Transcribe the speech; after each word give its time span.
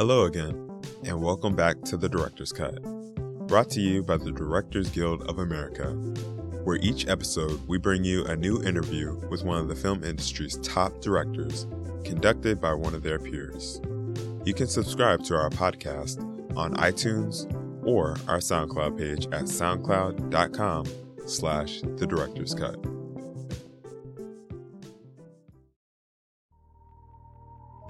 Hello 0.00 0.24
again, 0.24 0.54
and 1.04 1.22
welcome 1.22 1.54
back 1.54 1.82
to 1.82 1.98
The 1.98 2.08
Director's 2.08 2.52
Cut, 2.52 2.82
brought 3.46 3.68
to 3.72 3.82
you 3.82 4.02
by 4.02 4.16
the 4.16 4.32
Directors 4.32 4.88
Guild 4.88 5.28
of 5.28 5.40
America, 5.40 5.90
where 6.64 6.78
each 6.78 7.06
episode 7.06 7.60
we 7.68 7.76
bring 7.76 8.02
you 8.02 8.24
a 8.24 8.34
new 8.34 8.62
interview 8.62 9.14
with 9.28 9.44
one 9.44 9.58
of 9.58 9.68
the 9.68 9.74
film 9.76 10.02
industry's 10.02 10.56
top 10.62 11.02
directors, 11.02 11.66
conducted 12.02 12.62
by 12.62 12.72
one 12.72 12.94
of 12.94 13.02
their 13.02 13.18
peers. 13.18 13.78
You 14.46 14.54
can 14.54 14.68
subscribe 14.68 15.22
to 15.24 15.36
our 15.36 15.50
podcast 15.50 16.18
on 16.56 16.76
iTunes 16.76 17.44
or 17.84 18.12
our 18.26 18.38
SoundCloud 18.38 18.96
page 18.96 19.26
at 19.26 19.42
soundcloud.com 19.42 20.86
slash 21.26 21.82
The 21.82 22.06
Director's 22.06 22.54
Cut. 22.54 22.82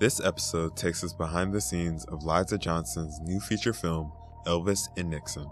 This 0.01 0.19
episode 0.19 0.79
takes 0.79 1.05
us 1.05 1.13
behind 1.13 1.53
the 1.53 1.61
scenes 1.61 2.07
of 2.07 2.25
Liza 2.25 2.57
Johnson's 2.57 3.21
new 3.21 3.39
feature 3.39 3.75
film, 3.75 4.11
Elvis 4.47 4.89
and 4.97 5.11
Nixon, 5.11 5.45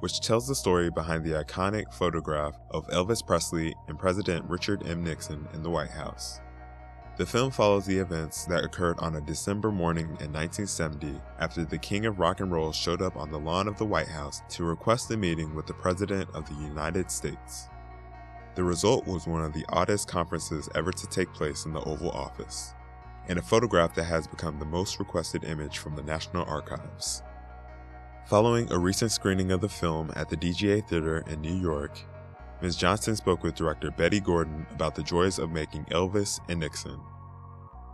which 0.00 0.18
tells 0.18 0.48
the 0.48 0.56
story 0.56 0.90
behind 0.90 1.22
the 1.22 1.44
iconic 1.44 1.94
photograph 1.94 2.56
of 2.72 2.88
Elvis 2.88 3.24
Presley 3.24 3.72
and 3.86 3.96
President 3.96 4.44
Richard 4.46 4.84
M. 4.84 5.04
Nixon 5.04 5.46
in 5.54 5.62
the 5.62 5.70
White 5.70 5.92
House. 5.92 6.40
The 7.18 7.26
film 7.26 7.52
follows 7.52 7.86
the 7.86 7.98
events 7.98 8.46
that 8.46 8.64
occurred 8.64 8.98
on 8.98 9.14
a 9.14 9.20
December 9.20 9.70
morning 9.70 10.06
in 10.06 10.32
1970 10.32 11.14
after 11.38 11.64
the 11.64 11.78
King 11.78 12.06
of 12.06 12.18
Rock 12.18 12.40
and 12.40 12.50
Roll 12.50 12.72
showed 12.72 13.00
up 13.00 13.16
on 13.16 13.30
the 13.30 13.38
lawn 13.38 13.68
of 13.68 13.78
the 13.78 13.86
White 13.86 14.08
House 14.08 14.42
to 14.48 14.64
request 14.64 15.12
a 15.12 15.16
meeting 15.16 15.54
with 15.54 15.68
the 15.68 15.74
President 15.74 16.28
of 16.34 16.48
the 16.48 16.64
United 16.64 17.12
States. 17.12 17.68
The 18.56 18.64
result 18.64 19.06
was 19.06 19.28
one 19.28 19.44
of 19.44 19.52
the 19.52 19.64
oddest 19.68 20.08
conferences 20.08 20.68
ever 20.74 20.90
to 20.90 21.06
take 21.06 21.32
place 21.32 21.64
in 21.64 21.72
the 21.72 21.84
Oval 21.84 22.10
Office 22.10 22.74
and 23.28 23.38
a 23.38 23.42
photograph 23.42 23.94
that 23.94 24.04
has 24.04 24.26
become 24.26 24.58
the 24.58 24.64
most 24.64 24.98
requested 24.98 25.44
image 25.44 25.78
from 25.78 25.94
the 25.94 26.02
National 26.02 26.44
Archives. 26.44 27.22
Following 28.26 28.70
a 28.72 28.78
recent 28.78 29.10
screening 29.10 29.52
of 29.52 29.60
the 29.60 29.68
film 29.68 30.10
at 30.16 30.28
the 30.28 30.36
DGA 30.36 30.86
Theater 30.86 31.24
in 31.28 31.40
New 31.40 31.54
York, 31.54 31.98
Ms. 32.60 32.76
Johnson 32.76 33.16
spoke 33.16 33.42
with 33.42 33.54
director 33.54 33.90
Bette 33.90 34.20
Gordon 34.20 34.66
about 34.70 34.94
the 34.94 35.02
joys 35.02 35.38
of 35.38 35.50
making 35.50 35.84
Elvis 35.86 36.40
and 36.48 36.60
Nixon. 36.60 37.00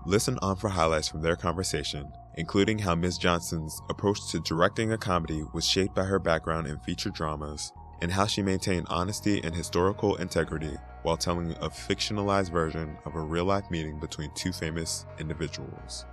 Listen 0.07 0.39
on 0.43 0.57
for 0.57 0.69
highlights 0.69 1.09
from 1.09 1.23
their 1.23 1.37
conversation, 1.37 2.11
including 2.37 2.79
how 2.79 2.95
Ms. 2.95 3.19
Johnson's 3.19 3.81
approach 3.89 4.31
to 4.31 4.41
directing 4.41 4.93
a 4.93 4.99
comedy 4.99 5.45
was 5.53 5.67
shaped 5.67 5.95
by 5.95 6.05
her 6.05 6.19
background 6.19 6.67
in 6.67 6.79
feature 6.81 7.11
dramas, 7.11 7.73
and 8.05 8.13
how 8.13 8.27
she 8.27 8.43
maintained 8.43 8.87
honesty 8.91 9.41
and 9.43 9.55
historical 9.55 10.17
integrity 10.17 10.77
while 11.05 11.17
telling 11.17 11.53
a 11.53 11.71
fictionalized 11.71 12.53
version 12.53 12.99
of 13.07 13.15
a 13.15 13.21
real 13.21 13.47
life 13.47 13.65
meeting 13.71 13.99
between 13.99 14.31
two 14.35 14.53
famous 14.53 15.07
individuals. 15.19 16.05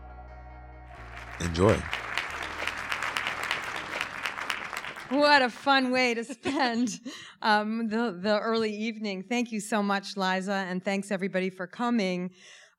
Enjoy. 1.41 1.77
What 5.09 5.41
a 5.41 5.49
fun 5.49 5.91
way 5.91 6.13
to 6.13 6.23
spend 6.23 7.01
um, 7.41 7.89
the, 7.89 8.17
the 8.17 8.39
early 8.39 8.73
evening. 8.73 9.23
Thank 9.27 9.51
you 9.51 9.59
so 9.59 9.83
much, 9.83 10.15
Liza, 10.15 10.65
and 10.69 10.81
thanks 10.81 11.11
everybody 11.11 11.49
for 11.49 11.67
coming. 11.67 12.31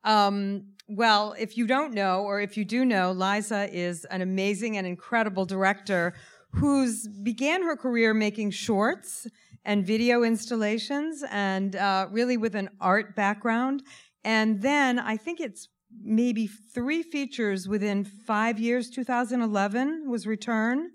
Um, 0.04 0.68
well, 0.88 1.34
if 1.38 1.58
you 1.58 1.66
don't 1.66 1.92
know, 1.92 2.22
or 2.22 2.40
if 2.40 2.56
you 2.56 2.64
do 2.64 2.86
know, 2.86 3.12
Liza 3.12 3.68
is 3.70 4.06
an 4.06 4.22
amazing 4.22 4.78
and 4.78 4.86
incredible 4.86 5.44
director 5.44 6.14
who's 6.54 7.08
began 7.08 7.62
her 7.62 7.76
career 7.76 8.14
making 8.14 8.50
shorts 8.50 9.26
and 9.64 9.86
video 9.86 10.22
installations 10.22 11.24
and 11.30 11.76
uh, 11.76 12.06
really 12.10 12.36
with 12.36 12.54
an 12.54 12.68
art 12.80 13.14
background. 13.14 13.82
And 14.24 14.60
then 14.60 14.98
I 14.98 15.16
think 15.16 15.40
it's 15.40 15.68
maybe 16.02 16.46
three 16.46 17.02
features 17.02 17.68
within 17.68 18.04
five 18.04 18.58
years, 18.58 18.90
2011 18.90 20.08
was 20.08 20.26
Return. 20.26 20.90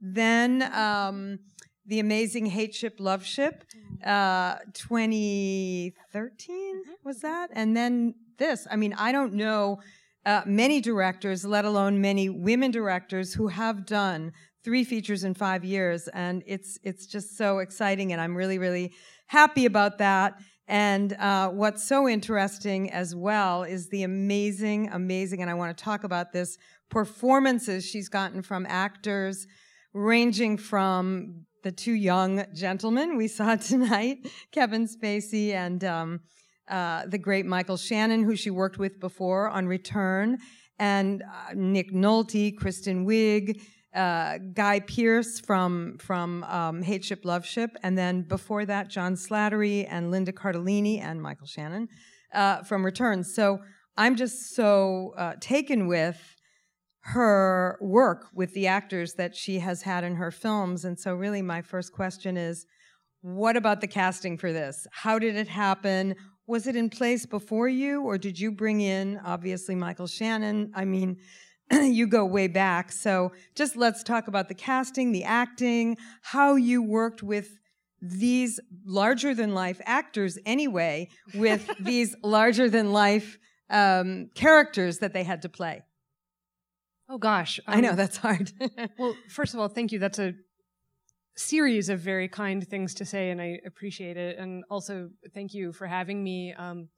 Then 0.00 0.62
um, 0.74 1.38
The 1.86 2.00
Amazing 2.00 2.50
Hateship, 2.50 2.98
Loveship, 2.98 3.62
uh, 4.04 4.56
2013 4.74 5.92
mm-hmm. 5.94 6.90
was 7.04 7.20
that? 7.20 7.50
And 7.52 7.76
then 7.76 8.14
this. 8.38 8.66
I 8.70 8.76
mean, 8.76 8.94
I 8.98 9.12
don't 9.12 9.34
know 9.34 9.80
uh, 10.24 10.42
many 10.44 10.80
directors, 10.80 11.44
let 11.44 11.64
alone 11.64 12.00
many 12.00 12.28
women 12.28 12.70
directors 12.70 13.34
who 13.34 13.48
have 13.48 13.86
done 13.86 14.32
three 14.66 14.82
features 14.82 15.22
in 15.22 15.32
five 15.32 15.64
years, 15.64 16.08
and 16.08 16.42
it's 16.44 16.76
it's 16.82 17.06
just 17.06 17.38
so 17.38 17.60
exciting, 17.60 18.12
and 18.12 18.20
I'm 18.20 18.36
really 18.36 18.58
really 18.58 18.92
happy 19.28 19.64
about 19.64 19.98
that. 19.98 20.40
And 20.66 21.12
uh, 21.12 21.50
what's 21.50 21.84
so 21.84 22.08
interesting 22.08 22.90
as 22.90 23.14
well 23.14 23.62
is 23.62 23.88
the 23.90 24.02
amazing, 24.02 24.88
amazing, 24.92 25.40
and 25.40 25.48
I 25.48 25.54
want 25.54 25.78
to 25.78 25.84
talk 25.84 26.02
about 26.02 26.32
this 26.32 26.58
performances 26.90 27.86
she's 27.86 28.08
gotten 28.08 28.42
from 28.42 28.66
actors, 28.68 29.46
ranging 29.94 30.56
from 30.56 31.46
the 31.62 31.70
two 31.70 31.94
young 31.94 32.44
gentlemen 32.52 33.16
we 33.16 33.28
saw 33.28 33.54
tonight, 33.70 34.18
Kevin 34.50 34.88
Spacey 34.88 35.52
and 35.52 35.84
um, 35.84 36.20
uh, 36.68 37.06
the 37.06 37.18
great 37.18 37.46
Michael 37.46 37.76
Shannon, 37.76 38.24
who 38.24 38.34
she 38.34 38.50
worked 38.50 38.78
with 38.78 38.98
before 38.98 39.48
on 39.48 39.68
Return, 39.68 40.38
and 40.80 41.22
uh, 41.22 41.52
Nick 41.54 41.92
Nolte, 41.92 42.56
Kristen 42.56 43.06
Wiig, 43.06 43.60
uh, 43.96 44.38
Guy 44.52 44.80
Pearce 44.80 45.40
from 45.40 45.96
from 45.98 46.44
um, 46.44 46.82
Hateship 46.82 47.22
Loveship, 47.22 47.70
and 47.82 47.96
then 47.96 48.22
before 48.22 48.66
that 48.66 48.88
John 48.88 49.14
Slattery 49.14 49.86
and 49.88 50.10
Linda 50.10 50.32
Cardellini 50.32 51.00
and 51.00 51.20
Michael 51.20 51.46
Shannon 51.46 51.88
uh, 52.34 52.62
from 52.62 52.84
Returns. 52.84 53.34
So 53.34 53.60
I'm 53.96 54.14
just 54.14 54.54
so 54.54 55.14
uh, 55.16 55.34
taken 55.40 55.86
with 55.86 56.36
her 57.00 57.78
work 57.80 58.26
with 58.34 58.52
the 58.52 58.66
actors 58.66 59.14
that 59.14 59.34
she 59.34 59.60
has 59.60 59.82
had 59.82 60.04
in 60.04 60.16
her 60.16 60.30
films, 60.30 60.84
and 60.84 60.98
so 60.98 61.14
really 61.14 61.42
my 61.42 61.62
first 61.62 61.92
question 61.92 62.36
is, 62.36 62.66
what 63.22 63.56
about 63.56 63.80
the 63.80 63.86
casting 63.86 64.36
for 64.36 64.52
this? 64.52 64.86
How 64.92 65.18
did 65.18 65.36
it 65.36 65.48
happen? 65.48 66.14
Was 66.46 66.66
it 66.66 66.76
in 66.76 66.90
place 66.90 67.24
before 67.24 67.68
you, 67.68 68.02
or 68.02 68.18
did 68.18 68.38
you 68.38 68.52
bring 68.52 68.80
in 68.80 69.18
obviously 69.24 69.74
Michael 69.74 70.06
Shannon? 70.06 70.70
I 70.74 70.84
mean 70.84 71.16
you 71.72 72.06
go 72.06 72.24
way 72.24 72.48
back. 72.48 72.92
So 72.92 73.32
just 73.54 73.76
let's 73.76 74.02
talk 74.02 74.28
about 74.28 74.48
the 74.48 74.54
casting, 74.54 75.12
the 75.12 75.24
acting, 75.24 75.96
how 76.22 76.54
you 76.54 76.82
worked 76.82 77.22
with 77.22 77.58
these 78.00 78.60
larger 78.84 79.34
than 79.34 79.54
life 79.54 79.80
actors 79.84 80.38
anyway, 80.44 81.08
with 81.34 81.68
these 81.80 82.14
larger 82.22 82.68
than 82.68 82.92
life 82.92 83.38
um, 83.70 84.30
characters 84.34 84.98
that 84.98 85.12
they 85.12 85.24
had 85.24 85.42
to 85.42 85.48
play. 85.48 85.82
Oh 87.08 87.18
gosh. 87.18 87.60
Um, 87.66 87.78
I 87.78 87.80
know 87.80 87.90
um, 87.90 87.96
that's 87.96 88.16
hard. 88.16 88.52
well, 88.98 89.16
first 89.28 89.54
of 89.54 89.60
all, 89.60 89.68
thank 89.68 89.92
you. 89.92 89.98
That's 89.98 90.18
a 90.18 90.34
series 91.36 91.88
of 91.88 92.00
very 92.00 92.28
kind 92.28 92.66
things 92.66 92.94
to 92.94 93.04
say, 93.04 93.30
and 93.30 93.40
I 93.40 93.60
appreciate 93.64 94.16
it. 94.16 94.38
And 94.38 94.64
also, 94.70 95.10
thank 95.34 95.54
you 95.54 95.72
for 95.72 95.86
having 95.86 96.22
me. 96.22 96.54
Um, 96.54 96.88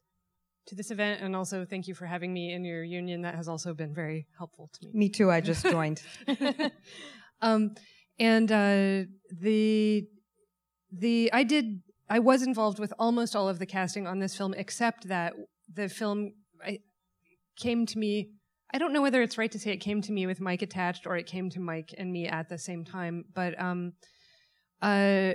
to 0.68 0.74
this 0.74 0.90
event, 0.90 1.20
and 1.20 1.34
also 1.34 1.64
thank 1.64 1.88
you 1.88 1.94
for 1.94 2.06
having 2.06 2.32
me 2.32 2.52
in 2.52 2.64
your 2.64 2.84
union. 2.84 3.22
That 3.22 3.34
has 3.34 3.48
also 3.48 3.74
been 3.74 3.94
very 3.94 4.26
helpful 4.36 4.70
to 4.74 4.86
me. 4.86 4.92
Me 4.94 5.08
too. 5.08 5.30
I 5.30 5.40
just 5.40 5.64
joined. 5.64 6.02
um, 7.42 7.74
and 8.18 8.50
uh, 8.50 9.04
the 9.30 10.06
the 10.92 11.30
I 11.32 11.44
did 11.44 11.82
I 12.08 12.18
was 12.18 12.42
involved 12.42 12.78
with 12.78 12.92
almost 12.98 13.36
all 13.36 13.48
of 13.48 13.58
the 13.58 13.66
casting 13.66 14.06
on 14.06 14.18
this 14.18 14.36
film, 14.36 14.54
except 14.56 15.08
that 15.08 15.34
the 15.72 15.88
film 15.88 16.32
I, 16.64 16.78
came 17.58 17.86
to 17.86 17.98
me. 17.98 18.30
I 18.72 18.78
don't 18.78 18.92
know 18.92 19.00
whether 19.00 19.22
it's 19.22 19.38
right 19.38 19.50
to 19.50 19.58
say 19.58 19.70
it 19.72 19.78
came 19.78 20.02
to 20.02 20.12
me 20.12 20.26
with 20.26 20.40
Mike 20.40 20.60
attached 20.60 21.06
or 21.06 21.16
it 21.16 21.26
came 21.26 21.48
to 21.50 21.60
Mike 21.60 21.94
and 21.96 22.12
me 22.12 22.26
at 22.26 22.50
the 22.50 22.58
same 22.58 22.84
time, 22.84 23.24
but 23.34 23.58
um, 23.58 23.92
uh, 24.82 25.32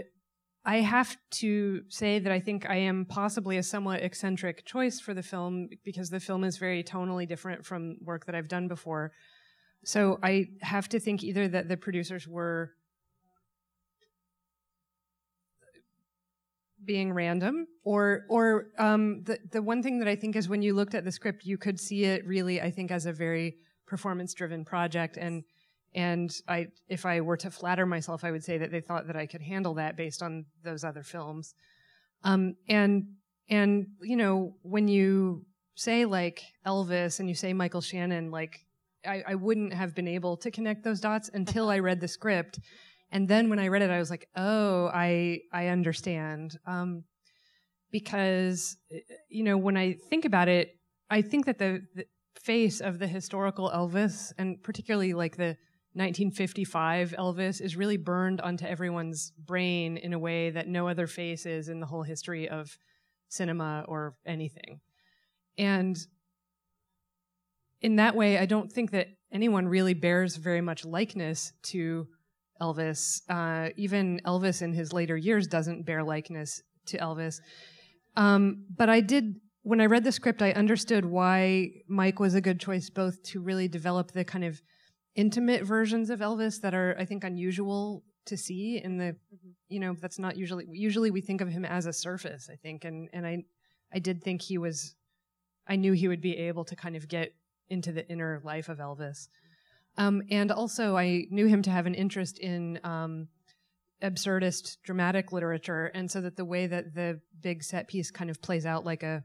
I 0.66 0.78
have 0.78 1.18
to 1.32 1.82
say 1.90 2.20
that 2.20 2.32
I 2.32 2.40
think 2.40 2.70
I 2.70 2.78
am 2.78 3.06
possibly 3.06 3.58
a 3.58 3.64
somewhat 3.64 4.02
eccentric 4.02 4.66
choice 4.66 5.00
for 5.00 5.14
the 5.14 5.24
film 5.24 5.68
because 5.84 6.10
the 6.10 6.22
film 6.22 6.46
is 6.46 6.58
very 6.58 6.84
tonally 6.84 7.28
different 7.28 7.66
from 7.66 7.98
work 8.02 8.26
that 8.28 8.36
I've 8.36 8.48
done 8.48 8.70
before. 8.70 9.12
So 9.84 10.20
I 10.24 10.48
have 10.62 10.88
to 10.90 11.00
think 11.00 11.24
either 11.24 11.50
that 11.50 11.68
the 11.68 11.76
producers 11.76 12.28
were 12.28 12.72
being 16.86 17.14
random 17.14 17.66
or 17.84 18.26
or 18.30 18.68
um, 18.78 19.24
the 19.24 19.40
the 19.52 19.62
one 19.62 19.82
thing 19.84 20.00
that 20.00 20.08
I 20.08 20.16
think 20.16 20.36
is 20.36 20.50
when 20.50 20.62
you 20.62 20.74
looked 20.74 20.96
at 20.96 21.06
the 21.06 21.12
script 21.12 21.46
you 21.46 21.58
could 21.58 21.80
see 21.80 22.04
it 22.04 22.26
really 22.26 22.62
I 22.62 22.72
think 22.72 22.92
as 22.92 23.06
a 23.06 23.14
very 23.14 23.56
performance 23.86 24.34
driven 24.34 24.66
project 24.66 25.18
and 25.18 25.44
and 25.96 26.32
I, 26.48 26.68
if 26.88 27.06
I 27.06 27.22
were 27.22 27.38
to 27.38 27.52
flatter 27.52 27.86
myself, 27.86 28.24
I 28.24 28.32
would 28.32 28.44
say 28.44 28.58
that 28.58 28.72
they 28.72 28.82
thought 28.82 29.08
that 29.08 29.16
I 29.16 29.26
could 29.26 29.42
handle 29.42 29.76
that 29.76 29.96
based 29.96 30.24
on 30.24 30.46
those 30.64 30.84
other 30.84 31.04
films. 31.04 31.54
Um, 32.24 32.56
and 32.68 33.06
and 33.50 33.88
you 34.02 34.16
know 34.16 34.56
when 34.62 34.88
you 34.88 35.46
say 35.76 36.06
like 36.06 36.44
Elvis 36.66 37.20
and 37.20 37.30
you 37.30 37.36
say 37.36 37.54
Michael 37.54 37.82
Shannon, 37.82 38.32
like 38.32 38.60
I, 39.06 39.24
I 39.30 39.36
wouldn't 39.36 39.74
have 39.74 39.94
been 39.94 40.08
able 40.08 40.38
to 40.38 40.52
connect 40.52 40.84
those 40.84 41.00
dots 41.00 41.30
until 41.34 41.70
I 41.70 41.80
read 41.80 42.00
the 42.00 42.08
script. 42.08 42.60
And 43.12 43.28
then 43.28 43.50
when 43.50 43.60
I 43.60 43.68
read 43.68 43.82
it, 43.82 43.92
I 43.92 44.00
was 44.00 44.10
like, 44.10 44.28
oh, 44.36 44.90
I 44.94 45.42
I 45.52 45.68
understand. 45.68 46.58
Um, 46.66 47.04
because 47.92 48.78
you 49.30 49.44
know 49.44 49.58
when 49.58 49.78
I 49.78 49.94
think 50.10 50.26
about 50.26 50.48
it, 50.48 50.76
I 51.10 51.22
think 51.22 51.46
that 51.46 51.60
the, 51.60 51.82
the 51.96 52.06
face 52.42 52.82
of 52.82 53.00
the 53.00 53.08
historical 53.08 53.70
Elvis, 53.70 54.32
and 54.38 54.62
particularly 54.64 55.14
like 55.14 55.38
the 55.38 55.58
1955 55.96 57.14
Elvis, 57.18 57.62
is 57.62 57.76
really 57.76 57.98
burned 57.98 58.42
onto 58.42 58.66
everyone's 58.66 59.32
brain 59.38 59.98
in 59.98 60.14
a 60.14 60.20
way 60.20 60.50
that 60.50 60.68
no 60.68 60.88
other 60.88 61.06
face 61.06 61.46
is 61.46 61.70
in 61.70 61.80
the 61.80 61.86
whole 61.86 62.04
history 62.04 62.50
of 62.50 62.78
cinema 63.30 63.86
or 63.88 64.16
anything. 64.26 64.80
And 65.58 65.98
in 67.82 67.98
that 67.98 68.16
way, 68.16 68.38
I 68.38 68.46
don't 68.46 68.72
think 68.72 68.92
that 68.92 69.08
anyone 69.32 69.68
really 69.68 69.94
bears 69.94 70.36
very 70.36 70.62
much 70.62 70.86
likeness 70.86 71.54
to 71.64 72.08
Elvis. 72.62 73.22
Uh, 73.30 73.70
even 73.76 74.22
Elvis 74.26 74.62
in 74.62 74.74
his 74.74 74.94
later 74.94 75.18
years 75.18 75.48
doesn't 75.48 75.86
bear 75.86 76.04
likeness 76.04 76.62
to 76.88 76.98
Elvis. 76.98 77.40
Um, 78.16 78.66
but 78.76 78.90
I 78.90 79.02
did, 79.02 79.36
when 79.64 79.82
I 79.82 79.86
read 79.88 80.04
the 80.04 80.12
script, 80.12 80.42
I 80.42 80.52
understood 80.52 81.06
why 81.06 81.72
Mike 81.88 82.20
was 82.20 82.36
a 82.36 82.42
good 82.42 82.60
choice 82.60 82.90
both 82.90 83.22
to 83.24 83.42
really 83.42 83.68
develop 83.68 84.12
the 84.12 84.24
kind 84.24 84.46
of 84.46 84.62
intimate 85.16 85.64
versions 85.64 86.10
of 86.10 86.20
Elvis 86.20 86.62
that 86.62 86.74
are, 86.74 86.96
I 86.98 87.06
think, 87.06 87.24
unusual 87.24 88.04
to 88.26 88.38
see 88.38 88.82
in 88.84 88.98
the, 88.98 89.16
you 89.68 89.80
know, 89.80 89.96
that's 90.00 90.20
not 90.20 90.38
usually, 90.38 90.66
usually 90.72 91.12
we 91.12 91.22
think 91.22 91.42
of 91.42 91.50
him 91.50 91.66
as 91.66 91.86
a 91.86 91.94
surface, 91.94 92.50
I 92.52 92.56
think. 92.56 92.86
And, 92.86 93.10
and 93.14 93.28
I, 93.28 93.44
I 93.94 94.00
did 94.00 94.24
think 94.24 94.42
he 94.42 94.58
was, 94.58 94.96
I 95.68 95.76
knew 95.76 95.94
he 95.94 96.08
would 96.08 96.22
be 96.22 96.38
able 96.38 96.64
to 96.66 96.76
kind 96.76 96.96
of 96.96 97.08
get 97.08 97.34
into 97.70 97.92
the 97.92 98.08
inner 98.10 98.42
life 98.44 98.70
of 98.70 98.78
Elvis. 98.80 99.28
Um, 99.98 100.24
and 100.32 100.52
also, 100.52 100.98
I 100.98 101.28
knew 101.30 101.48
him 101.48 101.62
to 101.64 101.70
have 101.70 101.86
an 101.86 101.94
interest 101.94 102.40
in 102.40 102.80
um, 102.84 103.28
absurdist 104.02 104.78
dramatic 104.84 105.32
literature, 105.32 105.92
and 105.94 106.10
so 106.10 106.22
that 106.22 106.36
the 106.36 106.46
way 106.46 106.66
that 106.66 106.96
the 106.96 107.20
big 107.42 107.64
set 107.64 107.88
piece 107.88 108.10
kind 108.10 108.30
of 108.30 108.42
plays 108.42 108.66
out 108.66 108.86
like 108.86 109.04
a 109.04 109.24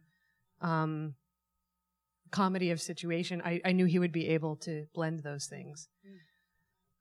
um, 0.61 1.15
comedy 2.31 2.71
of 2.71 2.81
situation, 2.81 3.43
I, 3.45 3.61
I, 3.65 3.73
knew 3.73 3.87
he 3.87 3.99
would 3.99 4.13
be 4.13 4.29
able 4.29 4.57
to 4.57 4.87
blend 4.95 5.23
those 5.23 5.47
things. 5.47 5.89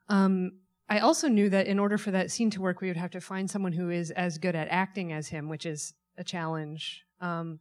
Um, 0.09 0.51
I 0.89 0.99
also 0.99 1.27
knew 1.27 1.49
that 1.49 1.67
in 1.67 1.79
order 1.79 1.97
for 1.97 2.11
that 2.11 2.31
scene 2.31 2.49
to 2.51 2.61
work, 2.61 2.81
we 2.81 2.87
would 2.87 2.97
have 2.97 3.11
to 3.11 3.21
find 3.21 3.49
someone 3.49 3.73
who 3.73 3.89
is 3.89 4.11
as 4.11 4.37
good 4.37 4.55
at 4.55 4.67
acting 4.69 5.11
as 5.11 5.27
him, 5.27 5.49
which 5.49 5.65
is 5.65 5.93
a 6.17 6.23
challenge. 6.23 7.03
Um, 7.19 7.59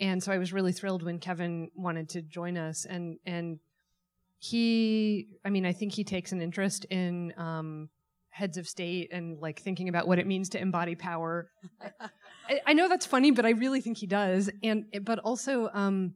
and 0.00 0.22
so 0.22 0.32
I 0.32 0.38
was 0.38 0.52
really 0.52 0.72
thrilled 0.72 1.02
when 1.02 1.18
Kevin 1.18 1.70
wanted 1.74 2.08
to 2.10 2.22
join 2.22 2.58
us, 2.58 2.84
and 2.84 3.18
and 3.24 3.60
he, 4.38 5.28
I 5.44 5.50
mean, 5.50 5.64
I 5.64 5.72
think 5.72 5.92
he 5.92 6.04
takes 6.04 6.32
an 6.32 6.42
interest 6.42 6.84
in 6.86 7.32
um, 7.38 7.88
heads 8.28 8.58
of 8.58 8.68
state 8.68 9.08
and 9.12 9.40
like 9.40 9.60
thinking 9.60 9.88
about 9.88 10.06
what 10.06 10.18
it 10.18 10.26
means 10.26 10.50
to 10.50 10.60
embody 10.60 10.94
power. 10.94 11.50
I, 12.48 12.60
I, 12.66 12.72
know 12.74 12.88
that's 12.88 13.06
funny, 13.06 13.30
but 13.30 13.46
I 13.46 13.50
really 13.50 13.80
think 13.80 13.96
he 13.96 14.06
does, 14.06 14.50
and 14.62 14.84
but 15.02 15.18
also. 15.20 15.70
Um, 15.72 16.14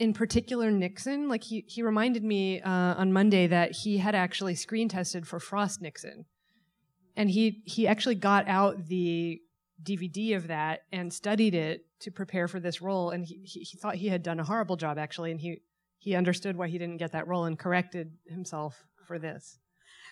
in 0.00 0.14
particular, 0.14 0.70
Nixon, 0.70 1.28
like 1.28 1.44
he, 1.44 1.64
he 1.68 1.82
reminded 1.82 2.24
me 2.24 2.60
uh, 2.60 2.94
on 2.96 3.12
Monday 3.12 3.46
that 3.46 3.72
he 3.72 3.98
had 3.98 4.14
actually 4.14 4.54
screen 4.56 4.88
tested 4.88 5.28
for 5.28 5.38
Frost 5.38 5.80
Nixon, 5.80 6.24
and 7.16 7.30
he 7.30 7.62
he 7.66 7.86
actually 7.86 8.14
got 8.14 8.48
out 8.48 8.86
the 8.86 9.40
DVD 9.82 10.36
of 10.36 10.48
that 10.48 10.80
and 10.90 11.12
studied 11.12 11.54
it 11.54 11.84
to 12.00 12.10
prepare 12.10 12.48
for 12.48 12.60
this 12.60 12.80
role. 12.80 13.10
And 13.10 13.24
he, 13.24 13.42
he, 13.44 13.60
he, 13.60 13.76
thought 13.76 13.96
he 13.96 14.08
had 14.08 14.22
done 14.22 14.40
a 14.40 14.44
horrible 14.44 14.76
job, 14.76 14.98
actually. 14.98 15.30
And 15.30 15.40
he, 15.40 15.62
he 15.98 16.14
understood 16.14 16.56
why 16.56 16.68
he 16.68 16.78
didn't 16.78 16.98
get 16.98 17.12
that 17.12 17.26
role 17.26 17.44
and 17.44 17.58
corrected 17.58 18.12
himself 18.26 18.84
for 19.06 19.18
this. 19.18 19.58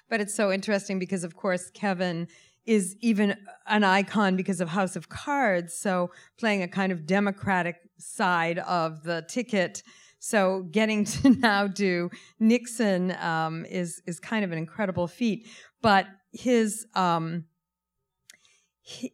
But 0.08 0.20
it's 0.20 0.34
so 0.34 0.50
interesting 0.50 0.98
because, 0.98 1.24
of 1.24 1.36
course, 1.36 1.70
Kevin 1.70 2.28
is 2.68 2.94
even 3.00 3.34
an 3.66 3.82
icon 3.82 4.36
because 4.36 4.60
of 4.60 4.68
House 4.68 4.94
of 4.94 5.08
Cards. 5.08 5.74
So 5.74 6.10
playing 6.38 6.62
a 6.62 6.68
kind 6.68 6.92
of 6.92 7.06
democratic 7.06 7.76
side 7.98 8.58
of 8.58 9.02
the 9.02 9.24
ticket. 9.28 9.82
So 10.18 10.66
getting 10.70 11.04
to 11.06 11.30
now 11.38 11.66
do 11.66 12.10
Nixon 12.38 13.12
um, 13.12 13.64
is 13.64 14.02
is 14.06 14.20
kind 14.20 14.44
of 14.44 14.52
an 14.52 14.58
incredible 14.58 15.08
feat. 15.08 15.48
But 15.80 16.06
his 16.32 16.86
um, 16.94 17.44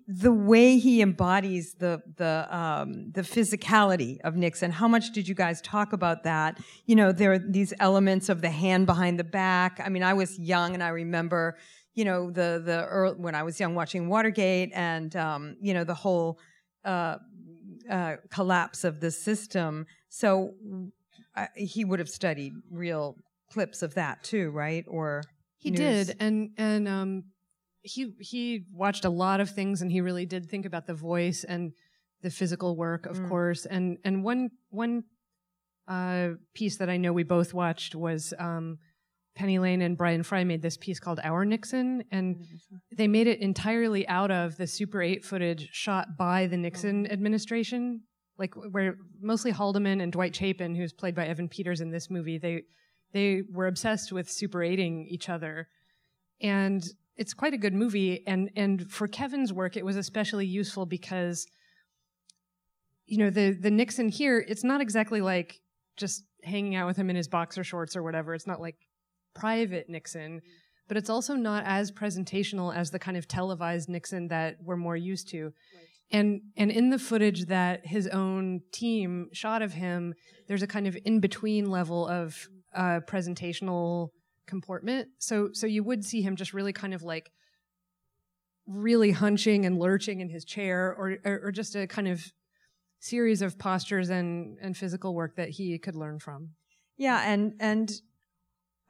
the 0.07 0.33
way 0.33 0.79
he 0.79 1.01
embodies 1.01 1.75
the 1.75 2.03
the 2.17 2.49
um, 2.51 3.11
the 3.13 3.23
physicality 3.23 4.19
of 4.23 4.37
Nixon. 4.37 4.71
How 4.71 4.89
much 4.89 5.13
did 5.13 5.29
you 5.29 5.35
guys 5.35 5.61
talk 5.61 5.93
about 5.93 6.25
that? 6.25 6.59
You 6.87 6.97
know, 6.97 7.13
there 7.13 7.33
are 7.33 7.39
these 7.39 7.73
elements 7.81 8.29
of 8.29 8.41
the 8.41 8.51
hand 8.51 8.87
behind 8.87 9.19
the 9.19 9.25
back. 9.25 9.81
I 9.85 9.89
mean, 9.89 10.03
I 10.03 10.15
was 10.15 10.39
young 10.39 10.75
and 10.75 10.83
I 10.83 10.89
remember, 10.89 11.57
you 11.95 12.05
know, 12.05 12.31
the 12.31 12.63
the 12.65 12.85
early, 12.87 13.17
when 13.17 13.35
I 13.35 13.43
was 13.43 13.59
young 13.61 13.75
watching 13.75 14.09
Watergate 14.09 14.71
and 14.75 15.15
um, 15.17 15.57
you 15.61 15.75
know 15.75 15.85
the 15.85 15.95
whole 15.95 16.39
uh, 16.85 17.17
uh, 17.91 18.17
collapse 18.31 18.85
of 18.85 19.01
the 19.01 19.11
system. 19.11 19.87
So 20.09 20.55
uh, 21.37 21.47
he 21.57 21.85
would 21.85 21.99
have 21.99 22.09
studied 22.09 22.53
real 22.71 23.17
clips 23.51 23.83
of 23.83 23.95
that 23.95 24.23
too, 24.23 24.51
right? 24.51 24.85
Or 24.89 25.23
he 25.59 25.71
news. 25.71 26.09
did, 26.09 26.17
and 26.21 26.51
and 26.57 26.89
um, 26.89 27.25
he 27.83 28.13
he 28.19 28.65
watched 28.73 29.05
a 29.05 29.11
lot 29.11 29.41
of 29.41 29.51
things 29.51 29.83
and 29.83 29.93
he 29.93 30.01
really 30.01 30.27
did 30.27 30.51
think 30.51 30.67
about 30.67 30.87
the 30.87 30.95
voice 30.95 31.45
and 31.45 31.73
the 32.23 32.31
physical 32.31 32.77
work 32.77 33.05
of 33.05 33.19
mm. 33.19 33.29
course 33.29 33.67
and 33.67 33.99
and 34.05 34.25
one 34.25 34.51
one 34.71 35.05
uh, 35.87 36.31
piece 36.55 36.79
that 36.79 36.89
I 36.89 36.97
know 36.97 37.13
we 37.13 37.25
both 37.25 37.53
watched 37.53 37.95
was 37.95 38.33
um, 38.39 38.79
Penny 39.35 39.59
Lane 39.59 39.83
and 39.83 39.97
Brian 39.97 40.23
Frye 40.23 40.45
made 40.45 40.63
this 40.63 40.77
piece 40.77 41.01
called 41.01 41.21
Our 41.23 41.45
Nixon, 41.45 42.05
and 42.13 42.47
they 42.97 43.09
made 43.09 43.27
it 43.27 43.41
entirely 43.41 44.07
out 44.07 44.31
of 44.31 44.57
the 44.57 44.67
Super 44.67 45.03
8 45.03 45.25
footage 45.25 45.69
shot 45.73 46.17
by 46.17 46.47
the 46.47 46.57
Nixon 46.57 47.07
oh. 47.09 47.13
administration, 47.13 48.03
like 48.39 48.55
where 48.55 48.97
mostly 49.21 49.51
Haldeman 49.51 50.01
and 50.01 50.13
Dwight 50.13 50.35
Chapin, 50.37 50.75
who's 50.75 50.93
played 50.93 51.15
by 51.15 51.27
Evan 51.27 51.49
Peters 51.49 51.81
in 51.81 51.91
this 51.91 52.11
movie, 52.11 52.39
they 52.39 52.63
they 53.13 53.43
were 53.53 53.67
obsessed 53.67 54.13
with 54.13 54.31
Super 54.31 54.59
8ing 54.59 55.07
each 55.09 55.29
other, 55.29 55.69
and 56.41 56.85
it's 57.17 57.35
quite 57.35 57.55
a 57.55 57.59
good 57.59 57.75
movie 57.75 58.25
and 58.27 58.51
and 58.57 58.91
for 58.91 59.07
Kevin's 59.07 59.53
work 59.53 59.77
it 59.77 59.85
was 59.85 59.97
especially 59.97 60.47
useful 60.47 60.85
because 60.85 61.47
you 63.07 63.19
know 63.19 63.31
the 63.31 63.53
the 63.53 63.71
Nixon 63.71 64.09
here 64.09 64.45
it's 64.49 64.65
not 64.65 64.81
exactly 64.81 65.21
like 65.21 65.61
just 65.97 66.25
hanging 66.43 66.75
out 66.75 66.87
with 66.87 66.97
him 66.97 67.11
in 67.11 67.17
his 67.17 67.29
boxer 67.29 67.65
shorts 67.65 67.97
or 67.97 68.03
whatever. 68.03 68.35
It's 68.35 68.47
not 68.47 68.61
like 68.61 68.77
private 69.35 69.89
Nixon 69.89 70.41
but 70.87 70.99
it's 70.99 71.09
also 71.09 71.35
not 71.35 71.65
as 71.67 71.91
presentational 71.91 72.75
as 72.75 72.91
the 72.91 72.99
kind 72.99 73.17
of 73.17 73.27
televised 73.27 73.89
Nixon 73.89 74.29
that 74.29 74.57
we're 74.61 74.77
more 74.77 74.97
used 74.97 75.29
to 75.31 75.45
right. 75.45 75.53
and 76.11 76.41
and 76.57 76.71
in 76.71 76.91
the 76.91 76.99
footage 76.99 77.47
that 77.47 77.87
his 77.87 78.07
own 78.09 78.61
team 78.73 79.29
shot 79.33 79.63
of 79.63 79.73
him 79.73 80.15
there's 80.47 80.63
a 80.63 80.67
kind 80.67 80.87
of 80.87 80.97
in 81.05 81.21
between 81.21 81.71
level 81.71 82.07
of 82.07 82.49
uh, 82.75 83.01
presentational 83.07 84.11
comportment. 84.47 85.09
So 85.19 85.51
so 85.53 85.67
you 85.67 85.83
would 85.85 86.05
see 86.05 86.23
him 86.23 86.37
just 86.37 86.53
really 86.53 86.73
kind 86.73 86.95
of 86.95 87.03
like 87.03 87.31
really 88.67 89.11
hunching 89.11 89.67
and 89.67 89.79
lurching 89.79 90.21
in 90.21 90.29
his 90.29 90.45
chair 90.45 90.95
or 90.97 91.19
or, 91.25 91.41
or 91.45 91.53
just 91.53 91.75
a 91.77 91.87
kind 91.87 92.09
of 92.09 92.25
series 93.01 93.43
of 93.43 93.59
postures 93.59 94.11
and 94.11 94.59
and 94.61 94.77
physical 94.77 95.15
work 95.15 95.37
that 95.37 95.51
he 95.51 95.79
could 95.79 95.97
learn 95.97 96.19
from. 96.19 96.51
Yeah, 96.97 97.23
and 97.25 97.55
and 97.61 97.91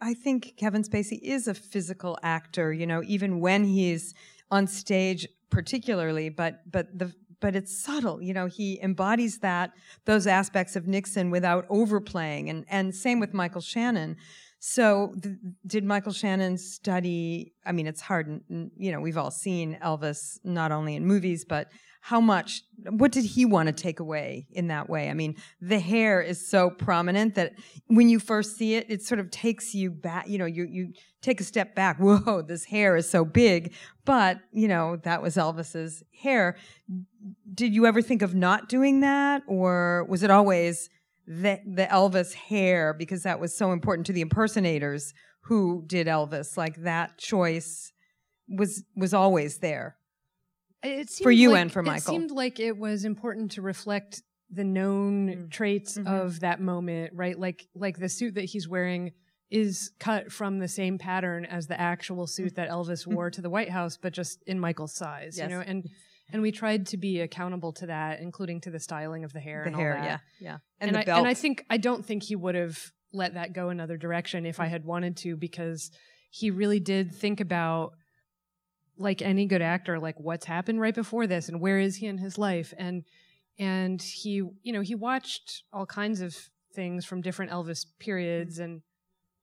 I 0.04 0.12
think 0.12 0.52
Kevin 0.58 0.82
Spacey 0.82 1.18
is 1.22 1.48
a 1.48 1.54
physical 1.54 2.18
actor, 2.22 2.74
you 2.74 2.86
know, 2.86 3.02
even 3.06 3.40
when 3.40 3.64
he's 3.64 4.12
on 4.50 4.66
stage 4.66 5.26
particularly, 5.48 6.28
but 6.28 6.70
but 6.70 6.98
the 6.98 7.14
but 7.40 7.56
it's 7.56 7.74
subtle, 7.74 8.22
you 8.22 8.34
know, 8.34 8.46
he 8.46 8.78
embodies 8.82 9.38
that 9.38 9.72
those 10.04 10.26
aspects 10.26 10.76
of 10.76 10.86
Nixon 10.86 11.30
without 11.30 11.64
overplaying 11.70 12.50
and 12.50 12.66
and 12.68 12.94
same 12.94 13.18
with 13.18 13.32
Michael 13.32 13.62
Shannon. 13.62 14.18
So, 14.66 15.12
th- 15.22 15.36
did 15.66 15.84
Michael 15.84 16.14
Shannon 16.14 16.56
study? 16.56 17.52
I 17.66 17.72
mean, 17.72 17.86
it's 17.86 18.00
hard, 18.00 18.40
you 18.48 18.92
know, 18.92 18.98
we've 18.98 19.18
all 19.18 19.30
seen 19.30 19.78
Elvis 19.84 20.38
not 20.42 20.72
only 20.72 20.96
in 20.96 21.04
movies, 21.04 21.44
but 21.46 21.68
how 22.00 22.18
much, 22.18 22.62
what 22.88 23.12
did 23.12 23.26
he 23.26 23.44
want 23.44 23.66
to 23.66 23.74
take 23.74 24.00
away 24.00 24.46
in 24.52 24.68
that 24.68 24.88
way? 24.88 25.10
I 25.10 25.14
mean, 25.14 25.36
the 25.60 25.78
hair 25.78 26.22
is 26.22 26.48
so 26.48 26.70
prominent 26.70 27.34
that 27.34 27.52
when 27.88 28.08
you 28.08 28.18
first 28.18 28.56
see 28.56 28.74
it, 28.76 28.86
it 28.88 29.02
sort 29.02 29.20
of 29.20 29.30
takes 29.30 29.74
you 29.74 29.90
back, 29.90 30.28
you 30.28 30.38
know, 30.38 30.46
you, 30.46 30.64
you 30.64 30.94
take 31.20 31.42
a 31.42 31.44
step 31.44 31.74
back. 31.74 31.98
Whoa, 31.98 32.40
this 32.40 32.64
hair 32.64 32.96
is 32.96 33.06
so 33.08 33.22
big. 33.22 33.74
But, 34.06 34.38
you 34.50 34.66
know, 34.66 34.96
that 35.04 35.20
was 35.20 35.36
Elvis's 35.36 36.02
hair. 36.22 36.56
Did 37.52 37.74
you 37.74 37.84
ever 37.84 38.00
think 38.00 38.22
of 38.22 38.34
not 38.34 38.70
doing 38.70 39.00
that? 39.00 39.42
Or 39.46 40.06
was 40.08 40.22
it 40.22 40.30
always, 40.30 40.88
the 41.26 41.60
the 41.66 41.86
Elvis 41.86 42.34
hair 42.34 42.92
because 42.92 43.22
that 43.22 43.40
was 43.40 43.56
so 43.56 43.72
important 43.72 44.06
to 44.06 44.12
the 44.12 44.20
impersonators 44.20 45.14
who 45.42 45.84
did 45.86 46.06
Elvis. 46.06 46.56
Like 46.56 46.82
that 46.82 47.18
choice 47.18 47.92
was 48.48 48.84
was 48.94 49.14
always 49.14 49.58
there. 49.58 49.96
It 50.82 51.08
for 51.10 51.30
you 51.30 51.52
like, 51.52 51.62
and 51.62 51.72
for 51.72 51.82
Michael. 51.82 52.14
It 52.14 52.18
seemed 52.18 52.30
like 52.30 52.60
it 52.60 52.76
was 52.76 53.04
important 53.04 53.52
to 53.52 53.62
reflect 53.62 54.22
the 54.50 54.64
known 54.64 55.28
mm. 55.28 55.50
traits 55.50 55.96
mm-hmm. 55.96 56.12
of 56.12 56.40
that 56.40 56.60
moment, 56.60 57.12
right? 57.14 57.38
Like 57.38 57.66
like 57.74 57.98
the 57.98 58.08
suit 58.08 58.34
that 58.34 58.44
he's 58.44 58.68
wearing 58.68 59.12
is 59.50 59.92
cut 59.98 60.32
from 60.32 60.58
the 60.58 60.68
same 60.68 60.98
pattern 60.98 61.44
as 61.44 61.66
the 61.66 61.80
actual 61.80 62.26
suit 62.26 62.56
that 62.56 62.68
Elvis 62.68 63.06
wore 63.12 63.30
to 63.30 63.40
the 63.40 63.50
White 63.50 63.70
House, 63.70 63.96
but 63.96 64.12
just 64.12 64.42
in 64.46 64.58
Michael's 64.58 64.94
size, 64.94 65.38
yes. 65.38 65.48
you 65.48 65.56
know, 65.56 65.62
and 65.64 65.88
and 66.32 66.42
we 66.42 66.52
tried 66.52 66.86
to 66.88 66.96
be 66.96 67.20
accountable 67.20 67.72
to 67.74 67.86
that, 67.86 68.20
including 68.20 68.60
to 68.62 68.70
the 68.70 68.80
styling 68.80 69.24
of 69.24 69.32
the 69.32 69.40
hair. 69.40 69.62
The 69.62 69.68
and 69.68 69.76
hair, 69.76 69.96
all 69.96 70.02
that. 70.02 70.06
yeah, 70.06 70.18
yeah, 70.40 70.58
And, 70.80 70.88
and, 70.88 70.96
the 70.96 71.00
I, 71.00 71.04
belt. 71.04 71.18
and 71.18 71.28
I 71.28 71.34
think 71.34 71.64
I 71.70 71.76
don't 71.76 72.04
think 72.04 72.22
he 72.22 72.36
would 72.36 72.54
have 72.54 72.78
let 73.12 73.34
that 73.34 73.52
go 73.52 73.68
another 73.68 73.96
direction 73.96 74.44
if 74.46 74.58
I 74.58 74.66
had 74.66 74.84
wanted 74.84 75.16
to, 75.18 75.36
because 75.36 75.90
he 76.30 76.50
really 76.50 76.80
did 76.80 77.14
think 77.14 77.40
about 77.40 77.92
like 78.96 79.22
any 79.22 79.46
good 79.46 79.62
actor, 79.62 79.98
like 79.98 80.18
what's 80.18 80.46
happened 80.46 80.80
right 80.80 80.94
before 80.94 81.26
this 81.26 81.48
and 81.48 81.60
where 81.60 81.78
is 81.78 81.96
he 81.96 82.06
in 82.06 82.18
his 82.18 82.38
life, 82.38 82.72
and 82.78 83.04
and 83.58 84.00
he 84.02 84.42
you 84.62 84.72
know 84.72 84.80
he 84.80 84.94
watched 84.94 85.62
all 85.72 85.86
kinds 85.86 86.20
of 86.20 86.36
things 86.74 87.04
from 87.04 87.20
different 87.20 87.52
Elvis 87.52 87.86
periods, 88.00 88.58
and 88.58 88.82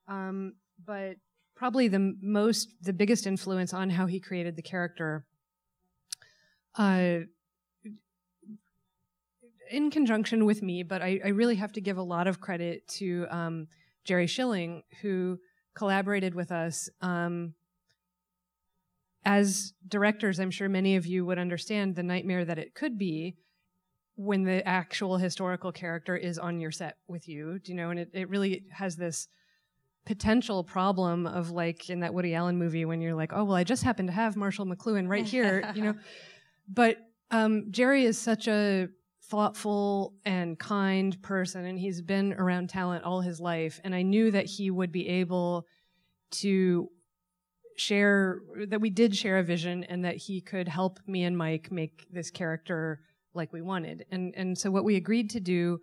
um, 0.07 0.53
but 0.85 1.15
probably 1.55 1.87
the 1.87 2.15
most 2.21 2.69
the 2.81 2.93
biggest 2.93 3.27
influence 3.27 3.73
on 3.73 3.89
how 3.89 4.05
he 4.05 4.19
created 4.19 4.55
the 4.55 4.61
character. 4.61 5.25
Uh, 6.75 7.19
in 9.69 9.89
conjunction 9.89 10.45
with 10.45 10.61
me, 10.61 10.83
but 10.83 11.01
I, 11.01 11.19
I 11.23 11.29
really 11.29 11.55
have 11.55 11.71
to 11.73 11.81
give 11.81 11.97
a 11.97 12.03
lot 12.03 12.27
of 12.27 12.41
credit 12.41 12.87
to 12.89 13.25
um, 13.29 13.67
Jerry 14.03 14.27
Schilling, 14.27 14.83
who 15.01 15.39
collaborated 15.73 16.35
with 16.35 16.51
us. 16.51 16.89
Um, 17.01 17.53
as 19.23 19.73
directors, 19.87 20.39
I'm 20.39 20.51
sure 20.51 20.67
many 20.67 20.95
of 20.95 21.05
you 21.05 21.25
would 21.25 21.37
understand 21.37 21.95
the 21.95 22.03
nightmare 22.03 22.43
that 22.43 22.57
it 22.57 22.73
could 22.73 22.97
be 22.97 23.37
when 24.15 24.43
the 24.43 24.67
actual 24.67 25.17
historical 25.17 25.71
character 25.71 26.15
is 26.15 26.37
on 26.37 26.59
your 26.59 26.71
set 26.71 26.97
with 27.07 27.27
you. 27.27 27.59
Do 27.59 27.71
you 27.71 27.77
know? 27.77 27.91
And 27.91 27.99
it, 27.99 28.09
it 28.13 28.29
really 28.29 28.63
has 28.71 28.95
this 28.95 29.27
potential 30.05 30.63
problem 30.63 31.27
of 31.27 31.51
like 31.51 31.89
in 31.89 31.99
that 32.01 32.13
Woody 32.13 32.33
Allen 32.33 32.57
movie 32.57 32.85
when 32.85 33.01
you're 33.01 33.13
like, 33.15 33.31
oh, 33.33 33.43
well, 33.43 33.55
I 33.55 33.63
just 33.63 33.83
happen 33.83 34.07
to 34.07 34.11
have 34.11 34.35
Marshall 34.35 34.65
McLuhan 34.65 35.07
right 35.07 35.25
here, 35.25 35.71
you 35.75 35.83
know. 35.83 35.95
But 36.67 36.97
um, 37.31 37.67
Jerry 37.71 38.05
is 38.05 38.19
such 38.19 38.47
a 38.47 38.89
thoughtful 39.23 40.13
and 40.25 40.59
kind 40.59 41.21
person, 41.21 41.65
and 41.65 41.79
he's 41.79 42.01
been 42.01 42.33
around 42.33 42.69
talent 42.69 43.03
all 43.03 43.21
his 43.21 43.39
life. 43.39 43.79
And 43.83 43.95
I 43.95 44.01
knew 44.01 44.31
that 44.31 44.45
he 44.45 44.69
would 44.69 44.91
be 44.91 45.07
able 45.07 45.65
to 46.31 46.89
share 47.77 48.41
that 48.67 48.81
we 48.81 48.89
did 48.89 49.15
share 49.15 49.39
a 49.39 49.43
vision 49.43 49.83
and 49.85 50.05
that 50.05 50.17
he 50.17 50.41
could 50.41 50.67
help 50.67 50.99
me 51.07 51.23
and 51.23 51.37
Mike 51.37 51.71
make 51.71 52.05
this 52.11 52.29
character 52.29 52.99
like 53.33 53.53
we 53.53 53.61
wanted. 53.61 54.05
And 54.11 54.33
and 54.35 54.57
so 54.57 54.69
what 54.69 54.83
we 54.83 54.97
agreed 54.97 55.29
to 55.31 55.39
do 55.39 55.79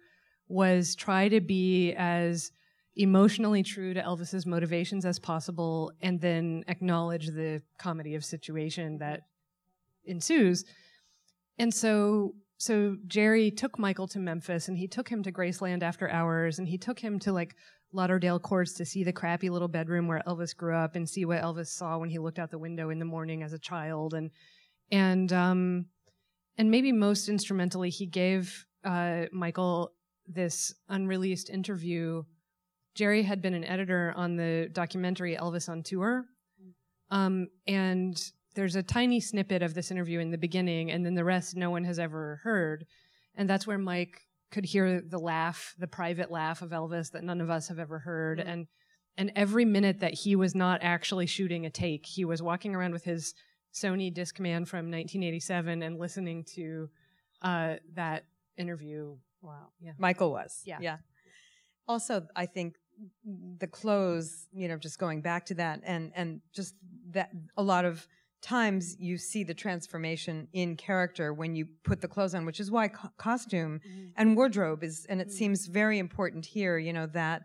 was 0.49 0.94
try 0.94 1.28
to 1.28 1.40
be 1.40 1.94
as 1.94 2.52
emotionally 2.97 3.62
true 3.62 3.94
to 3.94 4.02
Elvis's 4.02 4.44
motivations 4.44 5.06
as 5.06 5.18
possible 5.18 5.92
and 6.02 6.20
then 6.20 6.64
acknowledge 6.68 7.28
the 7.28 7.62
comedy 7.78 8.14
of 8.14 8.25
situation 8.25 8.99
that 8.99 9.23
ensues. 10.08 10.64
And 11.58 11.72
so 11.72 12.34
so 12.58 12.96
Jerry 13.06 13.52
took 13.52 13.78
Michael 13.78 14.08
to 14.08 14.18
Memphis 14.18 14.66
and 14.66 14.76
he 14.76 14.88
took 14.88 15.08
him 15.08 15.22
to 15.22 15.32
Graceland 15.32 15.82
after 15.82 16.10
hours 16.10 16.58
and 16.58 16.68
he 16.68 16.76
took 16.76 16.98
him 16.98 17.20
to 17.20 17.32
like 17.32 17.54
Lauderdale 17.92 18.40
Courts 18.40 18.74
to 18.74 18.84
see 18.84 19.04
the 19.04 19.12
crappy 19.12 19.48
little 19.48 19.68
bedroom 19.68 20.08
where 20.08 20.22
Elvis 20.26 20.56
grew 20.56 20.76
up 20.76 20.96
and 20.96 21.08
see 21.08 21.24
what 21.24 21.40
Elvis 21.40 21.68
saw 21.68 21.98
when 21.98 22.10
he 22.10 22.18
looked 22.18 22.38
out 22.38 22.50
the 22.50 22.58
window 22.58 22.90
in 22.90 22.98
the 22.98 23.04
morning 23.04 23.42
as 23.42 23.52
a 23.52 23.58
child. 23.58 24.12
And 24.12 24.30
and 24.90 25.32
um 25.32 25.86
and 26.56 26.70
maybe 26.70 26.92
most 26.92 27.28
instrumentally 27.28 27.90
he 27.90 28.06
gave 28.06 28.66
uh 28.84 29.26
Michael 29.32 29.92
this 30.26 30.74
unreleased 30.88 31.48
interview. 31.48 32.24
Jerry 32.94 33.22
had 33.22 33.40
been 33.40 33.54
an 33.54 33.64
editor 33.64 34.12
on 34.16 34.36
the 34.36 34.68
documentary 34.72 35.36
Elvis 35.36 35.68
on 35.68 35.84
Tour. 35.84 36.24
Um 37.10 37.46
and 37.68 38.20
there's 38.58 38.76
a 38.76 38.82
tiny 38.82 39.20
snippet 39.20 39.62
of 39.62 39.72
this 39.74 39.90
interview 39.90 40.18
in 40.18 40.30
the 40.32 40.36
beginning 40.36 40.90
and 40.90 41.06
then 41.06 41.14
the 41.14 41.24
rest 41.24 41.54
no 41.56 41.70
one 41.70 41.84
has 41.84 41.98
ever 41.98 42.40
heard 42.42 42.84
and 43.36 43.48
that's 43.48 43.66
where 43.68 43.78
Mike 43.78 44.26
could 44.50 44.64
hear 44.64 45.00
the 45.00 45.18
laugh, 45.18 45.74
the 45.78 45.86
private 45.86 46.30
laugh 46.30 46.60
of 46.62 46.70
Elvis 46.70 47.12
that 47.12 47.22
none 47.22 47.40
of 47.40 47.50
us 47.50 47.68
have 47.68 47.78
ever 47.78 47.98
heard. 48.00 48.40
And 48.40 48.66
and 49.16 49.32
every 49.34 49.64
minute 49.64 50.00
that 50.00 50.14
he 50.14 50.36
was 50.36 50.54
not 50.54 50.80
actually 50.82 51.26
shooting 51.26 51.66
a 51.66 51.70
take, 51.70 52.06
he 52.06 52.24
was 52.24 52.40
walking 52.42 52.74
around 52.74 52.92
with 52.92 53.04
his 53.04 53.34
Sony 53.74 54.14
Discman 54.14 54.66
from 54.66 54.90
1987 54.90 55.82
and 55.82 55.98
listening 55.98 56.44
to 56.54 56.88
uh, 57.42 57.76
that 57.94 58.24
interview. 58.56 59.16
wow, 59.42 59.68
Yeah. 59.80 59.92
Michael 59.98 60.30
was, 60.32 60.62
Yeah. 60.64 60.78
yeah. 60.80 60.96
Also, 61.86 62.26
I 62.36 62.46
think 62.46 62.76
the 63.24 63.66
clothes, 63.66 64.46
you 64.52 64.68
know, 64.68 64.78
just 64.78 64.98
going 64.98 65.20
back 65.20 65.46
to 65.46 65.54
that, 65.54 65.80
and 65.84 66.12
and 66.14 66.40
just 66.52 66.74
that 67.10 67.30
a 67.56 67.62
lot 67.62 67.84
of 67.84 68.06
times 68.42 68.97
you 68.99 69.18
see 69.18 69.45
the 69.45 69.54
transformation 69.54 70.49
in 70.52 70.76
character 70.76 71.33
when 71.33 71.54
you 71.57 71.66
put 71.85 72.00
the 72.00 72.09
clothes 72.09 72.35
on, 72.35 72.45
which 72.47 72.61
is 72.61 72.71
why 72.71 72.88
co- 72.88 73.09
costume 73.16 73.80
and 74.16 74.37
wardrobe 74.37 74.83
is, 74.85 75.07
and 75.09 75.21
it 75.21 75.28
Mm. 75.28 75.33
seems 75.33 75.66
very 75.66 75.99
important 75.99 76.47
here. 76.47 76.78
You 76.78 76.92
know 76.92 77.07
that 77.07 77.42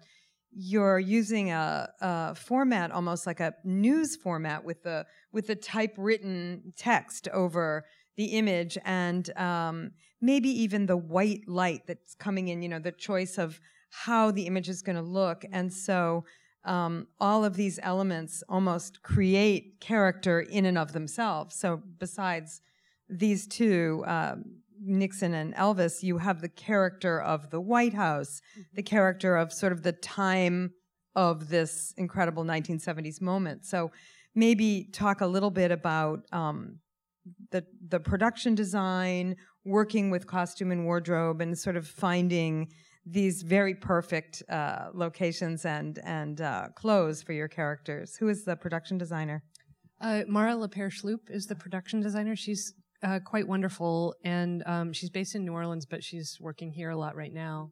you're 0.55 0.99
using 0.99 1.51
a, 1.51 1.89
a 2.01 2.35
format 2.35 2.91
almost 2.91 3.25
like 3.25 3.39
a 3.39 3.53
news 3.63 4.15
format 4.15 4.63
with 4.63 4.83
the 4.83 5.05
with 5.31 5.47
the 5.47 5.55
typewritten 5.55 6.73
text 6.77 7.27
over 7.29 7.83
the 8.17 8.25
image 8.25 8.77
and 8.85 9.35
um, 9.37 9.91
maybe 10.21 10.49
even 10.49 10.85
the 10.85 10.95
white 10.97 11.41
light 11.47 11.81
that's 11.87 12.13
coming 12.13 12.49
in. 12.49 12.61
You 12.61 12.69
know 12.69 12.79
the 12.79 12.91
choice 12.91 13.37
of 13.39 13.59
how 13.89 14.29
the 14.31 14.45
image 14.45 14.69
is 14.69 14.81
going 14.83 14.95
to 14.95 15.01
look, 15.01 15.43
and 15.51 15.73
so 15.73 16.23
um, 16.65 17.07
all 17.19 17.43
of 17.43 17.55
these 17.55 17.79
elements 17.83 18.43
almost 18.47 19.03
create 19.03 19.79
character 19.81 20.39
in 20.39 20.65
and 20.65 20.77
of 20.77 20.93
themselves. 20.93 21.55
So 21.55 21.81
besides 21.99 22.61
these 23.09 23.47
two, 23.47 24.03
um, 24.07 24.45
Nixon 24.81 25.33
and 25.33 25.53
Elvis, 25.55 26.03
you 26.03 26.17
have 26.17 26.41
the 26.41 26.49
character 26.49 27.21
of 27.21 27.49
the 27.49 27.61
White 27.61 27.93
House, 27.93 28.41
the 28.73 28.83
character 28.83 29.35
of 29.35 29.51
sort 29.51 29.71
of 29.71 29.83
the 29.83 29.91
time 29.91 30.71
of 31.15 31.49
this 31.49 31.93
incredible 31.97 32.43
1970s 32.43 33.21
moment. 33.21 33.65
So 33.65 33.91
maybe 34.35 34.89
talk 34.91 35.21
a 35.21 35.27
little 35.27 35.51
bit 35.51 35.71
about 35.71 36.25
um, 36.31 36.79
the 37.51 37.63
the 37.87 37.99
production 37.99 38.55
design, 38.55 39.35
working 39.63 40.09
with 40.09 40.27
costume 40.27 40.71
and 40.71 40.85
wardrobe, 40.85 41.39
and 41.39 41.57
sort 41.57 41.77
of 41.77 41.87
finding 41.87 42.69
these 43.05 43.41
very 43.41 43.75
perfect 43.75 44.43
uh, 44.49 44.87
locations 44.93 45.65
and 45.65 45.99
and 46.03 46.41
uh, 46.41 46.67
clothes 46.75 47.21
for 47.21 47.33
your 47.33 47.47
characters. 47.47 48.15
Who 48.15 48.29
is 48.29 48.45
the 48.45 48.55
production 48.55 48.97
designer? 48.97 49.43
Uh, 50.01 50.23
Mara 50.27 50.55
Lapierre 50.55 50.89
Schloop 50.89 51.29
is 51.29 51.47
the 51.47 51.55
production 51.55 52.01
designer. 52.01 52.35
She's 52.35 52.73
uh, 53.03 53.19
quite 53.25 53.47
wonderful, 53.47 54.15
and 54.23 54.63
um, 54.65 54.93
she's 54.93 55.09
based 55.09 55.35
in 55.35 55.45
New 55.45 55.53
Orleans, 55.53 55.85
but 55.85 56.03
she's 56.03 56.37
working 56.39 56.71
here 56.71 56.89
a 56.89 56.95
lot 56.97 57.15
right 57.15 57.33
now. 57.33 57.71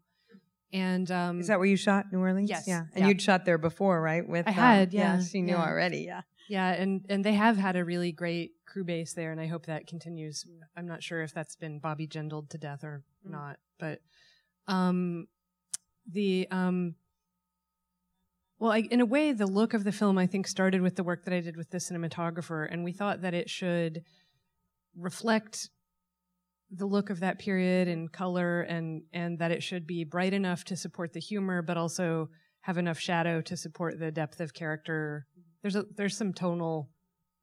And 0.73 1.09
um, 1.11 1.39
Is 1.41 1.47
that 1.47 1.59
where 1.59 1.67
you 1.67 1.75
shot, 1.75 2.05
New 2.13 2.19
Orleans? 2.19 2.49
Yes, 2.49 2.65
Yeah, 2.67 2.83
and 2.93 3.03
yeah. 3.03 3.07
you'd 3.09 3.21
shot 3.21 3.43
there 3.43 3.57
before, 3.57 4.01
right? 4.01 4.27
With 4.27 4.47
I 4.47 4.51
um, 4.51 4.55
had, 4.55 4.93
yeah, 4.93 5.21
she 5.21 5.41
knew 5.41 5.53
yeah. 5.53 5.63
already. 5.65 5.99
Yeah. 5.99 6.21
Yeah, 6.47 6.71
and 6.71 7.05
and 7.09 7.23
they 7.23 7.33
have 7.33 7.55
had 7.57 7.75
a 7.77 7.85
really 7.85 8.11
great 8.11 8.51
crew 8.65 8.83
base 8.83 9.13
there, 9.13 9.31
and 9.31 9.39
I 9.39 9.47
hope 9.47 9.65
that 9.67 9.87
continues. 9.87 10.45
I'm 10.75 10.87
not 10.87 11.01
sure 11.03 11.21
if 11.21 11.33
that's 11.33 11.55
been 11.55 11.79
Bobby 11.79 12.07
Jindaled 12.07 12.49
to 12.49 12.57
death 12.57 12.83
or 12.83 13.03
Mm. 13.25 13.31
not, 13.31 13.57
but 13.79 13.99
um, 14.67 15.27
the 16.11 16.47
um, 16.51 16.95
well, 18.59 18.71
I, 18.71 18.79
in 18.91 19.01
a 19.01 19.05
way, 19.05 19.31
the 19.31 19.47
look 19.47 19.73
of 19.73 19.83
the 19.83 19.91
film 19.91 20.17
I 20.17 20.27
think 20.27 20.47
started 20.47 20.81
with 20.81 20.95
the 20.95 21.03
work 21.03 21.25
that 21.25 21.33
I 21.33 21.39
did 21.39 21.57
with 21.57 21.71
the 21.71 21.79
cinematographer, 21.79 22.67
and 22.71 22.83
we 22.83 22.91
thought 22.91 23.21
that 23.23 23.33
it 23.33 23.49
should 23.49 24.03
reflect 24.95 25.69
the 26.69 26.85
look 26.85 27.09
of 27.09 27.21
that 27.21 27.39
period 27.39 27.87
and 27.87 28.11
color, 28.11 28.61
and 28.61 29.03
and 29.13 29.39
that 29.39 29.51
it 29.51 29.63
should 29.63 29.87
be 29.87 30.03
bright 30.03 30.33
enough 30.33 30.63
to 30.65 30.75
support 30.75 31.13
the 31.13 31.19
humor, 31.19 31.61
but 31.61 31.77
also 31.77 32.29
have 32.61 32.77
enough 32.77 32.99
shadow 32.99 33.41
to 33.41 33.57
support 33.57 33.99
the 33.99 34.11
depth 34.11 34.39
of 34.39 34.53
character. 34.53 35.25
There's 35.63 35.75
a 35.75 35.85
there's 35.95 36.15
some 36.15 36.33
tonal 36.33 36.89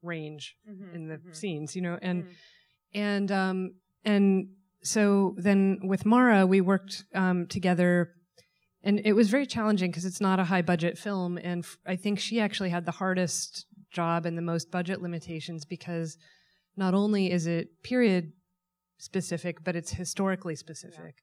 range 0.02 0.56
in 0.94 1.08
the 1.08 1.20
scenes, 1.34 1.74
you 1.74 1.82
know, 1.82 1.98
and 2.00 2.26
and 2.94 3.32
um 3.32 3.74
and 4.04 4.48
so 4.82 5.34
then 5.36 5.80
with 5.82 6.06
Mara 6.06 6.46
we 6.46 6.60
worked 6.60 7.04
um 7.14 7.46
together 7.46 8.10
and 8.82 9.00
it 9.04 9.12
was 9.12 9.28
very 9.28 9.46
challenging 9.46 9.90
because 9.90 10.04
it's 10.04 10.20
not 10.20 10.38
a 10.38 10.44
high 10.44 10.62
budget 10.62 10.96
film 10.96 11.38
and 11.38 11.64
f- 11.64 11.78
I 11.86 11.96
think 11.96 12.18
she 12.18 12.40
actually 12.40 12.70
had 12.70 12.86
the 12.86 12.92
hardest 12.92 13.66
job 13.90 14.26
and 14.26 14.36
the 14.36 14.42
most 14.42 14.70
budget 14.70 15.02
limitations 15.02 15.64
because 15.64 16.16
not 16.76 16.94
only 16.94 17.30
is 17.30 17.46
it 17.46 17.68
period 17.82 18.32
specific 18.98 19.64
but 19.64 19.76
it's 19.76 19.92
historically 19.92 20.56
specific. 20.56 21.22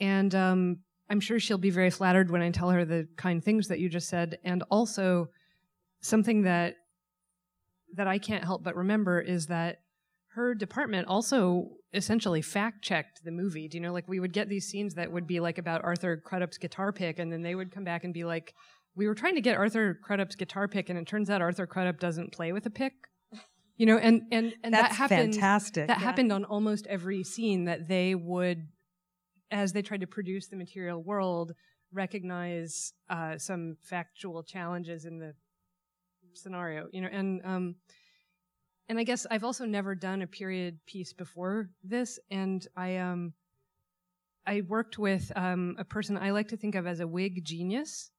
And 0.00 0.34
um 0.34 0.78
I'm 1.08 1.20
sure 1.20 1.40
she'll 1.40 1.58
be 1.58 1.70
very 1.70 1.90
flattered 1.90 2.30
when 2.30 2.40
I 2.40 2.50
tell 2.50 2.70
her 2.70 2.84
the 2.84 3.08
kind 3.16 3.42
things 3.42 3.66
that 3.68 3.80
you 3.80 3.88
just 3.88 4.08
said 4.08 4.38
and 4.44 4.62
also 4.70 5.28
something 6.02 6.42
that 6.42 6.74
that 7.94 8.06
I 8.06 8.18
can't 8.18 8.44
help 8.44 8.62
but 8.62 8.76
remember 8.76 9.20
is 9.20 9.46
that 9.46 9.78
her 10.34 10.54
department 10.54 11.08
also 11.08 11.70
essentially 11.92 12.42
fact 12.42 12.82
checked 12.82 13.24
the 13.24 13.30
movie. 13.30 13.68
Do 13.68 13.76
you 13.76 13.82
know, 13.82 13.92
like 13.92 14.08
we 14.08 14.20
would 14.20 14.32
get 14.32 14.48
these 14.48 14.66
scenes 14.66 14.94
that 14.94 15.10
would 15.10 15.26
be 15.26 15.40
like 15.40 15.58
about 15.58 15.84
Arthur 15.84 16.16
Crudup's 16.16 16.58
guitar 16.58 16.92
pick, 16.92 17.18
and 17.18 17.32
then 17.32 17.42
they 17.42 17.54
would 17.54 17.72
come 17.72 17.84
back 17.84 18.04
and 18.04 18.14
be 18.14 18.24
like, 18.24 18.54
"We 18.94 19.06
were 19.06 19.14
trying 19.14 19.34
to 19.34 19.40
get 19.40 19.56
Arthur 19.56 19.98
Crudup's 20.02 20.36
guitar 20.36 20.68
pick, 20.68 20.88
and 20.88 20.98
it 20.98 21.06
turns 21.06 21.30
out 21.30 21.42
Arthur 21.42 21.66
Crudup 21.66 21.98
doesn't 21.98 22.32
play 22.32 22.52
with 22.52 22.66
a 22.66 22.70
pick." 22.70 22.92
You 23.76 23.86
know, 23.86 23.96
and 23.96 24.22
and 24.30 24.54
and 24.62 24.74
That's 24.74 24.90
that 24.90 24.96
happened. 24.96 25.34
fantastic. 25.34 25.86
That 25.88 25.98
yeah. 26.00 26.04
happened 26.04 26.32
on 26.32 26.44
almost 26.44 26.86
every 26.86 27.24
scene 27.24 27.64
that 27.64 27.88
they 27.88 28.14
would, 28.14 28.68
as 29.50 29.72
they 29.72 29.82
tried 29.82 30.02
to 30.02 30.06
produce 30.06 30.48
the 30.48 30.56
material 30.56 31.02
world, 31.02 31.54
recognize 31.92 32.92
uh, 33.08 33.38
some 33.38 33.78
factual 33.80 34.42
challenges 34.42 35.06
in 35.06 35.18
the 35.18 35.34
scenario. 36.34 36.88
You 36.92 37.00
know, 37.00 37.08
and 37.10 37.40
um, 37.42 37.74
and 38.90 38.98
I 38.98 39.04
guess 39.04 39.24
I've 39.30 39.44
also 39.44 39.66
never 39.66 39.94
done 39.94 40.20
a 40.20 40.26
period 40.26 40.84
piece 40.84 41.12
before 41.12 41.70
this, 41.84 42.18
and 42.28 42.66
I 42.76 42.96
um, 42.96 43.32
I 44.44 44.62
worked 44.62 44.98
with 44.98 45.30
um, 45.36 45.76
a 45.78 45.84
person 45.84 46.18
I 46.18 46.32
like 46.32 46.48
to 46.48 46.56
think 46.56 46.74
of 46.74 46.88
as 46.88 46.98
a 46.98 47.06
wig 47.06 47.44
genius, 47.44 48.10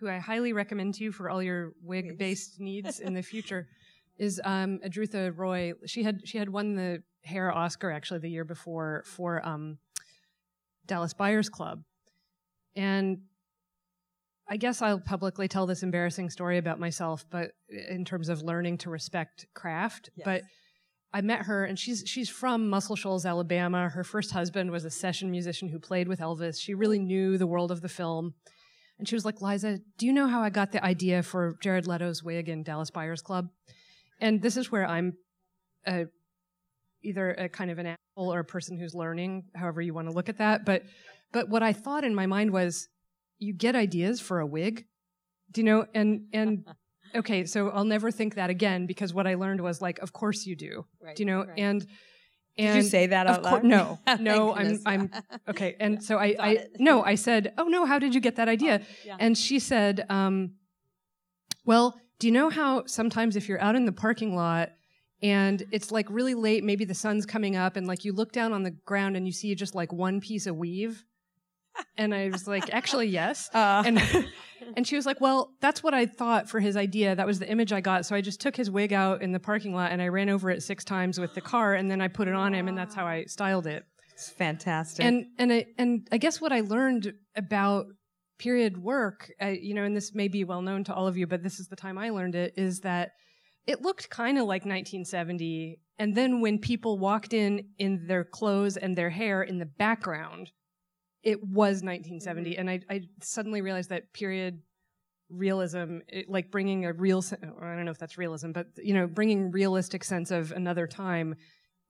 who 0.00 0.08
I 0.08 0.18
highly 0.18 0.52
recommend 0.52 0.94
to 0.94 1.04
you 1.04 1.12
for 1.12 1.30
all 1.30 1.40
your 1.40 1.74
wig-based 1.80 2.58
needs 2.58 2.98
in 2.98 3.14
the 3.14 3.22
future. 3.22 3.68
Is 4.18 4.40
um, 4.44 4.80
Adruitha 4.84 5.32
Roy? 5.34 5.74
She 5.86 6.02
had 6.02 6.22
she 6.24 6.38
had 6.38 6.48
won 6.48 6.74
the 6.74 7.04
hair 7.22 7.52
Oscar 7.52 7.92
actually 7.92 8.18
the 8.18 8.30
year 8.30 8.44
before 8.44 9.04
for 9.06 9.46
um, 9.46 9.78
Dallas 10.86 11.14
Buyers 11.14 11.48
Club, 11.48 11.84
and 12.74 13.18
I 14.50 14.56
guess 14.56 14.82
I'll 14.82 14.98
publicly 14.98 15.46
tell 15.46 15.64
this 15.66 15.84
embarrassing 15.84 16.28
story 16.28 16.58
about 16.58 16.80
myself, 16.80 17.24
but 17.30 17.52
in 17.68 18.04
terms 18.04 18.28
of 18.28 18.42
learning 18.42 18.78
to 18.78 18.90
respect 18.90 19.46
craft. 19.54 20.10
Yes. 20.16 20.24
But 20.24 20.42
I 21.12 21.20
met 21.20 21.42
her, 21.42 21.64
and 21.64 21.78
she's 21.78 22.02
she's 22.04 22.28
from 22.28 22.68
Muscle 22.68 22.96
Shoals, 22.96 23.24
Alabama. 23.24 23.88
Her 23.88 24.02
first 24.02 24.32
husband 24.32 24.72
was 24.72 24.84
a 24.84 24.90
session 24.90 25.30
musician 25.30 25.68
who 25.68 25.78
played 25.78 26.08
with 26.08 26.18
Elvis. 26.18 26.60
She 26.60 26.74
really 26.74 26.98
knew 26.98 27.38
the 27.38 27.46
world 27.46 27.70
of 27.70 27.80
the 27.80 27.88
film, 27.88 28.34
and 28.98 29.08
she 29.08 29.14
was 29.14 29.24
like, 29.24 29.40
"Liza, 29.40 29.78
do 29.98 30.06
you 30.06 30.12
know 30.12 30.26
how 30.26 30.42
I 30.42 30.50
got 30.50 30.72
the 30.72 30.84
idea 30.84 31.22
for 31.22 31.56
Jared 31.62 31.86
Leto's 31.86 32.22
wig 32.22 32.48
in 32.48 32.64
Dallas 32.64 32.90
Buyers 32.90 33.22
Club?" 33.22 33.48
And 34.20 34.42
this 34.42 34.56
is 34.56 34.70
where 34.70 34.86
I'm 34.86 35.14
a, 35.86 36.06
either 37.02 37.30
a 37.30 37.48
kind 37.48 37.70
of 37.70 37.78
an 37.78 37.86
asshole 37.86 38.32
or 38.34 38.40
a 38.40 38.44
person 38.44 38.78
who's 38.78 38.94
learning, 38.94 39.44
however 39.54 39.80
you 39.80 39.94
want 39.94 40.08
to 40.08 40.14
look 40.14 40.28
at 40.28 40.38
that. 40.38 40.64
But 40.64 40.82
but 41.32 41.48
what 41.48 41.62
I 41.62 41.72
thought 41.72 42.04
in 42.04 42.14
my 42.14 42.26
mind 42.26 42.52
was, 42.52 42.88
you 43.40 43.52
get 43.52 43.74
ideas 43.74 44.20
for 44.20 44.38
a 44.38 44.46
wig, 44.46 44.86
do 45.50 45.60
you 45.62 45.64
know? 45.64 45.86
And 45.94 46.26
and 46.32 46.64
okay, 47.16 47.44
so 47.44 47.70
I'll 47.70 47.84
never 47.84 48.10
think 48.12 48.36
that 48.36 48.50
again 48.50 48.86
because 48.86 49.12
what 49.12 49.26
I 49.26 49.34
learned 49.34 49.60
was 49.60 49.80
like, 49.82 49.98
of 49.98 50.12
course 50.12 50.46
you 50.46 50.54
do, 50.54 50.86
Right, 51.02 51.16
do 51.16 51.22
you 51.22 51.26
know? 51.26 51.44
right. 51.44 51.58
And 51.58 51.80
Did 51.80 51.88
and 52.66 52.76
you 52.76 52.82
say 52.88 53.06
that 53.08 53.26
out 53.26 53.42
loud? 53.42 53.64
no, 53.64 53.98
no, 54.20 54.54
I'm. 54.54 54.78
I'm 54.86 55.10
okay. 55.48 55.74
And 55.80 56.02
so 56.04 56.18
I 56.18 56.34
Got 56.34 56.44
I 56.46 56.66
no, 56.78 57.02
I 57.02 57.14
said, 57.16 57.52
oh 57.58 57.64
no, 57.64 57.84
how 57.86 57.98
did 57.98 58.14
you 58.14 58.20
get 58.20 58.36
that 58.36 58.48
idea? 58.48 58.82
yeah. 59.04 59.16
And 59.18 59.36
she 59.36 59.58
said, 59.58 60.04
um, 60.08 60.52
well, 61.64 61.98
do 62.18 62.26
you 62.26 62.32
know 62.32 62.50
how 62.50 62.84
sometimes 62.86 63.36
if 63.36 63.48
you're 63.48 63.60
out 63.60 63.74
in 63.76 63.86
the 63.86 63.92
parking 63.92 64.34
lot 64.36 64.72
and 65.22 65.62
it's 65.70 65.90
like 65.90 66.06
really 66.10 66.34
late, 66.34 66.64
maybe 66.64 66.84
the 66.84 66.94
sun's 66.94 67.26
coming 67.26 67.56
up, 67.56 67.76
and 67.76 67.86
like 67.86 68.04
you 68.04 68.12
look 68.12 68.32
down 68.32 68.52
on 68.52 68.62
the 68.62 68.70
ground 68.70 69.16
and 69.16 69.26
you 69.26 69.32
see 69.32 69.54
just 69.54 69.74
like 69.74 69.92
one 69.92 70.20
piece 70.20 70.46
of 70.46 70.56
weave? 70.56 71.04
And 71.96 72.14
I 72.14 72.30
was 72.30 72.46
like, 72.46 72.72
actually, 72.72 73.08
yes. 73.08 73.50
Uh, 73.54 73.82
And 73.86 74.00
and 74.76 74.86
she 74.86 74.94
was 74.96 75.06
like, 75.06 75.20
"Well, 75.20 75.52
that's 75.60 75.82
what 75.82 75.94
I 75.94 76.06
thought 76.06 76.48
for 76.48 76.60
his 76.60 76.76
idea. 76.76 77.14
That 77.16 77.26
was 77.26 77.38
the 77.38 77.48
image 77.50 77.72
I 77.72 77.80
got. 77.80 78.06
So 78.06 78.14
I 78.14 78.20
just 78.20 78.40
took 78.40 78.56
his 78.56 78.70
wig 78.70 78.92
out 78.92 79.22
in 79.22 79.32
the 79.32 79.40
parking 79.40 79.74
lot 79.74 79.90
and 79.90 80.00
I 80.02 80.08
ran 80.08 80.28
over 80.28 80.50
it 80.50 80.62
six 80.62 80.84
times 80.84 81.18
with 81.18 81.34
the 81.34 81.40
car, 81.40 81.74
and 81.74 81.90
then 81.90 82.00
I 82.00 82.08
put 82.08 82.28
it 82.28 82.34
on 82.34 82.54
him, 82.54 82.68
and 82.68 82.76
that's 82.76 82.94
how 82.94 83.06
I 83.06 83.24
styled 83.24 83.66
it." 83.66 83.84
it's 84.20 84.30
fantastic. 84.30 85.04
And 85.04 85.26
and 85.38 85.52
I 85.52 85.66
and 85.78 86.06
I 86.12 86.18
guess 86.18 86.40
what 86.40 86.52
I 86.52 86.60
learned 86.60 87.14
about 87.34 87.86
period 88.38 88.82
work, 88.82 89.30
uh, 89.42 89.46
you 89.48 89.74
know, 89.74 89.84
and 89.84 89.96
this 89.96 90.14
may 90.14 90.28
be 90.28 90.44
well 90.44 90.62
known 90.62 90.84
to 90.84 90.94
all 90.94 91.06
of 91.06 91.16
you, 91.16 91.26
but 91.26 91.42
this 91.42 91.58
is 91.58 91.68
the 91.68 91.76
time 91.76 91.98
I 91.98 92.10
learned 92.10 92.34
it, 92.34 92.54
is 92.56 92.80
that 92.80 93.10
it 93.66 93.82
looked 93.82 94.10
kind 94.10 94.38
of 94.38 94.44
like 94.44 94.62
1970. 94.62 95.78
And 95.98 96.14
then 96.14 96.40
when 96.40 96.58
people 96.58 96.98
walked 96.98 97.32
in 97.34 97.68
in 97.78 98.06
their 98.06 98.24
clothes 98.24 98.76
and 98.76 98.96
their 98.96 99.10
hair 99.10 99.42
in 99.42 99.58
the 99.58 99.66
background, 99.66 100.50
it 101.22 101.42
was 101.42 101.82
1970. 101.82 102.56
And 102.56 102.70
I, 102.70 102.80
I 102.88 103.02
suddenly 103.22 103.60
realized 103.60 103.90
that 103.90 104.12
period 104.12 104.62
realism, 105.28 105.98
it, 106.08 106.28
like 106.28 106.50
bringing 106.50 106.86
a 106.86 106.92
real, 106.92 107.22
se- 107.22 107.36
or 107.56 107.64
I 107.64 107.76
don't 107.76 107.84
know 107.84 107.90
if 107.90 107.98
that's 107.98 108.18
realism, 108.18 108.52
but 108.52 108.66
you 108.76 108.94
know, 108.94 109.06
bringing 109.06 109.50
realistic 109.50 110.04
sense 110.04 110.30
of 110.30 110.52
another 110.52 110.86
time 110.86 111.36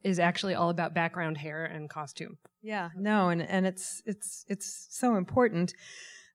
is 0.03 0.19
actually 0.19 0.55
all 0.55 0.71
about 0.71 0.95
background 0.95 1.39
hair 1.39 1.65
and 1.65 1.89
costume. 1.89 2.39
Yeah, 2.63 2.91
no, 2.97 3.29
and 3.29 3.43
and 3.43 3.67
it's 3.67 4.03
it's 4.07 4.45
it's 4.49 4.87
so 4.91 5.17
important. 5.17 5.75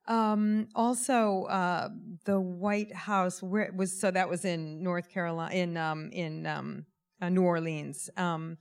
Um, 0.08 0.68
also, 0.76 1.46
uh, 1.46 1.90
the 2.26 2.40
White 2.40 2.94
House, 2.94 3.42
where 3.42 3.64
it 3.64 3.76
was 3.76 4.00
so 4.00 4.12
that 4.12 4.30
was 4.30 4.46
in 4.46 4.84
North 4.84 5.10
Carolina, 5.10 5.54
in 5.54 5.78
um, 5.78 6.10
in 6.12 6.46
um, 6.46 6.86
uh, 7.22 7.30
New 7.30 7.44
Orleans. 7.44 8.10
Um, 8.18 8.58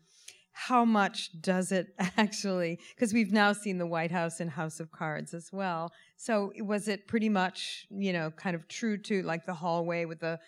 how 0.56 0.84
much 0.84 1.30
does 1.40 1.72
it 1.72 1.88
actually? 2.16 2.78
Because 2.94 3.12
we've 3.12 3.32
now 3.32 3.52
seen 3.52 3.78
the 3.78 3.86
White 3.86 4.12
House 4.12 4.40
in 4.40 4.48
House 4.48 4.78
of 4.80 4.90
Cards 4.92 5.34
as 5.34 5.50
well. 5.52 5.92
So 6.16 6.52
was 6.60 6.86
it 6.88 7.08
pretty 7.08 7.28
much, 7.28 7.86
you 7.90 8.12
know, 8.12 8.30
kind 8.30 8.54
of 8.54 8.66
true 8.68 8.96
to 9.02 9.22
like 9.22 9.46
the 9.46 9.54
hallway 9.54 10.04
with 10.04 10.20
the 10.20 10.38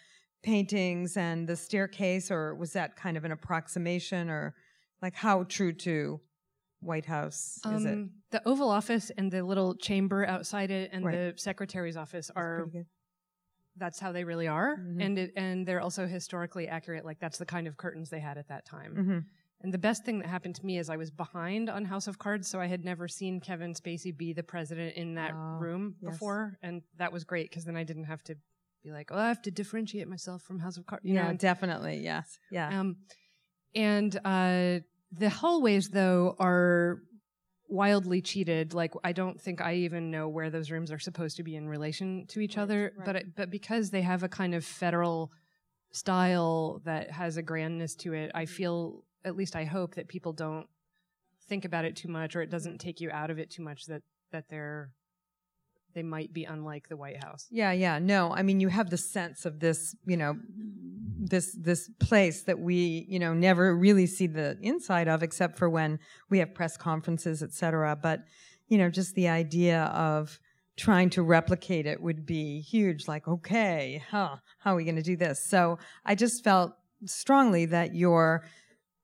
paintings 0.44 1.16
and 1.16 1.48
the 1.48 1.56
staircase, 1.56 2.30
or 2.30 2.54
was 2.54 2.72
that 2.74 2.94
kind 2.96 3.16
of 3.16 3.24
an 3.24 3.32
approximation, 3.32 4.30
or 4.30 4.54
like 5.02 5.14
how 5.14 5.42
true 5.42 5.72
to 5.72 6.20
White 6.80 7.06
House 7.06 7.58
is 7.72 7.84
it? 7.84 7.94
Um, 7.94 8.10
The 8.30 8.46
Oval 8.48 8.70
Office 8.70 9.10
and 9.18 9.30
the 9.32 9.42
little 9.42 9.74
chamber 9.74 10.24
outside 10.24 10.70
it 10.70 10.90
and 10.92 11.04
Right. 11.04 11.14
the 11.16 11.34
Secretary's 11.36 11.96
office 11.96 12.30
are 12.36 12.68
that's 13.78 13.98
how 13.98 14.10
they 14.12 14.24
really 14.24 14.46
are, 14.48 14.76
Mhm. 14.78 15.02
and 15.04 15.18
it, 15.18 15.32
and 15.36 15.66
they're 15.66 15.80
also 15.82 16.06
historically 16.06 16.66
accurate. 16.68 17.04
Like 17.04 17.18
that's 17.18 17.38
the 17.38 17.44
kind 17.44 17.66
of 17.66 17.76
curtains 17.76 18.08
they 18.08 18.20
had 18.20 18.38
at 18.38 18.48
that 18.48 18.64
time. 18.64 18.94
Mhm. 18.94 19.24
And 19.62 19.72
the 19.72 19.78
best 19.78 20.04
thing 20.04 20.18
that 20.18 20.28
happened 20.28 20.54
to 20.56 20.66
me 20.66 20.78
is 20.78 20.90
I 20.90 20.96
was 20.96 21.10
behind 21.10 21.70
on 21.70 21.84
House 21.84 22.06
of 22.06 22.18
Cards, 22.18 22.46
so 22.48 22.60
I 22.60 22.66
had 22.66 22.84
never 22.84 23.08
seen 23.08 23.40
Kevin 23.40 23.72
Spacey 23.74 24.16
be 24.16 24.32
the 24.32 24.42
president 24.42 24.96
in 24.96 25.14
that 25.14 25.32
Oh, 25.34 25.58
room 25.58 25.96
yes. 26.00 26.12
before, 26.12 26.58
and 26.62 26.82
that 26.98 27.12
was 27.12 27.24
great 27.24 27.50
because 27.50 27.64
then 27.64 27.76
I 27.76 27.82
didn't 27.84 28.04
have 28.04 28.22
to 28.24 28.36
be 28.84 28.92
like, 28.92 29.10
oh, 29.10 29.18
I 29.18 29.28
have 29.28 29.42
to 29.42 29.50
differentiate 29.50 30.08
myself 30.08 30.42
from 30.42 30.58
House 30.58 30.76
of 30.76 30.86
Cards. 30.86 31.04
You 31.04 31.14
yeah, 31.14 31.32
know, 31.32 31.36
definitely. 31.38 31.98
Yes. 31.98 32.38
Yeah. 32.50 32.80
um, 32.80 32.96
and 33.74 34.14
uh, 34.24 34.80
the 35.12 35.28
hallways, 35.30 35.88
though, 35.88 36.36
are 36.38 36.98
wildly 37.68 38.20
cheated. 38.20 38.74
Like 38.74 38.92
I 39.02 39.12
don't 39.12 39.40
think 39.40 39.60
I 39.60 39.74
even 39.76 40.10
know 40.10 40.28
where 40.28 40.50
those 40.50 40.70
rooms 40.70 40.92
are 40.92 40.98
supposed 40.98 41.38
to 41.38 41.42
be 41.42 41.56
in 41.56 41.68
relation 41.68 42.26
to 42.28 42.40
each 42.40 42.56
Right, 42.56 42.62
other. 42.62 42.92
right. 42.96 43.04
But 43.06 43.36
but 43.36 43.50
because 43.50 43.90
they 43.90 44.02
have 44.02 44.22
a 44.22 44.28
kind 44.28 44.54
of 44.54 44.64
federal 44.64 45.32
style 45.92 46.82
that 46.84 47.10
has 47.10 47.36
a 47.38 47.42
grandness 47.42 47.94
to 47.96 48.12
it, 48.12 48.30
I 48.34 48.44
feel 48.46 49.02
at 49.26 49.36
least 49.36 49.54
I 49.56 49.64
hope 49.64 49.96
that 49.96 50.08
people 50.08 50.32
don't 50.32 50.66
think 51.48 51.66
about 51.66 51.84
it 51.84 51.96
too 51.96 52.08
much, 52.08 52.34
or 52.34 52.40
it 52.40 52.50
doesn't 52.50 52.78
take 52.78 53.00
you 53.02 53.10
out 53.10 53.30
of 53.30 53.38
it 53.38 53.50
too 53.50 53.62
much. 53.62 53.84
That 53.86 54.02
that 54.32 54.44
they're 54.48 54.92
they 55.94 56.02
might 56.02 56.32
be 56.32 56.44
unlike 56.44 56.88
the 56.88 56.96
White 56.96 57.22
House. 57.22 57.46
Yeah, 57.50 57.72
yeah. 57.72 57.98
No, 57.98 58.32
I 58.32 58.42
mean 58.42 58.60
you 58.60 58.68
have 58.68 58.90
the 58.90 58.96
sense 58.96 59.44
of 59.44 59.60
this, 59.60 59.96
you 60.06 60.16
know, 60.16 60.36
this 61.18 61.56
this 61.60 61.90
place 61.98 62.44
that 62.44 62.58
we, 62.58 63.06
you 63.08 63.18
know, 63.18 63.34
never 63.34 63.76
really 63.76 64.06
see 64.06 64.26
the 64.26 64.58
inside 64.62 65.08
of 65.08 65.22
except 65.22 65.58
for 65.58 65.68
when 65.68 65.98
we 66.30 66.38
have 66.38 66.54
press 66.54 66.76
conferences, 66.76 67.42
et 67.42 67.52
cetera. 67.52 67.96
But, 67.96 68.20
you 68.68 68.78
know, 68.78 68.90
just 68.90 69.14
the 69.14 69.28
idea 69.28 69.84
of 69.84 70.38
trying 70.76 71.08
to 71.08 71.22
replicate 71.22 71.86
it 71.86 72.02
would 72.02 72.26
be 72.26 72.60
huge. 72.60 73.08
Like, 73.08 73.26
okay, 73.26 74.02
huh, 74.10 74.36
how 74.58 74.74
are 74.74 74.76
we 74.76 74.84
going 74.84 74.96
to 74.96 75.02
do 75.02 75.16
this? 75.16 75.42
So 75.42 75.78
I 76.04 76.14
just 76.14 76.44
felt 76.44 76.74
strongly 77.06 77.64
that 77.66 77.94
your 77.94 78.44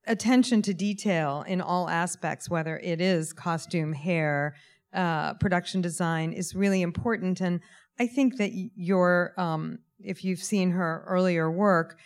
attention 0.05 0.61
to 0.63 0.73
detail 0.73 1.43
in 1.47 1.61
all 1.61 1.89
aspects, 1.89 2.49
whether 2.49 2.77
it 2.79 2.99
is 2.99 3.33
costume, 3.33 3.93
hair, 3.93 4.55
uh, 4.93 5.33
production 5.35 5.81
design, 5.81 6.33
is 6.33 6.55
really 6.55 6.81
important. 6.81 7.41
And 7.41 7.61
I 7.99 8.07
think 8.07 8.37
that 8.37 8.51
your, 8.75 9.33
um, 9.37 9.79
if 9.99 10.23
you've 10.23 10.43
seen 10.43 10.71
her 10.71 11.03
earlier 11.07 11.49
work, 11.49 11.97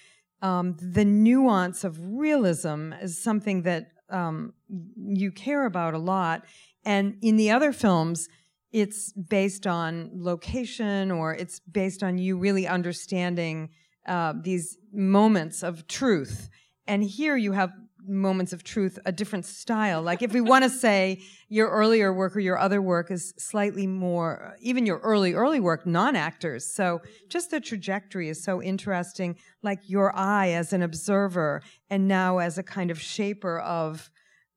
um, 0.42 0.76
the 0.80 1.06
nuance 1.06 1.84
of 1.84 1.98
realism 2.00 2.94
is 3.02 3.22
something 3.22 3.64
that 3.64 3.88
um, 4.10 4.54
you 4.96 5.32
care 5.32 5.66
about 5.66 5.94
a 5.94 5.98
lot. 5.98 6.44
And 6.86 7.18
in 7.22 7.36
the 7.36 7.52
other 7.52 7.74
films, 7.74 8.30
it's 8.72 9.12
based 9.14 9.66
on 9.66 10.12
location 10.14 11.12
or 11.12 11.34
it's 11.34 11.60
based 11.60 12.04
on 12.04 12.18
you 12.18 12.38
really 12.38 12.68
understanding 12.68 13.70
uh, 14.08 14.34
these 14.42 14.78
moments 14.94 15.64
of 15.64 15.88
truth. 15.88 16.50
And 16.86 17.04
here 17.04 17.36
you 17.36 17.54
have 17.54 17.72
moments 18.08 18.54
of 18.54 18.64
truth, 18.64 18.98
a 19.06 19.12
different 19.12 19.46
style. 19.46 20.02
Like 20.02 20.22
if 20.22 20.34
we 20.34 20.42
want 20.42 20.64
to 20.64 20.70
say 20.70 21.22
your 21.50 21.70
earlier 21.70 22.14
work 22.14 22.36
or 22.36 22.40
your 22.40 22.58
other 22.58 22.82
work 22.82 23.12
is 23.12 23.34
slightly 23.38 23.88
more, 23.88 24.56
even 24.62 24.86
your 24.86 25.00
early, 25.00 25.34
early 25.34 25.60
work, 25.60 25.86
non-actors. 25.86 26.66
So 26.66 27.02
just 27.30 27.52
the 27.52 27.60
trajectory 27.60 28.30
is 28.30 28.44
so 28.44 28.62
interesting. 28.62 29.38
Like 29.62 29.80
your 29.88 30.16
eye 30.16 30.50
as 30.50 30.74
an 30.74 30.82
observer 30.82 31.62
and 31.90 32.08
now 32.08 32.40
as 32.40 32.58
a 32.58 32.64
kind 32.64 32.92
of 32.92 33.02
shaper 33.02 33.60
of, 33.60 34.10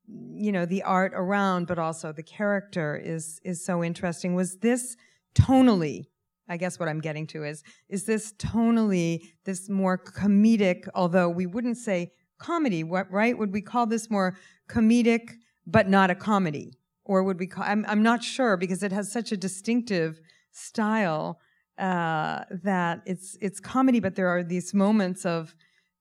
you 0.07 0.53
know, 0.53 0.67
the 0.67 0.83
art 0.83 1.13
around, 1.15 1.67
but 1.67 1.79
also 1.79 2.13
the 2.13 2.23
character 2.23 2.97
is, 2.97 3.41
is 3.45 3.65
so 3.65 3.85
interesting. 3.85 4.35
Was 4.35 4.59
this 4.59 4.97
tonally 5.35 6.07
I 6.51 6.57
guess 6.57 6.81
what 6.81 6.89
I'm 6.89 7.01
getting 7.01 7.29
to 7.29 7.45
is 7.45 7.63
is 7.89 8.05
this 8.05 8.33
tonally 8.33 9.21
this 9.45 9.71
more 9.71 9.97
comedic, 9.97 10.89
although 10.97 11.29
we 11.29 11.47
wouldn't 11.47 11.77
say 11.77 12.11
comedy, 12.41 12.83
what 12.83 13.11
right? 13.11 13.37
Would 13.39 13.53
we 13.53 13.63
call 13.63 13.87
this 13.87 14.11
more 14.11 14.37
comedic 14.69 15.35
but 15.67 15.89
not 15.89 16.11
a 16.11 16.15
comedy? 16.15 16.73
Or 17.05 17.23
would 17.23 17.39
we 17.39 17.47
call 17.47 17.65
I'm 17.65 17.85
I'm 17.89 18.03
not 18.03 18.25
sure 18.25 18.57
because 18.57 18.83
it 18.83 18.93
has 18.93 19.13
such 19.13 19.31
a 19.33 19.37
distinctive 19.37 20.21
style 20.51 21.39
uh, 21.79 22.45
that 22.65 23.03
it's 23.07 23.37
it's 23.41 23.61
comedy, 23.61 24.01
but 24.01 24.15
there 24.17 24.29
are 24.29 24.43
these 24.43 24.75
moments 24.75 25.25
of 25.25 25.55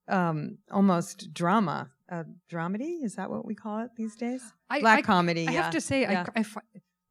um, 0.07 0.57
almost 0.71 1.33
drama. 1.33 1.91
Uh, 2.11 2.23
dramedy 2.51 3.03
is 3.03 3.15
that 3.15 3.29
what 3.29 3.45
we 3.45 3.53
call 3.53 3.81
it 3.81 3.91
these 3.95 4.15
days? 4.15 4.41
I, 4.69 4.79
Black 4.79 4.99
I, 4.99 5.01
comedy. 5.03 5.47
I 5.47 5.51
yeah. 5.51 5.61
have 5.61 5.71
to 5.73 5.81
say, 5.81 6.01
Yeah. 6.01 6.25
I, 6.35 6.39
I 6.39 6.45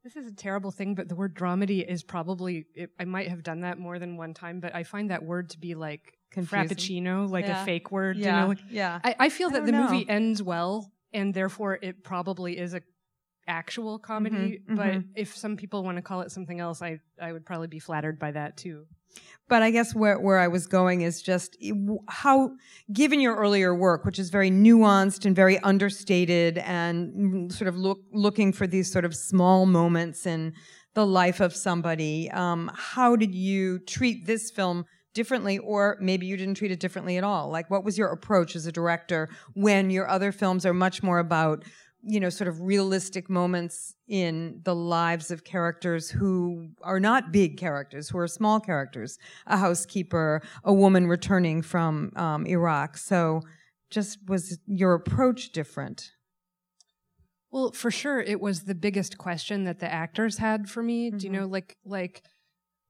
this 0.03 0.15
is 0.15 0.27
a 0.27 0.35
terrible 0.35 0.71
thing, 0.71 0.95
but 0.95 1.07
the 1.07 1.15
word 1.15 1.35
dramedy 1.35 1.85
is 1.87 2.03
probably, 2.03 2.65
it, 2.73 2.89
I 2.99 3.05
might 3.05 3.27
have 3.27 3.43
done 3.43 3.61
that 3.61 3.79
more 3.79 3.99
than 3.99 4.17
one 4.17 4.33
time, 4.33 4.59
but 4.59 4.73
I 4.73 4.83
find 4.83 5.11
that 5.11 5.23
word 5.23 5.49
to 5.51 5.59
be 5.59 5.75
like 5.75 6.17
Confusing. 6.31 6.67
frappuccino, 6.77 7.29
like 7.29 7.45
Yeah. 7.45 7.61
a 7.61 7.65
fake 7.65 7.91
word. 7.91 8.17
yeah, 8.17 8.25
You 8.35 8.41
know? 8.41 8.47
like- 8.49 8.59
yeah. 8.69 8.99
I, 9.03 9.15
I 9.19 9.29
feel 9.29 9.49
I 9.49 9.53
that 9.53 9.65
the 9.65 9.71
movie 9.73 10.07
ends 10.07 10.41
well, 10.43 10.91
and 11.13 11.33
therefore 11.33 11.79
it 11.81 12.03
probably 12.03 12.57
is 12.57 12.73
a 12.73 12.81
actual 13.47 13.97
comedy. 13.97 14.61
Mhm, 14.69 14.75
But 14.75 14.93
mhm. 14.93 15.05
if 15.15 15.35
some 15.35 15.57
people 15.57 15.83
want 15.83 15.97
to 15.97 16.03
call 16.03 16.21
it 16.21 16.31
something 16.31 16.59
else, 16.59 16.81
I 16.83 16.99
I 17.19 17.31
would 17.33 17.45
probably 17.45 17.67
be 17.67 17.79
flattered 17.79 18.19
by 18.19 18.31
that 18.31 18.57
too. 18.57 18.85
But 19.47 19.63
I 19.63 19.71
guess 19.71 19.95
where, 19.95 20.19
where 20.19 20.37
I 20.37 20.47
was 20.47 20.67
going 20.67 21.01
is 21.01 21.23
just 21.23 21.57
how, 22.07 22.51
given 22.93 23.19
your 23.19 23.35
earlier 23.35 23.73
work, 23.73 24.05
which 24.05 24.19
is 24.19 24.29
very 24.29 24.51
nuanced 24.51 25.25
and 25.25 25.35
very 25.35 25.57
understated 25.59 26.59
and 26.59 27.11
mm, 27.49 27.51
sort 27.51 27.67
of 27.67 27.75
look, 27.75 27.97
looking 28.13 28.53
for 28.53 28.67
these 28.67 28.91
sort 28.91 29.03
of 29.05 29.15
small 29.15 29.65
moments 29.65 30.27
in 30.27 30.53
the 30.93 31.07
life 31.07 31.39
of 31.39 31.55
somebody, 31.55 32.29
um, 32.29 32.69
how 32.75 33.15
did 33.15 33.33
you 33.33 33.79
treat 33.79 34.27
this 34.27 34.51
film 34.51 34.85
differently, 35.13 35.57
or 35.57 35.97
maybe 35.99 36.25
you 36.25 36.37
didn't 36.37 36.55
treat 36.55 36.71
it 36.71 36.79
differently 36.79 37.17
at 37.17 37.23
all? 37.23 37.49
Like, 37.49 37.69
what 37.69 37.83
was 37.83 37.97
your 37.97 38.09
approach 38.09 38.55
as 38.55 38.65
a 38.65 38.71
director 38.71 39.29
when 39.53 39.89
your 39.89 40.07
other 40.07 40.31
films 40.31 40.65
are 40.65 40.73
much 40.73 41.03
more 41.03 41.19
about 41.19 41.63
you 42.01 42.17
know, 42.19 42.29
sort 42.29 42.47
of 42.47 42.61
realistic 42.61 43.29
moments 43.29 43.93
in 44.07 44.61
the 44.63 44.73
lives 44.73 45.31
of 45.31 45.43
characters 45.43 46.09
who 46.09 46.69
are 46.81 46.99
not 46.99 47.33
big 47.33 47.57
characters, 47.57 48.07
who 48.07 48.17
are 48.17 48.27
small 48.27 48.59
characters, 48.61 49.17
a 49.47 49.57
housekeeper, 49.57 50.41
a 50.63 50.71
woman 50.73 51.07
returning 51.07 51.61
from 51.61 52.11
um, 52.15 52.45
Iraq. 52.47 52.95
So, 52.97 53.41
just 53.89 54.19
was 54.29 54.59
your 54.65 54.93
approach 54.93 55.51
different? 55.51 56.11
Well, 57.51 57.71
for 57.71 57.89
sure, 57.89 58.19
it 58.19 58.39
was 58.39 58.63
the 58.63 58.75
biggest 58.75 59.17
question 59.17 59.63
that 59.63 59.79
the 59.79 59.91
actors 59.91 60.37
had 60.37 60.69
for 60.69 60.83
me. 60.83 61.09
Do 61.11 61.25
you 61.25 61.31
Mhm. 61.31 61.33
know, 61.33 61.47
like 61.47 61.77
like 61.83 62.23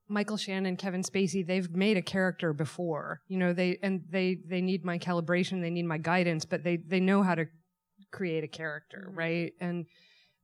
Michael 0.09 0.37
Shannon, 0.37 0.75
Kevin 0.75 1.03
Spacey, 1.03 1.45
they've 1.45 1.69
made 1.69 1.95
a 1.95 2.01
character 2.01 2.51
before. 2.51 3.21
You 3.27 3.37
know, 3.37 3.53
they 3.53 3.77
and 3.83 4.01
they 4.09 4.39
they 4.45 4.59
need 4.59 4.83
my 4.83 4.97
calibration, 4.97 5.61
they 5.61 5.69
need 5.69 5.85
my 5.85 5.99
guidance, 5.99 6.45
but 6.45 6.63
they 6.63 6.77
they 6.77 6.99
know 6.99 7.21
how 7.21 7.35
to 7.35 7.45
create 8.11 8.43
a 8.43 8.47
character, 8.47 9.05
mm-hmm. 9.07 9.17
right? 9.17 9.53
And 9.61 9.85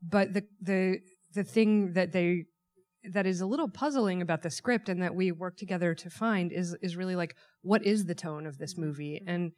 but 0.01 0.33
the 0.33 0.43
the 0.61 0.99
the 1.33 1.43
thing 1.43 1.93
that 1.93 2.11
they 2.11 2.45
that 3.11 3.25
is 3.25 3.41
a 3.41 3.45
little 3.45 3.67
puzzling 3.67 4.21
about 4.21 4.41
the 4.41 4.49
script 4.49 4.89
and 4.89 5.01
that 5.01 5.15
we 5.15 5.31
work 5.31 5.57
together 5.57 5.93
to 5.95 6.09
find 6.09 6.51
is 6.51 6.75
is 6.81 6.95
really 6.95 7.15
like 7.15 7.35
what 7.61 7.83
is 7.85 8.05
the 8.05 8.15
tone 8.15 8.45
of 8.45 8.57
this 8.57 8.73
mm-hmm. 8.73 8.85
movie 8.85 9.21
and 9.27 9.51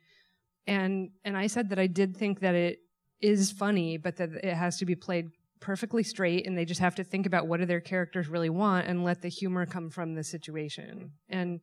and 0.66 1.12
and 1.24 1.38
I 1.38 1.48
said 1.48 1.70
that 1.70 1.80
I 1.80 1.88
did 1.88 2.16
think 2.18 2.40
that 2.42 2.56
it 2.56 2.80
is 3.22 3.52
funny 3.52 3.98
but 3.98 4.18
that 4.18 4.30
it 4.44 4.54
has 4.54 4.78
to 4.78 4.86
be 4.86 4.96
played 4.96 5.30
perfectly 5.60 6.04
straight 6.04 6.46
and 6.46 6.58
they 6.58 6.66
just 6.66 6.80
have 6.80 6.96
to 6.96 7.04
think 7.04 7.26
about 7.26 7.48
what 7.48 7.60
do 7.60 7.66
their 7.66 7.82
characters 7.82 8.28
really 8.28 8.50
want 8.50 8.88
and 8.88 9.04
let 9.04 9.22
the 9.22 9.30
humor 9.30 9.66
come 9.66 9.90
from 9.90 10.16
the 10.16 10.24
situation. 10.24 11.12
And 11.30 11.60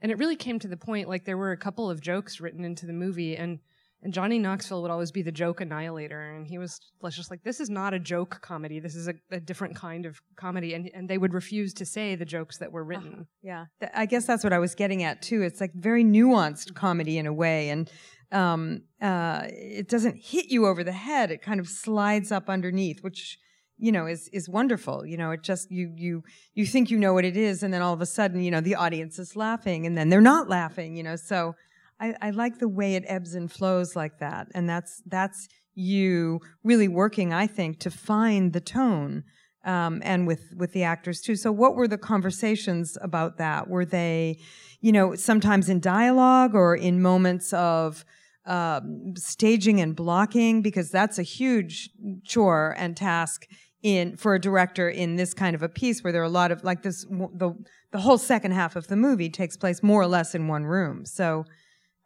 and 0.00 0.12
it 0.12 0.18
really 0.18 0.36
came 0.36 0.58
to 0.58 0.68
the 0.68 0.76
point 0.76 1.08
like 1.08 1.24
there 1.24 1.38
were 1.38 1.52
a 1.52 1.56
couple 1.56 1.90
of 1.90 2.00
jokes 2.00 2.40
written 2.40 2.64
into 2.64 2.86
the 2.86 2.92
movie 2.92 3.36
and 3.36 3.58
and 4.02 4.12
Johnny 4.12 4.38
Knoxville 4.38 4.82
would 4.82 4.90
always 4.90 5.10
be 5.10 5.22
the 5.22 5.32
joke 5.32 5.62
annihilator 5.62 6.32
and 6.32 6.46
he 6.46 6.58
was 6.58 6.78
just 7.10 7.30
like 7.30 7.42
this 7.42 7.58
is 7.58 7.70
not 7.70 7.94
a 7.94 7.98
joke 7.98 8.40
comedy. 8.42 8.78
This 8.78 8.94
is 8.94 9.08
a, 9.08 9.14
a 9.30 9.40
different 9.40 9.76
kind 9.76 10.04
of 10.04 10.20
comedy 10.36 10.74
and 10.74 10.90
and 10.94 11.08
they 11.08 11.16
would 11.16 11.32
refuse 11.32 11.72
to 11.74 11.86
say 11.86 12.14
the 12.14 12.26
jokes 12.26 12.58
that 12.58 12.70
were 12.70 12.84
written. 12.84 13.12
Uh-huh. 13.12 13.24
Yeah, 13.42 13.64
Th- 13.80 13.92
I 13.94 14.06
guess 14.06 14.26
that's 14.26 14.44
what 14.44 14.52
I 14.52 14.58
was 14.58 14.74
getting 14.74 15.02
at 15.02 15.22
too. 15.22 15.42
It's 15.42 15.60
like 15.60 15.72
very 15.74 16.04
nuanced 16.04 16.74
comedy 16.74 17.16
in 17.16 17.26
a 17.26 17.32
way, 17.32 17.70
and 17.70 17.90
um, 18.34 18.82
uh, 19.00 19.42
it 19.48 19.88
doesn't 19.88 20.16
hit 20.16 20.46
you 20.46 20.66
over 20.66 20.82
the 20.82 20.92
head. 20.92 21.30
It 21.30 21.40
kind 21.42 21.60
of 21.60 21.68
slides 21.68 22.32
up 22.32 22.48
underneath, 22.48 23.02
which 23.02 23.38
you 23.78 23.92
know 23.92 24.06
is 24.06 24.28
is 24.28 24.48
wonderful. 24.48 25.06
You 25.06 25.16
know, 25.16 25.30
it 25.30 25.42
just 25.42 25.70
you 25.70 25.92
you 25.96 26.22
you 26.54 26.66
think 26.66 26.90
you 26.90 26.98
know 26.98 27.14
what 27.14 27.24
it 27.24 27.36
is, 27.36 27.62
and 27.62 27.72
then 27.72 27.82
all 27.82 27.94
of 27.94 28.00
a 28.00 28.06
sudden, 28.06 28.42
you 28.42 28.50
know, 28.50 28.60
the 28.60 28.74
audience 28.74 29.18
is 29.18 29.36
laughing, 29.36 29.86
and 29.86 29.96
then 29.96 30.08
they're 30.08 30.20
not 30.20 30.48
laughing. 30.48 30.96
You 30.96 31.02
know, 31.04 31.16
so 31.16 31.54
I, 32.00 32.14
I 32.20 32.30
like 32.30 32.58
the 32.58 32.68
way 32.68 32.96
it 32.96 33.04
ebbs 33.06 33.34
and 33.34 33.50
flows 33.50 33.94
like 33.94 34.18
that, 34.18 34.48
and 34.54 34.68
that's 34.68 35.02
that's 35.06 35.48
you 35.74 36.40
really 36.62 36.88
working, 36.88 37.32
I 37.32 37.46
think, 37.46 37.80
to 37.80 37.90
find 37.90 38.52
the 38.52 38.60
tone 38.60 39.24
um, 39.64 40.02
and 40.04 40.26
with 40.26 40.52
with 40.56 40.72
the 40.72 40.84
actors 40.84 41.20
too. 41.20 41.36
So, 41.36 41.50
what 41.50 41.74
were 41.74 41.88
the 41.88 41.98
conversations 41.98 42.98
about 43.00 43.38
that? 43.38 43.68
Were 43.68 43.84
they, 43.84 44.38
you 44.80 44.92
know, 44.92 45.14
sometimes 45.14 45.68
in 45.68 45.80
dialogue 45.80 46.54
or 46.54 46.74
in 46.76 47.00
moments 47.00 47.52
of 47.52 48.04
um, 48.46 49.14
staging 49.16 49.80
and 49.80 49.96
blocking? 49.96 50.62
Because 50.62 50.90
that's 50.90 51.18
a 51.18 51.22
huge 51.22 51.90
chore 52.24 52.74
and 52.78 52.96
task 52.96 53.46
in 53.82 54.16
for 54.16 54.34
a 54.34 54.40
director 54.40 54.88
in 54.88 55.16
this 55.16 55.34
kind 55.34 55.54
of 55.54 55.62
a 55.62 55.68
piece 55.68 56.02
where 56.02 56.12
there 56.12 56.22
are 56.22 56.24
a 56.24 56.30
lot 56.30 56.50
of 56.50 56.64
like 56.64 56.82
this 56.82 57.04
the 57.04 57.54
the 57.90 58.00
whole 58.00 58.18
second 58.18 58.52
half 58.52 58.76
of 58.76 58.86
the 58.88 58.96
movie 58.96 59.28
takes 59.28 59.56
place 59.56 59.82
more 59.82 60.00
or 60.00 60.06
less 60.06 60.34
in 60.34 60.48
one 60.48 60.64
room. 60.64 61.04
So. 61.04 61.44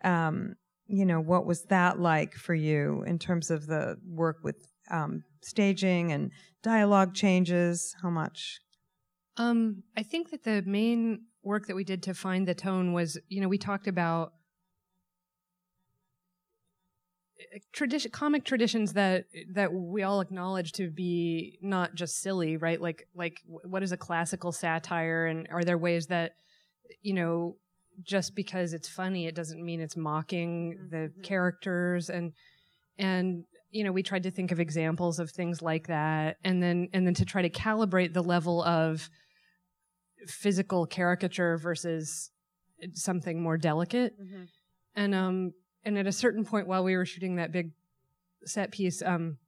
Um, 0.05 0.55
you 0.88 1.05
know, 1.05 1.20
what 1.20 1.44
was 1.44 1.64
that 1.64 2.01
like 2.01 2.35
for 2.35 2.55
you 2.55 3.05
in 3.07 3.18
terms 3.18 3.51
of 3.51 3.66
the 3.66 3.98
work 4.07 4.38
with 4.42 4.57
um, 4.90 5.22
staging 5.42 6.12
and 6.12 6.33
dialogue 6.62 7.14
changes? 7.14 7.94
How 8.03 8.09
much? 8.11 8.61
Um, 9.37 9.85
I 9.96 10.03
think 10.03 10.31
that 10.31 10.44
the 10.44 10.62
main 10.66 11.27
work 11.42 11.66
that 11.66 11.77
we 11.77 11.85
did 11.85 12.03
to 12.05 12.14
find 12.14 12.48
the 12.48 12.55
tone 12.55 12.92
was, 12.92 13.18
you 13.29 13.40
know, 13.40 13.48
we 13.48 13.59
talked 13.59 13.87
about 13.87 14.33
tradition, 17.72 18.11
comic 18.11 18.44
traditions 18.44 18.94
that 18.94 19.27
that 19.53 19.72
we 19.72 20.03
all 20.03 20.20
acknowledge 20.20 20.72
to 20.72 20.90
be 20.90 21.59
not 21.62 21.94
just 21.94 22.20
silly, 22.20 22.57
right? 22.57 22.81
Like, 22.81 23.07
like 23.14 23.40
what 23.46 23.83
is 23.83 23.92
a 23.92 23.96
classical 23.96 24.53
satire, 24.53 25.27
and 25.27 25.48
are 25.51 25.64
there 25.64 25.79
ways 25.79 26.07
that, 26.09 26.33
you 27.03 27.14
know, 27.14 27.57
just 28.03 28.35
because 28.35 28.72
it's 28.72 28.88
funny, 28.88 29.27
it 29.27 29.35
doesn't 29.35 29.64
mean 29.64 29.81
it's 29.81 29.96
mocking 29.96 30.74
mm-hmm, 30.74 30.88
the 30.90 31.09
mm-hmm. 31.09 31.20
characters, 31.22 32.11
and 32.11 32.33
and 32.98 33.44
you 33.70 33.85
know 33.85 33.92
we 33.92 34.03
tried 34.03 34.24
to 34.24 34.31
think 34.31 34.51
of 34.51 34.61
examples 34.61 35.18
of 35.18 35.31
things 35.31 35.62
like 35.62 35.87
that. 35.88 36.37
And 36.44 36.62
then 36.62 36.88
and 36.92 37.07
then 37.07 37.14
to 37.14 37.24
try 37.24 37.42
to 37.42 37.51
calibrate 37.51 38.14
the 38.14 38.22
level 38.22 38.62
of 38.62 39.09
physical 40.27 40.87
caricature 40.87 41.57
versus 41.57 42.31
something 42.94 43.42
more 43.42 43.57
delicate. 43.57 44.20
Mm-hmm. 44.20 44.42
And 44.96 45.14
um 45.14 45.53
and 45.88 45.98
at 45.98 46.07
a 46.07 46.12
certain 46.12 46.44
point 46.44 46.66
while 46.68 46.85
we 46.85 46.94
were 46.96 47.07
shooting 47.07 47.37
that 47.37 47.51
big 47.51 47.72
set 48.44 48.70
piece 48.70 49.03
um 49.03 49.38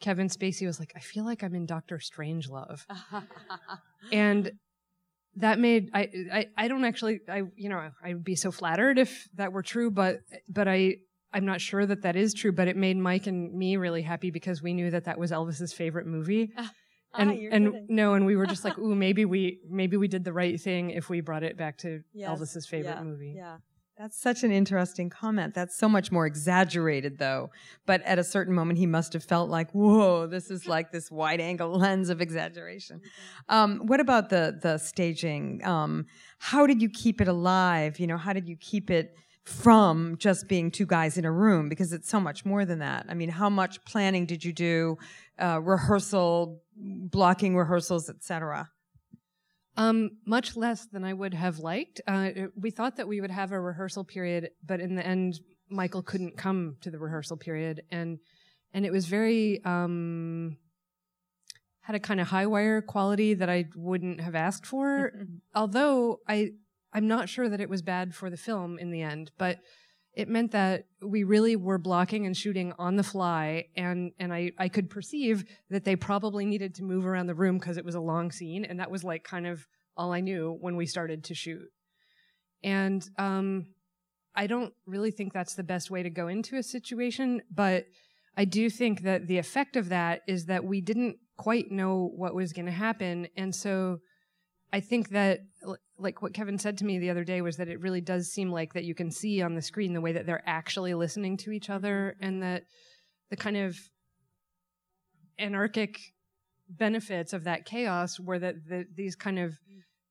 Kevin 0.00 0.28
Spacey 0.28 0.66
was 0.66 0.78
like 0.78 0.92
I 0.96 1.00
feel 1.00 1.24
like 1.24 1.42
I'm 1.42 1.54
in 1.54 1.66
Doctor 1.66 1.98
Strangelove. 1.98 2.86
And 4.12 4.52
that 5.36 5.58
made 5.58 5.90
I, 5.92 6.08
I 6.32 6.46
I 6.56 6.68
don't 6.68 6.84
actually 6.84 7.20
I 7.28 7.42
you 7.54 7.68
know 7.68 7.90
I 8.02 8.14
would 8.14 8.24
be 8.24 8.34
so 8.34 8.50
flattered 8.50 8.98
if 8.98 9.28
that 9.34 9.52
were 9.52 9.62
true 9.62 9.90
but 9.90 10.20
but 10.48 10.66
I 10.66 10.96
I'm 11.32 11.44
not 11.44 11.60
sure 11.60 11.84
that 11.84 12.02
that 12.02 12.16
is 12.16 12.32
true 12.32 12.50
but 12.50 12.66
it 12.66 12.76
made 12.76 12.96
Mike 12.96 13.26
and 13.26 13.52
me 13.52 13.76
really 13.76 14.02
happy 14.02 14.30
because 14.30 14.62
we 14.62 14.72
knew 14.72 14.90
that 14.90 15.04
that 15.04 15.18
was 15.18 15.30
Elvis's 15.32 15.72
favorite 15.72 16.06
movie. 16.06 16.52
And 17.12 17.32
and 17.32 17.88
no 17.88 18.14
and 18.14 18.24
we 18.24 18.36
were 18.36 18.46
just 18.46 18.64
like 18.64 18.78
ooh 18.84 18.94
maybe 18.94 19.24
we 19.24 19.58
maybe 19.68 19.96
we 19.96 20.06
did 20.06 20.22
the 20.22 20.32
right 20.32 20.60
thing 20.60 20.90
if 20.90 21.08
we 21.10 21.20
brought 21.20 21.42
it 21.42 21.56
back 21.56 21.78
to 21.78 22.02
Yes, 22.14 22.30
Elvis's 22.30 22.66
favorite 22.68 22.98
yeah, 22.98 23.02
movie. 23.02 23.34
Yeah. 23.36 23.56
That's 24.00 24.18
such 24.18 24.44
an 24.44 24.50
interesting 24.50 25.10
comment. 25.10 25.52
That's 25.52 25.76
so 25.76 25.86
much 25.86 26.10
more 26.10 26.24
exaggerated, 26.24 27.18
though. 27.18 27.50
But 27.84 28.00
at 28.04 28.18
a 28.18 28.24
certain 28.24 28.54
moment, 28.54 28.78
he 28.78 28.86
must 28.86 29.12
have 29.12 29.22
felt 29.22 29.50
like, 29.50 29.70
"Whoa, 29.72 30.26
this 30.26 30.50
is 30.50 30.66
like 30.66 30.90
this 30.90 31.10
wide-angle 31.10 31.68
lens 31.78 32.08
of 32.08 32.22
exaggeration." 32.22 33.02
Um, 33.50 33.80
what 33.84 34.00
about 34.00 34.30
the 34.30 34.58
the 34.58 34.78
staging? 34.78 35.62
Um, 35.66 36.06
how 36.38 36.66
did 36.66 36.80
you 36.80 36.88
keep 36.88 37.20
it 37.20 37.28
alive? 37.28 38.00
You 38.00 38.06
know, 38.06 38.16
how 38.16 38.32
did 38.32 38.48
you 38.48 38.56
keep 38.56 38.90
it 38.90 39.18
from 39.44 40.16
just 40.16 40.48
being 40.48 40.70
two 40.70 40.86
guys 40.86 41.18
in 41.18 41.26
a 41.26 41.32
room? 41.32 41.68
Because 41.68 41.92
it's 41.92 42.08
so 42.08 42.20
much 42.20 42.46
more 42.46 42.64
than 42.64 42.78
that. 42.78 43.04
I 43.06 43.12
mean, 43.12 43.28
how 43.28 43.50
much 43.50 43.84
planning 43.84 44.24
did 44.24 44.42
you 44.42 44.54
do? 44.54 44.96
Uh, 45.38 45.60
rehearsal, 45.60 46.62
blocking 46.74 47.54
rehearsals, 47.54 48.08
etc. 48.08 48.70
Um, 49.76 50.10
much 50.26 50.56
less 50.56 50.86
than 50.86 51.04
I 51.04 51.12
would 51.12 51.32
have 51.32 51.58
liked. 51.58 52.00
Uh, 52.06 52.30
we 52.56 52.70
thought 52.70 52.96
that 52.96 53.08
we 53.08 53.20
would 53.20 53.30
have 53.30 53.52
a 53.52 53.60
rehearsal 53.60 54.04
period, 54.04 54.50
but 54.64 54.80
in 54.80 54.96
the 54.96 55.06
end, 55.06 55.40
Michael 55.70 56.02
couldn't 56.02 56.36
come 56.36 56.76
to 56.80 56.90
the 56.90 56.98
rehearsal 56.98 57.36
period, 57.36 57.82
and 57.90 58.18
and 58.74 58.84
it 58.84 58.92
was 58.92 59.06
very 59.06 59.64
um, 59.64 60.56
had 61.80 61.94
a 61.94 62.00
kind 62.00 62.20
of 62.20 62.28
high 62.28 62.46
wire 62.46 62.82
quality 62.82 63.34
that 63.34 63.48
I 63.48 63.66
wouldn't 63.76 64.20
have 64.20 64.34
asked 64.34 64.66
for. 64.66 65.12
Although 65.54 66.20
I 66.28 66.50
I'm 66.92 67.06
not 67.06 67.28
sure 67.28 67.48
that 67.48 67.60
it 67.60 67.70
was 67.70 67.82
bad 67.82 68.14
for 68.14 68.30
the 68.30 68.36
film 68.36 68.78
in 68.78 68.90
the 68.90 69.02
end, 69.02 69.30
but 69.38 69.58
it 70.20 70.28
meant 70.28 70.52
that 70.52 70.84
we 71.02 71.24
really 71.24 71.56
were 71.56 71.78
blocking 71.78 72.26
and 72.26 72.36
shooting 72.36 72.72
on 72.78 72.96
the 72.96 73.02
fly 73.02 73.64
and 73.76 74.12
and 74.18 74.32
I 74.32 74.52
I 74.58 74.68
could 74.68 74.90
perceive 74.90 75.44
that 75.70 75.84
they 75.84 75.96
probably 75.96 76.44
needed 76.44 76.74
to 76.76 76.84
move 76.84 77.06
around 77.06 77.26
the 77.26 77.34
room 77.34 77.58
because 77.58 77.76
it 77.76 77.84
was 77.84 77.94
a 77.94 78.00
long 78.00 78.30
scene 78.30 78.64
and 78.64 78.78
that 78.80 78.90
was 78.90 79.02
like 79.02 79.24
kind 79.24 79.46
of 79.46 79.66
all 79.96 80.12
I 80.12 80.20
knew 80.20 80.56
when 80.60 80.76
we 80.76 80.86
started 80.86 81.24
to 81.24 81.34
shoot. 81.34 81.68
And 82.62 83.08
um 83.18 83.66
I 84.34 84.46
don't 84.46 84.72
really 84.86 85.10
think 85.10 85.32
that's 85.32 85.54
the 85.54 85.64
best 85.64 85.90
way 85.90 86.02
to 86.02 86.10
go 86.10 86.28
into 86.28 86.56
a 86.56 86.62
situation, 86.62 87.42
but 87.52 87.86
I 88.36 88.44
do 88.44 88.70
think 88.70 89.02
that 89.02 89.26
the 89.26 89.38
effect 89.38 89.76
of 89.76 89.88
that 89.88 90.22
is 90.28 90.46
that 90.46 90.64
we 90.64 90.80
didn't 90.80 91.16
quite 91.36 91.70
know 91.70 92.12
what 92.14 92.34
was 92.34 92.52
going 92.52 92.66
to 92.66 92.72
happen. 92.72 93.28
And 93.36 93.54
so 93.54 93.98
I 94.72 94.80
think 94.80 95.10
that, 95.10 95.40
like 96.00 96.22
what 96.22 96.34
Kevin 96.34 96.58
said 96.58 96.78
to 96.78 96.84
me 96.84 96.98
the 96.98 97.10
other 97.10 97.24
day, 97.24 97.40
was 97.42 97.56
that 97.56 97.68
it 97.68 97.80
really 97.80 98.00
does 98.00 98.28
seem 98.28 98.50
like 98.50 98.74
that 98.74 98.84
you 98.84 98.94
can 98.94 99.10
see 99.10 99.42
on 99.42 99.54
the 99.54 99.62
screen 99.62 99.92
the 99.92 100.00
way 100.00 100.12
that 100.12 100.26
they're 100.26 100.42
actually 100.46 100.94
listening 100.94 101.36
to 101.38 101.52
each 101.52 101.70
other 101.70 102.16
and 102.20 102.42
that 102.42 102.64
the 103.30 103.36
kind 103.36 103.56
of 103.56 103.78
anarchic 105.38 105.98
benefits 106.68 107.32
of 107.32 107.44
that 107.44 107.64
chaos 107.64 108.20
were 108.20 108.38
that 108.38 108.54
the, 108.68 108.86
these 108.94 109.16
kind 109.16 109.38
of 109.38 109.58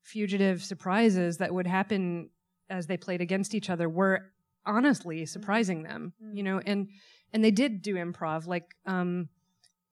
fugitive 0.04 0.63
surprises 0.63 1.38
that 1.38 1.54
would 1.54 1.67
happen 1.67 2.30
as 2.69 2.88
they 2.88 2.97
played 2.97 3.21
against 3.21 3.56
each 3.56 3.69
other 3.69 3.88
were 3.88 4.32
honestly 4.65 5.25
surprising 5.25 5.84
them, 5.84 6.13
you 6.34 6.43
know, 6.43 6.62
and 6.65 6.89
and 7.32 7.43
they 7.43 7.52
did 7.52 7.82
do 7.82 7.95
improv. 7.95 8.47
Like 8.47 8.75
um, 8.86 9.30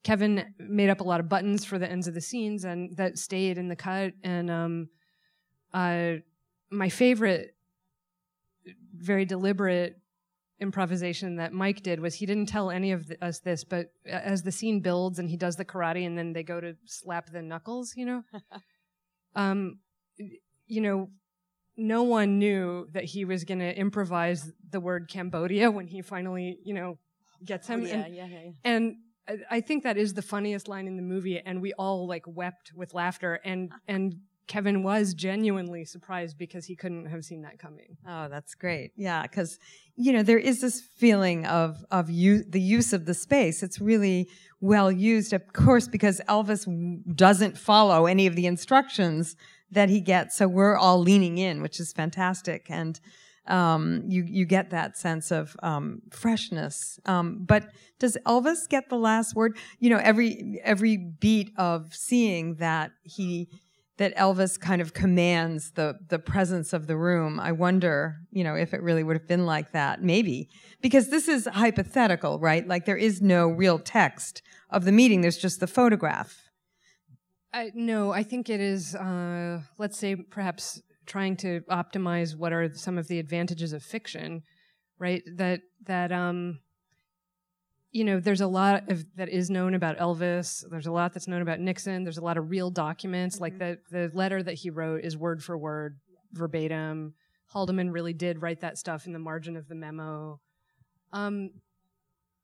Kevin 0.04 0.54
made 0.60 0.90
up 0.90 1.02
a 1.02 1.04
lot 1.04 1.20
of 1.20 1.30
buttons 1.30 1.66
for 1.66 1.78
the 1.78 1.90
ends 1.90 2.08
of 2.08 2.14
the 2.14 2.22
scenes, 2.22 2.66
and 2.66 2.96
that 2.98 3.18
stayed 3.18 3.58
in 3.58 3.68
the 3.68 3.76
cut. 3.76 4.14
And 4.24 4.50
um, 4.50 4.90
uh, 5.74 6.14
my 6.70 6.90
favorite, 6.90 7.56
very 8.96 9.26
deliberate 9.26 9.98
improvisation 10.60 11.36
that 11.36 11.54
Mike 11.54 11.84
did 11.84 12.00
was 12.00 12.16
he 12.16 12.26
didn't 12.26 12.48
tell 12.48 12.72
any 12.72 12.92
of 12.92 13.08
the, 13.08 13.24
us 13.24 13.40
this, 13.40 13.64
but 13.64 13.92
as 14.06 14.42
the 14.44 14.52
scene 14.52 14.80
builds 14.80 15.20
and 15.20 15.30
he 15.30 15.38
does 15.38 15.56
the 15.56 15.66
karate, 15.66 16.06
and 16.06 16.18
then 16.18 16.34
they 16.34 16.44
go 16.44 16.60
to 16.60 16.76
slap 16.86 17.32
the 17.32 17.42
knuckles, 17.42 17.94
you 17.96 18.06
know. 18.06 18.24
um, 19.36 19.80
you 20.66 20.82
know, 20.82 21.10
no 21.78 22.04
one 22.04 22.40
knew 22.40 22.88
that 22.94 23.04
he 23.04 23.24
was 23.24 23.44
going 23.44 23.60
to 23.60 23.78
improvise 23.78 24.52
the 24.72 24.80
word 24.80 25.10
Cambodia 25.10 25.70
when 25.70 25.86
he 25.88 26.02
finally, 26.02 26.58
you 26.64 26.74
know, 26.74 26.98
gets 27.46 27.68
him. 27.68 27.82
Oh, 27.82 27.86
yeah, 27.86 27.94
and, 27.94 28.16
yeah, 28.16 28.26
yeah, 28.26 28.40
yeah. 28.46 28.52
and 28.64 28.96
I- 29.28 29.58
I 29.58 29.62
think 29.62 29.84
that 29.84 29.98
is 29.98 30.14
the 30.14 30.22
funniest 30.22 30.68
line 30.68 30.88
in 30.88 30.96
the 30.96 31.04
movie, 31.04 31.40
and 31.40 31.62
we 31.62 31.74
all 31.74 32.08
like 32.08 32.24
wept 32.26 32.72
with 32.76 32.94
laughter. 32.94 33.40
And 33.44 33.72
and 33.88 34.22
Kevin 34.48 34.82
was 34.82 35.14
genuinely 35.14 35.84
surprised 35.86 36.38
because 36.38 36.66
he 36.66 36.76
couldn't 36.76 37.08
have 37.08 37.26
seen 37.26 37.42
that 37.42 37.60
coming. 37.60 37.98
Oh, 38.08 38.28
that's 38.30 38.56
great. 38.56 38.92
Yeah, 38.96 39.24
because 39.24 39.60
you 39.96 40.14
know 40.14 40.24
there 40.24 40.38
is 40.38 40.62
this 40.62 40.82
feeling 40.82 41.46
of 41.46 41.86
of 41.92 42.10
you 42.10 42.44
the 42.44 42.62
use 42.62 42.94
of 42.94 43.06
the 43.06 43.14
space. 43.14 43.62
It's 43.62 43.80
really 43.82 44.30
well 44.62 44.92
used, 44.92 45.34
of 45.34 45.54
course, 45.54 45.88
because 45.88 46.22
Elvis 46.28 46.66
w- 46.66 47.00
doesn't 47.14 47.58
follow 47.58 48.06
any 48.06 48.26
of 48.26 48.36
the 48.36 48.48
instructions 48.48 49.36
that 49.72 49.90
he 49.90 50.00
gets. 50.00 50.38
So 50.38 50.48
we're 50.48 50.78
all 50.78 51.00
leaning 51.00 51.38
in, 51.38 51.62
which 51.62 51.80
is 51.80 51.92
fantastic, 51.92 52.68
and 52.70 53.00
um, 53.48 54.04
you 54.08 54.24
you 54.24 54.46
get 54.46 54.70
that 54.70 54.98
sense 54.98 55.32
of 55.32 55.56
um, 55.62 56.02
freshness. 56.12 57.00
Um, 57.06 57.44
but 57.46 57.70
does 58.00 58.18
Elvis 58.26 58.68
get 58.70 58.90
the 58.90 58.98
last 58.98 59.36
word? 59.36 59.58
You 59.80 59.90
know, 59.90 60.00
every 60.02 60.62
every 60.64 60.98
beat 60.98 61.52
of 61.58 61.94
seeing 61.94 62.56
that 62.56 62.92
he 63.04 63.50
that 63.98 64.16
Elvis 64.16 64.60
kind 64.60 64.82
of 64.82 64.94
commands 64.94 65.72
the 65.72 65.98
the 66.08 66.20
presence 66.20 66.74
of 66.74 66.88
the 66.88 66.96
room. 66.96 67.40
I 67.40 67.52
wonder, 67.52 68.18
you 68.32 68.44
know, 68.44 68.56
if 68.56 68.74
it 68.74 68.82
really 68.82 69.04
would 69.04 69.16
have 69.16 69.28
been 69.28 69.46
like 69.46 69.72
that. 69.72 70.02
Maybe 70.02 70.50
because 70.82 71.10
this 71.10 71.28
is 71.28 71.48
hypothetical, 71.52 72.40
right? 72.40 72.68
Like 72.68 72.86
there 72.86 72.98
is 72.98 73.22
no 73.22 73.48
real 73.48 73.80
text 73.80 74.42
of 74.70 74.86
the 74.86 74.92
meeting. 74.92 75.22
There's 75.22 75.38
just 75.38 75.60
the 75.60 75.68
photograph. 75.68 76.50
I, 77.54 77.72
no, 77.74 78.12
I 78.12 78.24
think 78.24 78.50
it 78.50 78.60
is. 78.60 78.96
Uh, 78.96 79.62
let's 79.78 79.98
say 79.98 80.16
perhaps 80.16 80.82
trying 81.06 81.38
to 81.38 81.62
optimize 81.72 82.36
what 82.36 82.54
are 82.54 82.72
some 82.74 82.98
of 82.98 83.08
the 83.08 83.18
advantages 83.18 83.74
of 83.74 83.82
fiction, 83.82 84.44
right? 85.00 85.24
That 85.38 85.62
that 85.86 86.12
um, 86.12 86.60
you 87.92 88.04
know, 88.04 88.20
there's 88.20 88.42
a 88.42 88.48
lot 88.48 88.90
of 88.90 89.06
that 89.16 89.30
is 89.30 89.50
known 89.50 89.74
about 89.74 89.98
Elvis. 89.98 90.64
There's 90.70 90.88
a 90.88 90.92
lot 90.92 91.14
that's 91.14 91.28
known 91.28 91.42
about 91.42 91.60
Nixon. 91.60 92.04
There's 92.04 92.18
a 92.18 92.24
lot 92.24 92.38
of 92.38 92.50
real 92.50 92.70
documents, 92.70 93.40
like 93.40 93.58
the 93.58 93.80
the 93.92 94.12
letter 94.14 94.44
that 94.44 94.56
he 94.56 94.70
wrote 94.70 95.04
is 95.04 95.16
word 95.16 95.44
for 95.44 95.58
word, 95.58 96.00
verbatim. 96.34 97.14
Haldeman 97.54 97.92
really 97.92 98.14
did 98.14 98.42
write 98.42 98.62
that 98.62 98.78
stuff 98.78 99.06
in 99.06 99.14
the 99.14 99.20
margin 99.20 99.56
of 99.56 99.70
the 99.70 99.76
memo. 99.76 100.42
Um, 101.14 101.52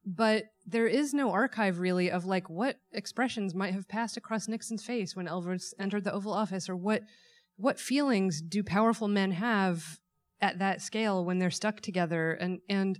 but 0.05 0.45
there 0.65 0.87
is 0.87 1.13
no 1.13 1.31
archive 1.31 1.79
really 1.79 2.09
of 2.09 2.25
like 2.25 2.49
what 2.49 2.77
expressions 2.93 3.53
might 3.53 3.73
have 3.73 3.87
passed 3.87 4.17
across 4.17 4.47
Nixon's 4.47 4.85
face 4.85 5.15
when 5.15 5.27
Elvis 5.27 5.73
entered 5.79 6.03
the 6.05 6.13
Oval 6.13 6.33
Office, 6.33 6.69
or 6.69 6.75
what 6.75 7.03
what 7.57 7.79
feelings 7.79 8.41
do 8.41 8.63
powerful 8.63 9.07
men 9.07 9.31
have 9.31 9.99
at 10.41 10.59
that 10.59 10.81
scale 10.81 11.23
when 11.23 11.39
they're 11.39 11.51
stuck 11.51 11.81
together, 11.81 12.31
and 12.33 12.59
and 12.69 12.99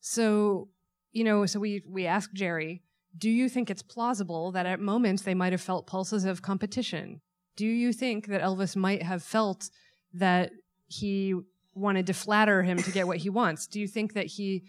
so 0.00 0.68
you 1.12 1.24
know, 1.24 1.46
so 1.46 1.60
we 1.60 1.82
we 1.88 2.06
asked 2.06 2.34
Jerry, 2.34 2.82
do 3.16 3.30
you 3.30 3.48
think 3.48 3.70
it's 3.70 3.82
plausible 3.82 4.52
that 4.52 4.66
at 4.66 4.80
moments 4.80 5.22
they 5.22 5.34
might 5.34 5.52
have 5.52 5.60
felt 5.60 5.86
pulses 5.86 6.24
of 6.24 6.42
competition? 6.42 7.20
Do 7.56 7.66
you 7.66 7.92
think 7.92 8.26
that 8.28 8.40
Elvis 8.40 8.76
might 8.76 9.02
have 9.02 9.22
felt 9.22 9.70
that 10.14 10.52
he 10.86 11.34
wanted 11.74 12.06
to 12.06 12.14
flatter 12.14 12.62
him 12.62 12.78
to 12.78 12.90
get 12.90 13.06
what 13.06 13.18
he 13.18 13.30
wants? 13.30 13.66
Do 13.66 13.80
you 13.80 13.88
think 13.88 14.14
that 14.14 14.26
he 14.26 14.64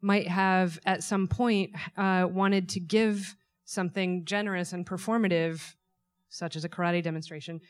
might 0.00 0.28
have 0.28 0.78
at 0.84 1.02
some 1.02 1.26
point 1.26 1.70
uh, 1.96 2.26
wanted 2.30 2.68
to 2.70 2.80
give 2.80 3.34
something 3.64 4.24
generous 4.24 4.72
and 4.72 4.86
performative, 4.86 5.74
such 6.28 6.56
as 6.56 6.64
a 6.64 6.68
karate 6.68 7.02
demonstration, 7.02 7.60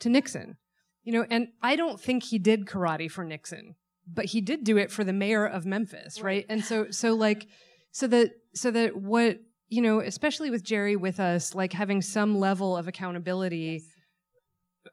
to 0.00 0.08
Nixon? 0.08 0.56
You 1.02 1.12
know, 1.12 1.26
and 1.30 1.48
I 1.62 1.76
don't 1.76 2.00
think 2.00 2.24
he 2.24 2.38
did 2.38 2.66
karate 2.66 3.10
for 3.10 3.24
Nixon, 3.24 3.76
but 4.06 4.26
he 4.26 4.40
did 4.40 4.64
do 4.64 4.78
it 4.78 4.90
for 4.90 5.04
the 5.04 5.12
mayor 5.12 5.46
of 5.46 5.66
Memphis, 5.66 6.22
right? 6.22 6.46
And 6.48 6.64
so, 6.64 6.90
so 6.90 7.14
like, 7.14 7.46
so 7.94 8.08
that, 8.08 8.32
so 8.54 8.72
that 8.72 8.96
what 8.96 9.38
you 9.68 9.80
know, 9.80 10.00
especially 10.00 10.50
with 10.50 10.62
Jerry 10.62 10.96
with 10.96 11.20
us, 11.20 11.54
like 11.54 11.72
having 11.72 12.02
some 12.02 12.38
level 12.38 12.76
of 12.76 12.88
accountability, 12.88 13.82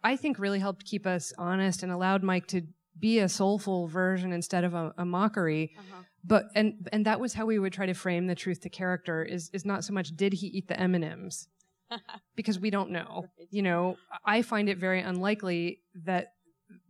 I 0.03 0.15
think 0.15 0.39
really 0.39 0.59
helped 0.59 0.85
keep 0.85 1.05
us 1.05 1.33
honest 1.37 1.83
and 1.83 1.91
allowed 1.91 2.23
Mike 2.23 2.47
to 2.47 2.61
be 2.99 3.19
a 3.19 3.27
soulful 3.27 3.87
version 3.87 4.31
instead 4.31 4.63
of 4.63 4.73
a, 4.73 4.93
a 4.97 5.05
mockery. 5.05 5.75
Uh-huh. 5.77 6.03
But 6.23 6.45
and 6.55 6.87
and 6.93 7.05
that 7.07 7.19
was 7.19 7.33
how 7.33 7.47
we 7.47 7.57
would 7.57 7.73
try 7.73 7.87
to 7.87 7.95
frame 7.95 8.27
the 8.27 8.35
truth 8.35 8.61
to 8.61 8.69
character 8.69 9.23
is 9.23 9.49
is 9.51 9.65
not 9.65 9.83
so 9.83 9.93
much 9.93 10.15
did 10.15 10.33
he 10.33 10.47
eat 10.47 10.67
the 10.67 10.79
M 10.79 10.93
and 10.93 11.03
M's 11.03 11.47
because 12.35 12.59
we 12.59 12.69
don't 12.69 12.91
know. 12.91 13.25
You 13.49 13.63
know, 13.63 13.97
I 14.23 14.43
find 14.43 14.69
it 14.69 14.77
very 14.77 15.01
unlikely 15.01 15.81
that 16.05 16.33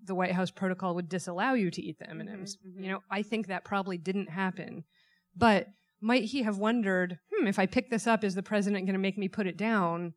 the 0.04 0.14
White 0.14 0.34
House 0.34 0.52
protocol 0.52 0.96
would 0.96 1.08
disallow 1.08 1.54
you 1.54 1.72
to 1.72 1.82
eat 1.82 2.00
the 2.00 2.10
M 2.10 2.20
and 2.20 2.30
M's. 2.30 2.58
Mm-hmm, 2.58 2.70
mm-hmm. 2.70 2.84
You 2.84 2.92
know, 2.92 3.00
I 3.10 3.22
think 3.22 3.48
that 3.48 3.64
probably 3.64 3.98
didn't 3.98 4.30
happen. 4.30 4.84
But 5.36 5.68
might 6.02 6.26
he 6.26 6.44
have 6.44 6.58
wondered, 6.58 7.20
hmm, 7.32 7.48
if 7.48 7.60
I 7.60 7.66
pick 7.66 7.90
this 7.90 8.08
up, 8.08 8.24
is 8.24 8.36
the 8.36 8.44
president 8.44 8.86
going 8.86 8.94
to 8.94 9.00
make 9.00 9.18
me 9.18 9.28
put 9.28 9.48
it 9.48 9.58
down? 9.58 10.14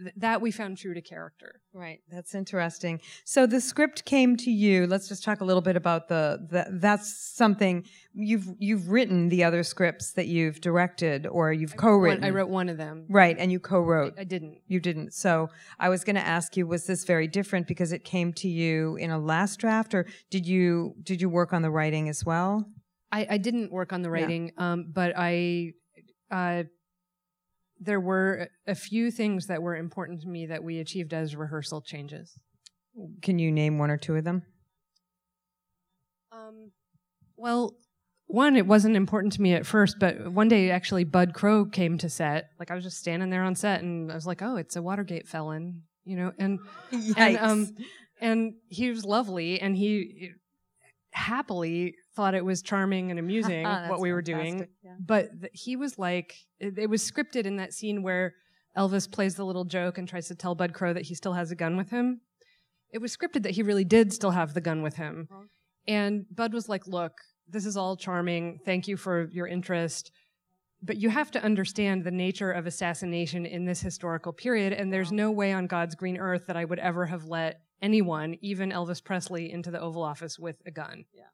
Th- 0.00 0.14
that 0.16 0.40
we 0.40 0.52
found 0.52 0.78
true 0.78 0.94
to 0.94 1.02
character. 1.02 1.60
Right. 1.74 1.98
That's 2.08 2.32
interesting. 2.34 3.00
So 3.24 3.46
the 3.46 3.60
script 3.60 4.04
came 4.04 4.36
to 4.36 4.50
you. 4.50 4.86
Let's 4.86 5.08
just 5.08 5.24
talk 5.24 5.40
a 5.40 5.44
little 5.44 5.60
bit 5.60 5.74
about 5.74 6.08
the, 6.08 6.46
the 6.48 6.66
that's 6.78 7.34
something 7.34 7.84
you've 8.12 8.46
you've 8.58 8.90
written 8.90 9.28
the 9.28 9.42
other 9.42 9.64
scripts 9.64 10.12
that 10.12 10.28
you've 10.28 10.60
directed 10.60 11.26
or 11.26 11.52
you've 11.52 11.76
co-written. 11.76 12.20
One, 12.20 12.30
I 12.30 12.32
wrote 12.32 12.48
one 12.48 12.68
of 12.68 12.76
them. 12.76 13.06
Right, 13.08 13.36
and 13.36 13.50
you 13.50 13.58
co-wrote. 13.58 14.14
I 14.16 14.24
didn't. 14.24 14.58
You 14.68 14.78
didn't. 14.78 15.14
So 15.14 15.48
I 15.80 15.88
was 15.88 16.04
going 16.04 16.16
to 16.16 16.26
ask 16.26 16.56
you, 16.56 16.66
was 16.66 16.86
this 16.86 17.04
very 17.04 17.26
different 17.26 17.66
because 17.66 17.90
it 17.90 18.04
came 18.04 18.32
to 18.34 18.48
you 18.48 18.94
in 18.96 19.10
a 19.10 19.18
last 19.18 19.58
draft, 19.58 19.94
or 19.94 20.06
did 20.30 20.46
you 20.46 20.94
did 21.02 21.20
you 21.20 21.28
work 21.28 21.52
on 21.52 21.62
the 21.62 21.70
writing 21.70 22.08
as 22.08 22.24
well? 22.24 22.68
I, 23.10 23.26
I 23.30 23.38
didn't 23.38 23.72
work 23.72 23.92
on 23.92 24.02
the 24.02 24.10
writing, 24.10 24.52
um, 24.58 24.86
but 24.92 25.14
I, 25.16 25.72
uh, 26.30 26.64
there 27.80 28.00
were 28.00 28.48
a 28.66 28.74
few 28.74 29.10
things 29.10 29.46
that 29.46 29.62
were 29.62 29.76
important 29.76 30.22
to 30.22 30.28
me 30.28 30.46
that 30.46 30.62
we 30.62 30.78
achieved 30.78 31.14
as 31.14 31.36
rehearsal 31.36 31.80
changes. 31.80 32.38
Can 33.22 33.38
you 33.38 33.52
name 33.52 33.78
one 33.78 33.90
or 33.90 33.96
two 33.96 34.16
of 34.16 34.24
them? 34.24 34.42
Um, 36.32 36.72
well, 37.36 37.76
one, 38.26 38.56
it 38.56 38.66
wasn't 38.66 38.96
important 38.96 39.32
to 39.34 39.42
me 39.42 39.54
at 39.54 39.64
first, 39.64 39.96
but 39.98 40.30
one 40.32 40.48
day 40.48 40.70
actually 40.70 41.04
Bud 41.04 41.32
Krogh 41.32 41.72
came 41.72 41.96
to 41.98 42.10
set. 42.10 42.50
Like 42.58 42.70
I 42.70 42.74
was 42.74 42.84
just 42.84 42.98
standing 42.98 43.30
there 43.30 43.42
on 43.42 43.54
set, 43.54 43.82
and 43.82 44.10
I 44.12 44.14
was 44.14 44.26
like, 44.26 44.42
"Oh, 44.42 44.56
it's 44.56 44.76
a 44.76 44.82
Watergate 44.82 45.26
felon," 45.26 45.84
you 46.04 46.16
know, 46.16 46.32
and 46.38 46.58
and 47.16 47.38
um, 47.38 47.68
and 48.20 48.54
he 48.68 48.90
was 48.90 49.04
lovely, 49.04 49.60
and 49.60 49.74
he 49.74 50.32
happily 51.18 51.94
thought 52.14 52.34
it 52.34 52.44
was 52.44 52.62
charming 52.62 53.10
and 53.10 53.18
amusing 53.18 53.62
That's 53.64 53.90
what 53.90 54.00
we 54.00 54.12
were 54.12 54.22
doing. 54.22 54.66
yeah. 54.82 54.92
But 54.98 55.40
th- 55.40 55.52
he 55.52 55.76
was 55.76 55.98
like, 55.98 56.34
it, 56.60 56.78
it 56.78 56.88
was 56.88 57.08
scripted 57.08 57.44
in 57.44 57.56
that 57.56 57.72
scene 57.72 58.02
where 58.02 58.34
Elvis 58.76 59.10
plays 59.10 59.34
the 59.34 59.44
little 59.44 59.64
joke 59.64 59.98
and 59.98 60.08
tries 60.08 60.28
to 60.28 60.34
tell 60.34 60.54
Bud 60.54 60.72
Krogh 60.72 60.94
that 60.94 61.04
he 61.06 61.14
still 61.14 61.32
has 61.34 61.50
a 61.50 61.56
gun 61.56 61.76
with 61.76 61.90
him. 61.90 62.20
It 62.90 62.98
was 62.98 63.14
scripted 63.14 63.42
that 63.42 63.52
he 63.52 63.62
really 63.62 63.84
did 63.84 64.12
still 64.12 64.30
have 64.30 64.54
the 64.54 64.60
gun 64.60 64.82
with 64.82 64.96
him. 64.96 65.28
Uh-huh. 65.30 65.42
And 65.86 66.24
Bud 66.34 66.54
was 66.54 66.68
like, 66.68 66.86
Look, 66.86 67.12
this 67.48 67.66
is 67.66 67.76
all 67.76 67.96
charming. 67.96 68.60
Thank 68.64 68.88
you 68.88 68.96
for 68.96 69.28
your 69.30 69.46
interest. 69.46 70.10
But 70.80 70.96
you 70.96 71.10
have 71.10 71.30
to 71.32 71.42
understand 71.42 72.04
the 72.04 72.10
nature 72.12 72.52
of 72.52 72.66
assassination 72.66 73.44
in 73.44 73.64
this 73.64 73.80
historical 73.80 74.32
period. 74.32 74.72
And 74.72 74.92
there's 74.92 75.10
no 75.10 75.32
way 75.32 75.52
on 75.52 75.66
God's 75.66 75.96
green 75.96 76.16
earth 76.16 76.46
that 76.46 76.56
I 76.56 76.64
would 76.64 76.78
ever 76.78 77.06
have 77.06 77.24
let 77.24 77.60
anyone, 77.80 78.36
even 78.40 78.70
Elvis 78.70 79.02
Presley, 79.02 79.50
into 79.50 79.70
the 79.70 79.80
Oval 79.80 80.02
Office 80.02 80.38
with 80.38 80.56
a 80.66 80.70
gun. 80.70 81.04
Yeah, 81.12 81.24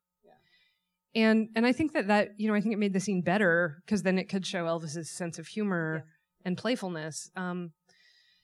And 1.15 1.49
and 1.55 1.67
I 1.67 1.73
think 1.73 1.93
that 1.93 2.09
that 2.09 2.31
you 2.39 2.49
know 2.49 2.55
I 2.55 2.61
think 2.61 2.75
it 2.75 2.79
made 2.79 2.93
the 2.93 3.01
scene 3.01 3.23
better 3.23 3.83
because 3.85 4.03
then 4.03 4.19
it 4.19 4.29
could 4.29 4.47
show 4.47 4.65
Elvis's 4.65 5.11
sense 5.11 5.39
of 5.39 5.47
humor 5.47 6.05
and 6.45 6.57
playfulness. 6.57 7.31
Um, 7.37 7.73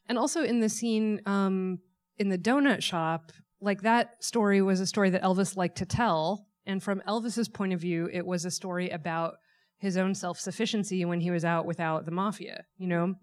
and 0.09 0.19
also 0.19 0.43
in 0.43 0.61
the 0.61 0.69
scene 0.69 1.21
um, 1.27 1.79
in 2.19 2.29
the 2.29 2.39
donut 2.39 2.83
shop, 2.83 3.33
like 3.61 3.83
that 3.83 4.23
story 4.23 4.63
was 4.63 4.81
a 4.81 4.87
story 4.87 5.11
that 5.11 5.23
Elvis 5.23 5.57
liked 5.57 5.79
to 5.79 5.87
tell. 5.87 6.47
And 6.67 6.83
from 6.83 7.03
Elvis's 7.09 7.49
point 7.49 7.73
of 7.73 7.81
view, 7.81 8.09
it 8.13 8.25
was 8.25 8.45
a 8.45 8.51
story 8.51 8.91
about 8.91 9.35
his 9.79 9.97
own 9.97 10.15
self 10.15 10.39
sufficiency 10.39 11.05
when 11.05 11.21
he 11.21 11.31
was 11.31 11.45
out 11.45 11.65
without 11.67 12.05
the 12.05 12.11
mafia, 12.11 12.65
you 12.77 12.87
know, 12.87 13.15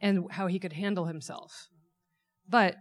and 0.00 0.26
how 0.30 0.46
he 0.46 0.58
could 0.58 0.72
handle 0.72 1.04
himself. 1.04 1.68
But 2.48 2.76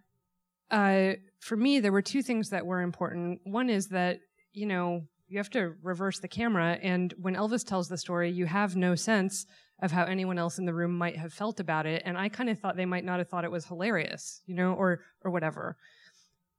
uh, 0.71 1.13
for 1.39 1.55
me, 1.55 1.79
there 1.79 1.91
were 1.91 2.01
two 2.01 2.21
things 2.21 2.49
that 2.49 2.65
were 2.65 2.81
important. 2.81 3.41
One 3.43 3.69
is 3.69 3.87
that, 3.89 4.19
you 4.53 4.65
know, 4.65 5.03
you 5.27 5.37
have 5.37 5.49
to 5.51 5.73
reverse 5.81 6.19
the 6.19 6.27
camera. 6.27 6.77
And 6.81 7.13
when 7.17 7.35
Elvis 7.35 7.65
tells 7.65 7.87
the 7.87 7.97
story, 7.97 8.31
you 8.31 8.45
have 8.45 8.75
no 8.75 8.95
sense 8.95 9.45
of 9.81 9.91
how 9.91 10.03
anyone 10.03 10.37
else 10.37 10.59
in 10.59 10.65
the 10.65 10.73
room 10.73 10.97
might 10.97 11.17
have 11.17 11.33
felt 11.33 11.59
about 11.59 11.85
it. 11.85 12.03
And 12.05 12.17
I 12.17 12.29
kind 12.29 12.49
of 12.49 12.59
thought 12.59 12.75
they 12.75 12.85
might 12.85 13.05
not 13.05 13.19
have 13.19 13.29
thought 13.29 13.45
it 13.45 13.51
was 13.51 13.65
hilarious, 13.65 14.41
you 14.45 14.55
know, 14.55 14.73
or, 14.73 15.01
or 15.23 15.31
whatever. 15.31 15.77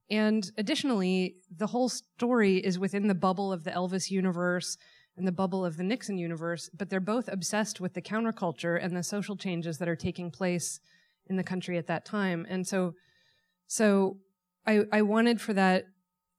And 0.09 0.51
additionally, 0.57 1.35
the 1.55 1.67
whole 1.67 1.89
story 1.89 2.57
is 2.57 2.77
within 2.77 3.07
the 3.07 3.15
bubble 3.15 3.53
of 3.53 3.63
the 3.63 3.71
Elvis 3.71 4.11
universe 4.11 4.77
and 5.15 5.27
the 5.27 5.31
bubble 5.31 5.63
of 5.63 5.77
the 5.77 5.83
Nixon 5.83 6.17
universe, 6.17 6.69
but 6.73 6.89
they're 6.89 6.99
both 6.99 7.29
obsessed 7.31 7.79
with 7.79 7.93
the 7.93 8.01
counterculture 8.01 8.83
and 8.83 8.95
the 8.95 9.03
social 9.03 9.37
changes 9.37 9.77
that 9.77 9.87
are 9.87 9.95
taking 9.95 10.31
place 10.31 10.79
in 11.27 11.37
the 11.37 11.43
country 11.43 11.77
at 11.77 11.87
that 11.87 12.05
time. 12.05 12.45
And 12.49 12.67
so, 12.67 12.93
so 13.73 14.17
I, 14.67 14.81
I 14.91 15.01
wanted 15.01 15.41
for 15.41 15.51
that 15.53 15.85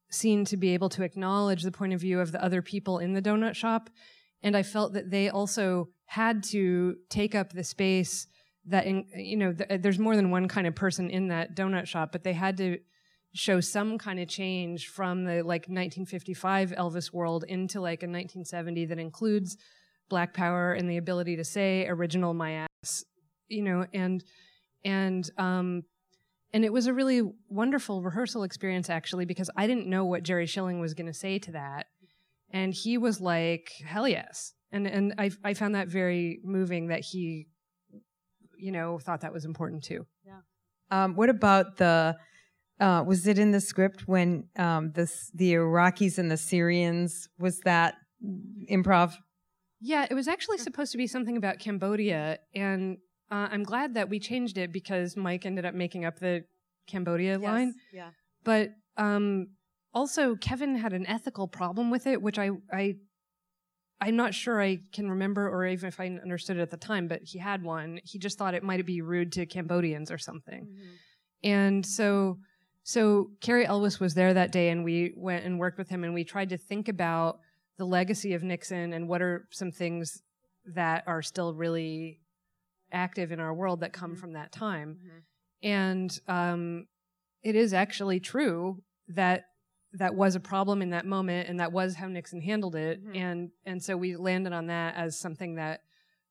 scene 0.08 0.44
to 0.44 0.56
be 0.56 0.72
able 0.72 0.88
to 0.90 1.02
acknowledge 1.02 1.64
the 1.64 1.72
point 1.72 1.92
of 1.92 2.00
view 2.00 2.20
of 2.20 2.30
the 2.30 2.40
other 2.40 2.62
people 2.62 3.00
in 3.00 3.12
the 3.12 3.20
donut 3.20 3.56
shop. 3.56 3.90
And 4.40 4.56
I 4.56 4.62
felt 4.62 4.92
that 4.92 5.10
they 5.10 5.30
also 5.30 5.88
had 6.04 6.44
to 6.52 6.94
take 7.10 7.34
up 7.34 7.52
the 7.52 7.64
space 7.64 8.28
that, 8.66 8.86
in, 8.86 9.06
you 9.16 9.36
know, 9.36 9.52
th- 9.52 9.82
there's 9.82 9.98
more 9.98 10.14
than 10.14 10.30
one 10.30 10.46
kind 10.46 10.68
of 10.68 10.76
person 10.76 11.10
in 11.10 11.26
that 11.26 11.56
donut 11.56 11.88
shop, 11.88 12.12
but 12.12 12.22
they 12.22 12.34
had 12.34 12.56
to 12.58 12.78
show 13.32 13.58
some 13.58 13.98
kind 13.98 14.20
of 14.20 14.28
change 14.28 14.86
from 14.86 15.24
the 15.24 15.42
like 15.42 15.62
1955 15.62 16.70
Elvis 16.70 17.12
world 17.12 17.44
into 17.48 17.80
like 17.80 18.04
a 18.04 18.06
1970 18.06 18.86
that 18.86 19.00
includes 19.00 19.56
black 20.08 20.34
power 20.34 20.72
and 20.72 20.88
the 20.88 20.98
ability 20.98 21.34
to 21.34 21.44
say 21.44 21.84
original 21.88 22.32
my 22.32 22.68
ass, 22.84 23.04
you 23.48 23.62
know, 23.62 23.84
and, 23.92 24.22
and, 24.84 25.28
um, 25.36 25.82
and 26.54 26.64
it 26.64 26.72
was 26.72 26.86
a 26.86 26.94
really 26.94 27.20
wonderful 27.48 28.00
rehearsal 28.00 28.44
experience 28.44 28.88
actually 28.88 29.24
because 29.24 29.50
I 29.56 29.66
didn't 29.66 29.88
know 29.88 30.04
what 30.04 30.22
Jerry 30.22 30.46
Schilling 30.46 30.78
was 30.78 30.94
going 30.94 31.08
to 31.08 31.12
say 31.12 31.40
to 31.40 31.52
that. 31.52 31.86
And 32.50 32.72
he 32.72 32.96
was 32.96 33.20
like, 33.20 33.72
hell 33.84 34.06
yes. 34.06 34.54
And, 34.70 34.86
and 34.86 35.14
I, 35.18 35.32
I 35.42 35.54
found 35.54 35.74
that 35.74 35.88
very 35.88 36.38
moving 36.44 36.86
that 36.88 37.00
he, 37.00 37.48
you 38.56 38.70
know, 38.70 39.00
thought 39.00 39.22
that 39.22 39.32
was 39.32 39.44
important 39.44 39.82
too. 39.82 40.06
Um, 40.90 41.16
what 41.16 41.28
about 41.28 41.76
the? 41.76 42.16
Uh, 42.80 43.04
was 43.06 43.26
it 43.26 43.38
in 43.38 43.50
the 43.50 43.60
script 43.60 44.06
when 44.06 44.48
um, 44.56 44.92
this 44.92 45.30
the 45.34 45.54
Iraqis 45.54 46.18
and 46.18 46.30
the 46.30 46.36
Syrians 46.36 47.28
was 47.38 47.60
that 47.60 47.94
improv? 48.70 49.14
Yeah, 49.80 50.06
it 50.08 50.14
was 50.14 50.28
actually 50.28 50.58
supposed 50.58 50.92
to 50.92 50.98
be 50.98 51.06
something 51.06 51.36
about 51.36 51.58
Cambodia, 51.58 52.38
and 52.54 52.98
uh, 53.34 53.48
I'm 53.50 53.64
glad 53.64 53.94
that 53.94 54.08
we 54.08 54.20
changed 54.20 54.58
it 54.58 54.70
because 54.70 55.16
Mike 55.16 55.44
ended 55.44 55.64
up 55.64 55.74
making 55.74 56.04
up 56.04 56.20
the 56.20 56.44
Cambodia 56.86 57.36
line. 57.36 57.74
Yeah. 57.92 58.10
But 58.44 58.70
um, 58.96 59.48
also, 59.92 60.36
Kevin 60.36 60.76
had 60.76 60.92
an 60.92 61.04
ethical 61.08 61.48
problem 61.48 61.90
with 61.90 62.06
it, 62.06 62.22
which 62.22 62.38
I, 62.38 62.50
I, 62.72 62.94
I'm 64.00 64.14
not 64.14 64.34
sure 64.34 64.62
I 64.62 64.78
can 64.92 65.10
remember 65.10 65.48
or 65.48 65.66
even 65.66 65.88
if 65.88 65.98
I 65.98 66.06
understood 66.06 66.58
it 66.58 66.60
at 66.60 66.70
the 66.70 66.76
time. 66.76 67.08
But 67.08 67.22
he 67.24 67.40
had 67.40 67.64
one. 67.64 67.98
He 68.04 68.20
just 68.20 68.38
thought 68.38 68.54
it 68.54 68.62
might 68.62 68.86
be 68.86 69.00
rude 69.00 69.32
to 69.32 69.46
Cambodians 69.46 70.12
or 70.12 70.18
something, 70.18 70.68
and 71.42 71.84
so. 71.84 72.38
So 72.86 73.30
Cary 73.40 73.64
Elwes 73.64 73.98
was 73.98 74.12
there 74.12 74.34
that 74.34 74.52
day, 74.52 74.68
and 74.68 74.84
we 74.84 75.14
went 75.16 75.46
and 75.46 75.58
worked 75.58 75.78
with 75.78 75.88
him, 75.88 76.04
and 76.04 76.12
we 76.12 76.22
tried 76.22 76.50
to 76.50 76.58
think 76.58 76.90
about 76.90 77.38
the 77.78 77.86
legacy 77.86 78.34
of 78.34 78.42
Nixon 78.42 78.92
and 78.92 79.08
what 79.08 79.22
are 79.22 79.48
some 79.50 79.70
things 79.72 80.20
that 80.66 81.02
are 81.06 81.22
still 81.22 81.54
really 81.54 82.20
active 82.94 83.32
in 83.32 83.40
our 83.40 83.52
world 83.52 83.80
that 83.80 83.92
come 83.92 84.16
from 84.16 84.32
that 84.32 84.52
time. 84.52 84.98
And 85.62 86.18
um, 86.28 86.86
it 87.42 87.56
is 87.56 87.74
actually 87.74 88.20
true 88.20 88.82
that 89.08 89.44
that 89.94 90.14
was 90.14 90.34
a 90.34 90.40
problem 90.40 90.82
in 90.82 90.90
that 90.90 91.06
moment, 91.06 91.48
and 91.48 91.60
that 91.60 91.72
was 91.72 91.94
how 91.94 92.08
Nixon 92.08 92.40
handled 92.40 92.74
it. 92.74 93.04
Mhm. 93.04 93.16
And 93.16 93.50
and 93.64 93.82
so 93.82 93.96
we 93.96 94.16
landed 94.16 94.52
on 94.52 94.66
that 94.66 94.96
as 94.96 95.18
something 95.18 95.56
that 95.56 95.80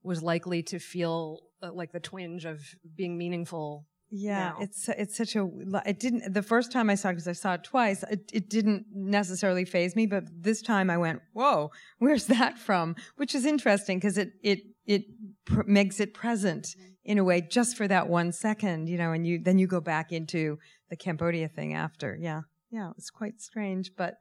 was 0.04 0.22
likely 0.22 0.64
to 0.64 0.80
feel 0.80 1.42
uh, 1.62 1.72
like 1.72 1.92
the 1.92 2.00
twinge 2.00 2.46
of 2.46 2.62
being 2.96 3.18
meaningful. 3.18 3.88
Yeah, 4.16 4.50
now. 4.50 4.58
it's 4.60 4.90
it's 4.90 5.18
such 5.18 5.36
a 5.36 5.50
it 5.88 6.00
didn't 6.00 6.34
the 6.34 6.44
first 6.44 6.72
time 6.72 6.90
I 6.90 6.96
saw 6.96 7.10
it 7.10 7.14
because 7.14 7.28
I 7.28 7.32
saw 7.32 7.54
it 7.54 7.64
twice 7.64 8.04
it, 8.04 8.30
it 8.32 8.48
didn't 8.48 8.86
necessarily 8.94 9.66
faze 9.66 9.96
me 9.96 10.06
but 10.06 10.26
this 10.30 10.62
time 10.62 10.92
I 10.92 10.98
went 11.00 11.24
whoa 11.34 11.72
where's 11.98 12.28
that 12.28 12.60
from 12.60 12.96
which 13.16 13.34
is 13.34 13.44
interesting 13.44 13.98
because 13.98 14.20
it 14.20 14.34
it 14.44 14.60
it 14.86 15.04
pr- 15.46 15.64
makes 15.66 16.00
it 16.00 16.14
present 16.14 16.76
in 17.06 17.18
a 17.18 17.24
way 17.24 17.42
just 17.42 17.76
for 17.78 17.88
that 17.88 18.08
one 18.08 18.32
second 18.32 18.88
you 18.88 18.98
know 18.98 19.12
and 19.12 19.26
you 19.28 19.40
then 19.40 19.58
you 19.60 19.68
go 19.68 19.80
back 19.82 20.12
into 20.12 20.58
the 20.90 20.96
Cambodia 20.96 21.48
thing 21.48 21.74
after 21.74 22.18
yeah 22.20 22.42
yeah 22.72 22.92
it's 22.98 23.10
quite 23.10 23.42
strange 23.42 23.92
but 23.98 24.16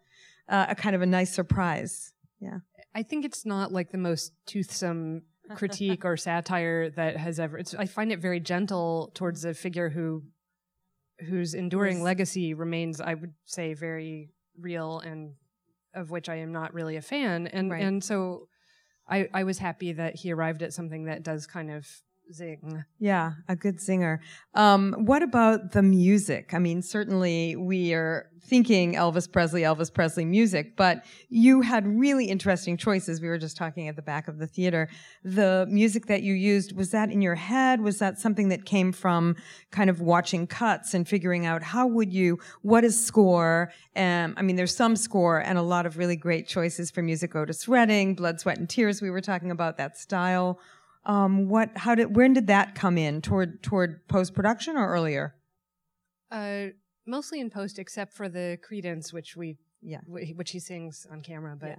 uh, 0.48 0.66
a 0.68 0.75
kind 0.75 0.94
of 0.96 1.03
a 1.03 1.07
nice 1.07 1.33
surprise 1.35 2.12
Yeah, 2.40 2.59
I 2.94 3.03
think 3.05 3.25
it's 3.25 3.46
not 3.46 3.70
like 3.72 3.90
the 3.92 3.98
most 3.98 4.33
toothsome 4.46 5.22
critique 5.57 6.05
or 6.05 6.16
satire 6.16 6.90
that 6.90 7.16
has 7.16 7.38
ever. 7.38 7.59
It's, 7.59 7.75
I 7.75 7.87
find 7.87 8.11
it 8.12 8.18
very 8.20 8.40
gentle 8.40 9.12
towards 9.14 9.44
a 9.44 9.55
figure 9.55 9.88
who, 9.90 10.25
whose 11.29 11.55
enduring 11.55 11.98
Was- 11.98 12.05
legacy 12.05 12.55
remains, 12.55 13.01
I 13.01 13.14
would 13.14 13.35
say, 13.44 13.75
very 13.75 14.31
real 14.59 14.98
and 15.01 15.35
of 15.94 16.11
which 16.11 16.29
I 16.29 16.37
am 16.37 16.53
not 16.53 16.75
really 16.75 16.96
a 16.96 17.03
fan. 17.03 17.46
And 17.46 17.70
Right. 17.70 17.83
and 17.83 18.03
so, 18.03 18.48
I 19.12 19.29
I 19.35 19.44
was 19.44 19.59
happy 19.59 19.92
that 19.92 20.16
he 20.16 20.33
arrived 20.33 20.62
at 20.62 20.72
something 20.72 21.05
that 21.05 21.22
does 21.22 21.46
kind 21.46 21.70
of 21.70 21.87
zing. 22.33 22.85
Yeah, 22.99 23.33
a 23.49 23.57
good 23.57 23.81
singer. 23.81 24.21
Um, 24.55 24.95
what 24.99 25.23
about 25.23 25.73
the 25.73 25.83
music? 25.83 26.55
I 26.55 26.59
mean, 26.59 26.83
certainly 26.83 27.57
we 27.57 27.92
are 27.95 28.29
thinking 28.45 28.95
Elvis 28.95 29.31
Presley, 29.31 29.62
Elvis 29.62 29.92
Presley 29.92 30.25
music, 30.25 30.77
but 30.77 31.05
you 31.29 31.61
had 31.61 31.87
really 31.87 32.27
interesting 32.27 32.77
choices. 32.77 33.21
We 33.21 33.29
were 33.29 33.38
just 33.38 33.57
talking 33.57 33.88
at 33.88 33.97
the 33.97 34.03
back 34.03 34.27
of 34.29 34.38
the 34.38 34.47
theater. 34.47 34.88
The 35.25 35.66
music 35.71 36.07
that 36.07 36.23
you 36.23 36.35
used, 36.35 36.77
was 36.77 36.90
that 36.90 37.11
in 37.11 37.23
your 37.23 37.37
head? 37.37 37.81
Was 37.81 37.99
that 38.01 38.18
something 38.18 38.49
that 38.49 38.64
came 38.64 38.92
from 38.92 39.37
kind 39.71 39.88
of 39.88 40.01
watching 40.01 40.47
cuts 40.47 40.92
and 40.92 41.09
figuring 41.09 41.47
out 41.47 41.62
how 41.62 41.87
would 41.87 42.12
you, 42.12 42.40
what 42.62 42.85
is 42.85 43.03
score? 43.03 43.73
Um, 43.95 44.35
I 44.37 44.42
mean, 44.42 44.57
there's 44.57 44.75
some 44.75 44.97
score 44.97 45.38
and 45.38 45.57
a 45.57 45.62
lot 45.62 45.87
of 45.87 45.97
really 45.97 46.16
great 46.16 46.49
choices 46.49 46.90
for 46.90 47.03
music. 47.03 47.37
Otis 47.37 47.68
Redding, 47.68 48.14
Blood, 48.14 48.40
Sweat, 48.40 48.59
and 48.59 48.68
Tears. 48.68 49.01
We 49.01 49.11
were 49.11 49.21
talking 49.21 49.51
about 49.51 49.77
that 49.77 49.97
style 49.97 50.59
um, 51.04 51.48
what 51.48 51.70
how 51.76 51.94
did 51.94 52.14
when 52.16 52.32
did 52.32 52.46
that 52.46 52.74
come 52.74 52.96
in 52.98 53.20
toward 53.22 53.62
toward 53.62 54.06
post 54.08 54.34
production 54.34 54.76
or 54.76 54.88
earlier 54.88 55.34
Uh, 56.30 56.68
mostly 57.06 57.40
in 57.40 57.50
post, 57.50 57.78
except 57.78 58.12
for 58.12 58.28
the 58.28 58.58
Creedence, 58.66 59.12
which 59.12 59.36
we 59.36 59.58
Yeah. 59.80 60.00
wh- 60.02 60.36
which 60.36 60.52
he 60.52 60.60
sings 60.60 61.06
on 61.10 61.20
camera. 61.22 61.56
But 61.56 61.68
Yeah. 61.68 61.76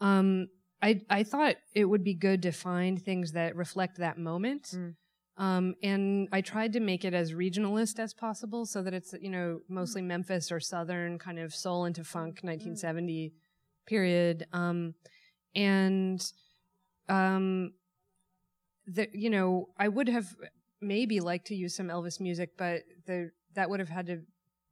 um, 0.00 0.48
I 0.82 1.02
I 1.08 1.22
thought 1.22 1.56
it 1.74 1.84
would 1.84 2.02
be 2.04 2.14
good 2.14 2.42
to 2.42 2.50
find 2.52 3.00
things 3.00 3.32
that 3.32 3.54
reflect 3.56 3.98
that 3.98 4.18
moment. 4.18 4.64
Mm. 4.74 4.96
Um, 5.36 5.74
and 5.82 6.28
I 6.32 6.40
tried 6.42 6.72
to 6.74 6.80
make 6.80 7.04
it 7.04 7.12
as 7.12 7.32
regionalist 7.32 7.98
as 7.98 8.14
possible, 8.14 8.66
so 8.66 8.82
that 8.82 8.94
it's 8.94 9.12
you 9.20 9.30
know 9.30 9.60
mostly 9.68 10.00
Memphis 10.02 10.50
or 10.50 10.60
Southern 10.60 11.18
kind 11.18 11.38
of 11.38 11.54
soul 11.54 11.84
into 11.84 12.04
funk 12.04 12.42
1970 12.42 13.34
period. 13.86 14.46
Um, 14.52 14.94
and 15.54 16.20
um, 17.08 17.74
the 18.86 19.08
you 19.12 19.30
know 19.30 19.68
I 19.78 19.88
would 19.88 20.08
have 20.08 20.34
maybe 20.80 21.20
liked 21.20 21.46
to 21.48 21.54
use 21.54 21.74
some 21.74 21.88
Elvis 21.88 22.20
music, 22.20 22.50
but 22.56 22.82
the 23.06 23.30
that 23.54 23.70
would 23.70 23.80
have 23.80 23.88
had 23.88 24.06
to 24.06 24.20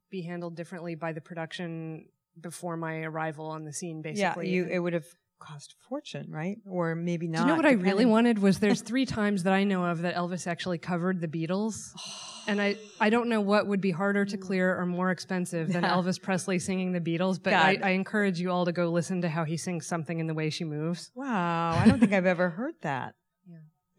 be 0.09 0.21
handled 0.21 0.55
differently 0.55 0.95
by 0.95 1.11
the 1.13 1.21
production 1.21 2.05
before 2.39 2.77
my 2.77 3.01
arrival 3.01 3.47
on 3.47 3.63
the 3.63 3.73
scene. 3.73 4.01
Basically, 4.01 4.47
yeah 4.49 4.53
you 4.53 4.67
it 4.69 4.79
would 4.79 4.93
have 4.93 5.05
cost 5.39 5.73
a 5.73 5.87
fortune, 5.89 6.27
right? 6.29 6.57
Or 6.65 6.95
maybe 6.95 7.27
not. 7.27 7.39
Do 7.39 7.43
you 7.43 7.47
know 7.49 7.55
what 7.55 7.65
I 7.65 7.71
really 7.71 8.05
wanted 8.05 8.39
was 8.39 8.59
there's 8.59 8.81
three 8.91 9.05
times 9.05 9.43
that 9.43 9.53
I 9.53 9.65
know 9.65 9.85
of 9.85 10.01
that 10.03 10.15
Elvis 10.15 10.47
actually 10.47 10.77
covered 10.77 11.21
the 11.21 11.27
Beatles. 11.27 11.91
And 12.45 12.61
I, 12.61 12.75
I 12.99 13.09
don't 13.09 13.29
know 13.29 13.39
what 13.39 13.67
would 13.67 13.79
be 13.79 13.91
harder 13.91 14.25
to 14.25 14.35
clear 14.35 14.77
or 14.77 14.85
more 14.85 15.11
expensive 15.11 15.71
than 15.71 15.83
Yeah. 15.83 15.93
Elvis 15.95 16.21
Presley 16.21 16.59
singing 16.59 16.91
the 16.91 16.99
Beatles, 16.99 17.41
but 17.41 17.53
I, 17.53 17.79
I 17.81 17.89
encourage 17.91 18.37
you 18.37 18.51
all 18.51 18.65
to 18.65 18.73
go 18.73 18.89
listen 18.91 19.21
to 19.21 19.29
how 19.29 19.45
he 19.45 19.55
sings 19.55 19.87
something 19.87 20.19
in 20.19 20.27
the 20.27 20.33
way 20.33 20.49
she 20.49 20.65
moves. 20.65 21.09
Wow, 21.15 21.79
I 21.81 21.87
don't 21.87 22.01
think 22.01 22.11
I've 22.11 22.25
ever 22.25 22.49
heard 22.49 22.73
that. 22.81 23.15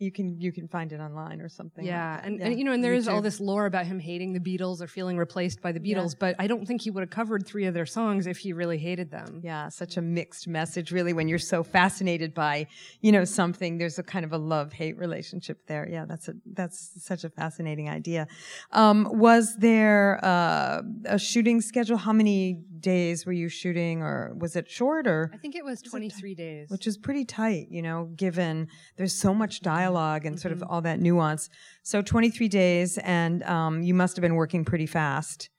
Yeah. 0.04 0.06
You 0.06 0.12
can 0.12 0.40
you 0.40 0.52
can 0.52 0.68
find 0.68 0.92
it 0.92 1.00
online 1.00 1.40
or 1.40 1.48
something. 1.48 1.84
Yeah, 1.84 2.16
that. 2.16 2.26
and, 2.26 2.40
and 2.40 2.58
you 2.58 2.64
know, 2.64 2.72
and 2.72 2.84
there 2.84 2.94
is 2.94 3.08
all 3.08 3.22
this 3.22 3.40
lore 3.40 3.66
about 3.66 3.86
him 3.86 3.98
hating 3.98 4.32
the 4.32 4.40
Beatles 4.40 4.80
or 4.80 4.86
feeling 4.86 5.16
replaced 5.16 5.60
by 5.62 5.72
the 5.72 5.80
Yeah. 5.82 5.98
Beatles, 5.98 6.14
but 6.18 6.36
I 6.38 6.46
don't 6.46 6.66
think 6.66 6.82
he 6.82 6.90
would 6.90 7.02
have 7.02 7.10
covered 7.10 7.46
three 7.46 7.66
of 7.66 7.74
their 7.74 7.86
songs 7.86 8.26
if 8.26 8.38
he 8.38 8.52
really 8.52 8.78
hated 8.78 9.10
them. 9.10 9.40
Yeah, 9.42 9.68
such 9.68 9.96
a 9.96 10.02
mixed 10.02 10.46
message, 10.48 10.92
really, 10.92 11.12
when 11.12 11.28
you're 11.28 11.38
so 11.38 11.62
fascinated 11.62 12.34
by, 12.34 12.66
you 13.00 13.12
know, 13.12 13.24
something. 13.24 13.78
There's 13.78 13.98
a 13.98 14.02
kind 14.02 14.24
of 14.24 14.32
a 14.32 14.38
love-hate 14.38 14.96
relationship 14.98 15.66
there. 15.66 15.88
Yeah, 15.90 16.04
that's 16.04 16.28
a 16.28 16.34
that's 16.52 16.90
such 17.04 17.24
a 17.24 17.30
fascinating 17.30 17.88
idea. 17.88 18.26
Um, 18.72 19.08
was 19.12 19.56
there 19.56 20.20
uh, 20.24 20.82
a 21.06 21.18
shooting 21.18 21.60
schedule? 21.60 21.96
How 21.96 22.12
many 22.12 22.60
days 22.80 23.24
were 23.26 23.32
you 23.32 23.48
shooting, 23.48 24.02
or 24.02 24.34
was 24.38 24.56
it 24.56 24.70
short, 24.70 25.06
or 25.06 25.30
I 25.32 25.38
think 25.38 25.54
it 25.56 25.64
was 25.64 25.80
23 25.82 26.34
days. 26.34 26.68
which 26.70 26.86
is 26.86 26.98
pretty 26.98 27.24
tight, 27.24 27.68
you 27.70 27.82
know, 27.82 28.10
given 28.14 28.68
there's 28.96 29.14
so 29.14 29.32
much 29.32 29.60
dialogue 29.60 29.93
and 29.96 30.38
sort 30.38 30.52
of 30.52 30.62
all 30.62 30.80
that 30.82 31.00
nuance. 31.00 31.48
So 31.82 32.02
23 32.02 32.48
days, 32.48 32.98
and 32.98 33.42
um, 33.44 33.82
you 33.82 33.94
must 33.94 34.16
have 34.16 34.22
been 34.22 34.34
working 34.34 34.64
pretty 34.64 34.86
fast. 34.86 35.50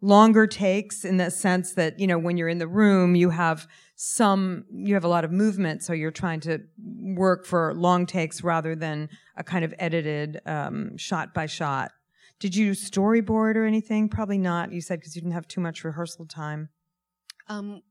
Longer 0.00 0.46
takes 0.46 1.04
in 1.04 1.16
the 1.16 1.30
sense 1.30 1.74
that, 1.74 1.98
you 1.98 2.06
know, 2.06 2.18
when 2.18 2.36
you're 2.36 2.48
in 2.48 2.58
the 2.58 2.68
room, 2.68 3.16
you 3.16 3.30
have 3.30 3.66
some, 3.96 4.64
you 4.70 4.94
have 4.94 5.04
a 5.04 5.08
lot 5.08 5.24
of 5.24 5.32
movement, 5.32 5.82
so 5.82 5.92
you're 5.92 6.12
trying 6.12 6.40
to 6.40 6.60
work 7.00 7.44
for 7.44 7.74
long 7.74 8.06
takes 8.06 8.44
rather 8.44 8.76
than 8.76 9.08
a 9.36 9.42
kind 9.42 9.64
of 9.64 9.74
edited 9.78 10.40
um, 10.46 10.96
shot 10.96 11.34
by 11.34 11.46
shot. 11.46 11.90
Did 12.38 12.54
you 12.54 12.72
storyboard 12.72 13.56
or 13.56 13.64
anything? 13.64 14.08
Probably 14.08 14.38
not. 14.38 14.72
You 14.72 14.80
said 14.80 15.00
because 15.00 15.16
you 15.16 15.22
didn't 15.22 15.34
have 15.34 15.48
too 15.48 15.60
much 15.60 15.82
rehearsal 15.82 16.26
time. 16.26 16.68
Um, 17.48 17.82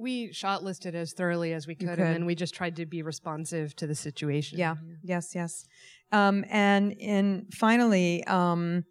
we 0.00 0.32
shot 0.32 0.62
listed 0.62 0.94
as 0.94 1.12
thoroughly 1.12 1.52
as 1.52 1.66
we 1.66 1.74
could, 1.74 1.90
could. 1.90 1.98
and 1.98 2.14
then 2.14 2.26
we 2.26 2.34
just 2.34 2.54
tried 2.54 2.76
to 2.76 2.86
be 2.86 3.02
responsive 3.02 3.76
to 3.76 3.86
the 3.86 3.94
situation. 3.94 4.58
Yeah. 4.58 4.76
Yes, 5.02 5.34
yes. 5.34 5.66
Um, 6.12 6.44
and 6.48 6.96
and 7.00 7.52
finally, 7.54 8.24
um, 8.24 8.84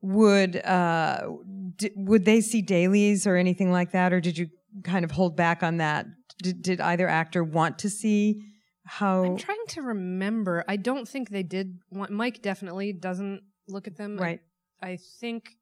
would 0.00 0.56
uh, 0.56 1.28
d- 1.76 1.92
would 1.96 2.24
they 2.24 2.40
see 2.40 2.62
dailies 2.62 3.26
or 3.26 3.36
anything 3.36 3.70
like 3.70 3.92
that, 3.92 4.12
or 4.12 4.20
did 4.20 4.38
you 4.38 4.48
kind 4.84 5.04
of 5.04 5.10
hold 5.10 5.36
back 5.36 5.62
on 5.62 5.78
that? 5.78 6.06
Did, 6.42 6.62
did 6.62 6.80
either 6.80 7.08
actor 7.08 7.44
want 7.44 7.78
to 7.80 7.90
see 7.90 8.42
how? 8.86 9.24
I'm 9.24 9.36
trying 9.36 9.66
to 9.68 9.82
remember. 9.82 10.64
I 10.66 10.76
don't 10.76 11.06
think 11.06 11.28
they 11.28 11.42
did. 11.42 11.78
Want, 11.90 12.10
Mike 12.10 12.40
definitely 12.42 12.92
doesn't 12.92 13.42
look 13.68 13.86
at 13.86 13.96
them. 13.96 14.16
Right. 14.16 14.40
I 14.82 14.98
think 15.20 15.56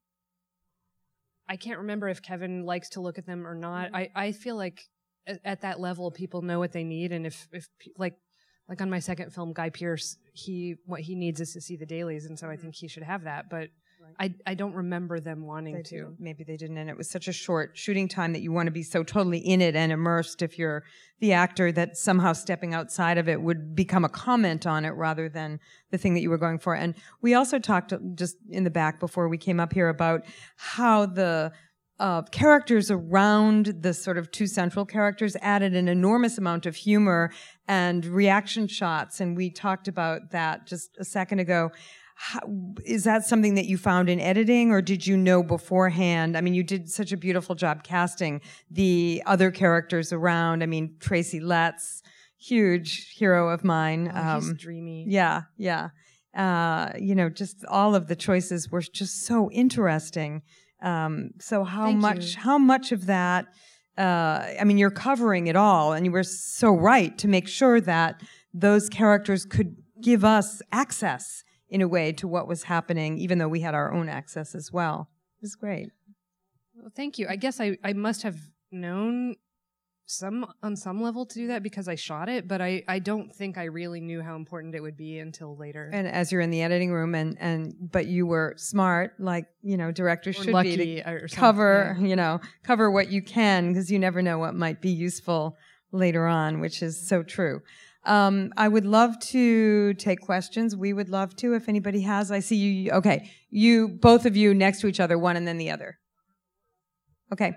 I 1.51 1.57
can't 1.57 1.79
remember 1.79 2.07
if 2.07 2.21
Kevin 2.21 2.65
likes 2.65 2.91
to 2.91 3.01
look 3.01 3.17
at 3.17 3.25
them 3.25 3.45
or 3.45 3.53
not. 3.53 3.87
Mm-hmm. 3.87 3.95
I, 3.97 4.09
I 4.15 4.31
feel 4.31 4.55
like 4.55 4.87
at, 5.27 5.39
at 5.43 5.61
that 5.61 5.79
level, 5.79 6.11
people 6.11 6.41
know 6.41 6.59
what 6.59 6.71
they 6.71 6.83
need, 6.83 7.11
and 7.11 7.25
if 7.25 7.47
if 7.51 7.67
like 7.97 8.15
like 8.67 8.81
on 8.81 8.89
my 8.89 8.99
second 8.99 9.33
film, 9.33 9.53
Guy 9.53 9.69
Pearce, 9.69 10.17
he 10.33 10.75
what 10.85 11.01
he 11.01 11.15
needs 11.15 11.41
is 11.41 11.53
to 11.53 11.61
see 11.61 11.75
the 11.75 11.85
dailies, 11.85 12.25
and 12.25 12.37
so 12.37 12.47
I 12.47 12.53
mm-hmm. 12.53 12.61
think 12.61 12.75
he 12.75 12.87
should 12.87 13.03
have 13.03 13.23
that. 13.23 13.49
But 13.49 13.69
I 14.19 14.33
I 14.45 14.53
don't 14.53 14.73
remember 14.73 15.19
them 15.19 15.45
wanting 15.45 15.75
They 15.75 15.83
to. 15.83 15.95
didn't. 15.95 16.19
Maybe 16.19 16.43
they 16.43 16.57
didn't, 16.57 16.77
and 16.77 16.89
it 16.89 16.97
was 16.97 17.09
such 17.09 17.27
a 17.27 17.33
short 17.33 17.77
shooting 17.77 18.07
time 18.07 18.33
that 18.33 18.41
you 18.41 18.51
want 18.51 18.67
to 18.67 18.71
be 18.71 18.83
so 18.83 19.03
totally 19.03 19.39
in 19.39 19.61
it 19.61 19.75
and 19.75 19.91
immersed. 19.91 20.41
If 20.41 20.57
you're 20.57 20.83
the 21.19 21.33
actor, 21.33 21.71
that 21.71 21.97
somehow 21.97 22.33
stepping 22.33 22.73
outside 22.73 23.17
of 23.17 23.27
it 23.27 23.41
would 23.41 23.75
become 23.75 24.05
a 24.05 24.09
comment 24.09 24.65
on 24.65 24.85
it 24.85 24.91
rather 24.91 25.29
than 25.29 25.59
the 25.91 25.97
thing 25.97 26.13
that 26.13 26.21
you 26.21 26.29
were 26.29 26.37
going 26.37 26.59
for. 26.59 26.75
And 26.75 26.95
we 27.21 27.33
also 27.33 27.59
talked 27.59 27.93
uh, 27.93 27.99
just 28.15 28.37
in 28.49 28.63
the 28.63 28.69
back 28.69 28.99
before 28.99 29.27
we 29.27 29.37
came 29.37 29.59
up 29.59 29.73
here 29.73 29.89
about 29.89 30.23
how 30.55 31.05
the 31.05 31.51
uh, 32.01 32.21
characters 32.31 32.89
around 32.89 33.63
the 33.85 33.93
sort 33.93 34.17
of 34.17 34.25
two 34.31 34.47
central 34.47 34.85
characters 34.85 35.33
added 35.41 35.75
an 35.75 35.87
enormous 35.87 36.37
amount 36.37 36.65
of 36.65 36.75
humor 36.75 37.31
and 37.67 38.05
reaction 38.05 38.67
shots. 38.67 39.21
And 39.21 39.37
we 39.37 39.49
talked 39.51 39.87
about 39.87 40.31
that 40.31 40.65
just 40.71 40.89
a 40.99 41.05
second 41.05 41.39
ago. 41.39 41.69
How, 42.15 42.41
is 42.85 43.03
that 43.05 43.25
something 43.25 43.55
that 43.55 43.65
you 43.65 43.77
found 43.77 44.09
in 44.09 44.19
editing 44.19 44.71
or 44.71 44.81
did 44.81 45.05
you 45.07 45.15
know 45.17 45.41
beforehand? 45.43 46.35
I 46.37 46.41
mean, 46.41 46.53
you 46.53 46.63
did 46.63 46.89
such 46.89 47.11
a 47.11 47.17
beautiful 47.17 47.55
job 47.55 47.83
casting 47.83 48.41
the 48.69 49.23
other 49.25 49.49
characters 49.51 50.11
around. 50.13 50.61
I 50.63 50.67
mean, 50.67 50.95
Tracy 50.99 51.39
Letts, 51.39 52.01
huge 52.37 53.13
hero 53.17 53.49
of 53.49 53.63
mine. 53.63 54.11
Oh, 54.13 54.35
he's 54.39 54.49
Um, 54.49 54.55
dreamy. 54.55 55.05
yeah, 55.07 55.41
yeah. 55.57 55.89
Uh, 56.35 56.91
you 56.99 57.13
know, 57.15 57.29
just 57.29 57.57
all 57.65 57.93
of 57.95 58.07
the 58.07 58.15
choices 58.15 58.69
were 58.71 58.81
just 58.81 59.25
so 59.25 59.49
interesting. 59.51 60.41
Um, 60.81 61.31
so 61.39 61.63
how 61.63 61.85
Thank 61.85 62.01
much, 62.01 62.35
you. 62.35 62.41
how 62.41 62.57
much 62.57 62.91
of 62.91 63.05
that, 63.05 63.45
uh, 63.97 64.45
I 64.59 64.63
mean, 64.63 64.77
you're 64.77 64.89
covering 64.89 65.47
it 65.47 65.55
all 65.55 65.93
and 65.93 66.05
you 66.05 66.11
were 66.11 66.23
so 66.23 66.71
right 66.71 67.17
to 67.19 67.27
make 67.27 67.47
sure 67.47 67.79
that 67.81 68.21
those 68.53 68.89
characters 68.89 69.45
could 69.45 69.75
give 70.01 70.25
us 70.25 70.61
access 70.71 71.43
in 71.69 71.81
a 71.81 71.87
way 71.87 72.11
to 72.13 72.27
what 72.27 72.47
was 72.47 72.63
happening, 72.63 73.17
even 73.17 73.37
though 73.37 73.47
we 73.47 73.61
had 73.61 73.73
our 73.73 73.93
own 73.93 74.09
access 74.09 74.55
as 74.55 74.71
well. 74.71 75.09
It 75.39 75.43
was 75.43 75.55
great. 75.55 75.89
Well, 76.75 76.91
thank 76.95 77.17
you. 77.17 77.27
I 77.29 77.35
guess 77.35 77.61
I, 77.61 77.77
I 77.83 77.93
must 77.93 78.23
have 78.23 78.37
known 78.71 79.35
some 80.11 80.45
on 80.61 80.75
some 80.75 81.01
level 81.01 81.25
to 81.25 81.35
do 81.35 81.47
that 81.47 81.63
because 81.63 81.87
I 81.87 81.95
shot 81.95 82.29
it, 82.29 82.47
but 82.47 82.61
I, 82.61 82.83
I 82.87 82.99
don't 82.99 83.33
think 83.33 83.57
I 83.57 83.65
really 83.65 84.01
knew 84.01 84.21
how 84.21 84.35
important 84.35 84.75
it 84.75 84.81
would 84.81 84.97
be 84.97 85.19
until 85.19 85.55
later. 85.55 85.89
And 85.93 86.07
as 86.07 86.31
you're 86.31 86.41
in 86.41 86.51
the 86.51 86.61
editing 86.61 86.91
room 86.91 87.15
and, 87.15 87.37
and, 87.39 87.73
but 87.79 88.07
you 88.07 88.25
were 88.25 88.53
smart, 88.57 89.13
like, 89.19 89.47
you 89.61 89.77
know, 89.77 89.91
directors 89.91 90.39
Or 90.39 90.43
should 90.43 90.63
be 90.63 91.01
to 91.01 91.27
cover, 91.31 91.95
yeah. 91.99 92.07
you 92.07 92.15
know, 92.15 92.41
cover 92.63 92.91
what 92.91 93.11
you 93.11 93.21
can 93.21 93.69
because 93.69 93.91
you 93.91 93.99
never 93.99 94.21
know 94.21 94.37
what 94.37 94.53
might 94.53 94.81
be 94.81 94.91
useful 94.91 95.57
later 95.91 96.27
on, 96.27 96.59
which 96.59 96.83
is 96.83 97.07
so 97.07 97.23
true. 97.23 97.61
Um, 98.03 98.51
I 98.57 98.67
would 98.67 98.85
love 98.85 99.19
to 99.19 99.93
take 99.93 100.21
questions. 100.21 100.75
We 100.75 100.91
would 100.91 101.09
love 101.09 101.35
to 101.37 101.53
if 101.53 101.69
anybody 101.69 102.01
has. 102.01 102.31
I 102.31 102.39
see 102.39 102.55
you. 102.55 102.91
Okay. 102.91 103.29
You, 103.49 103.87
both 103.87 104.25
of 104.25 104.35
you 104.35 104.53
next 104.53 104.81
to 104.81 104.87
each 104.87 104.99
other, 104.99 105.17
one 105.17 105.37
and 105.37 105.47
then 105.47 105.57
the 105.57 105.69
other. 105.69 105.99
Okay. 107.31 107.55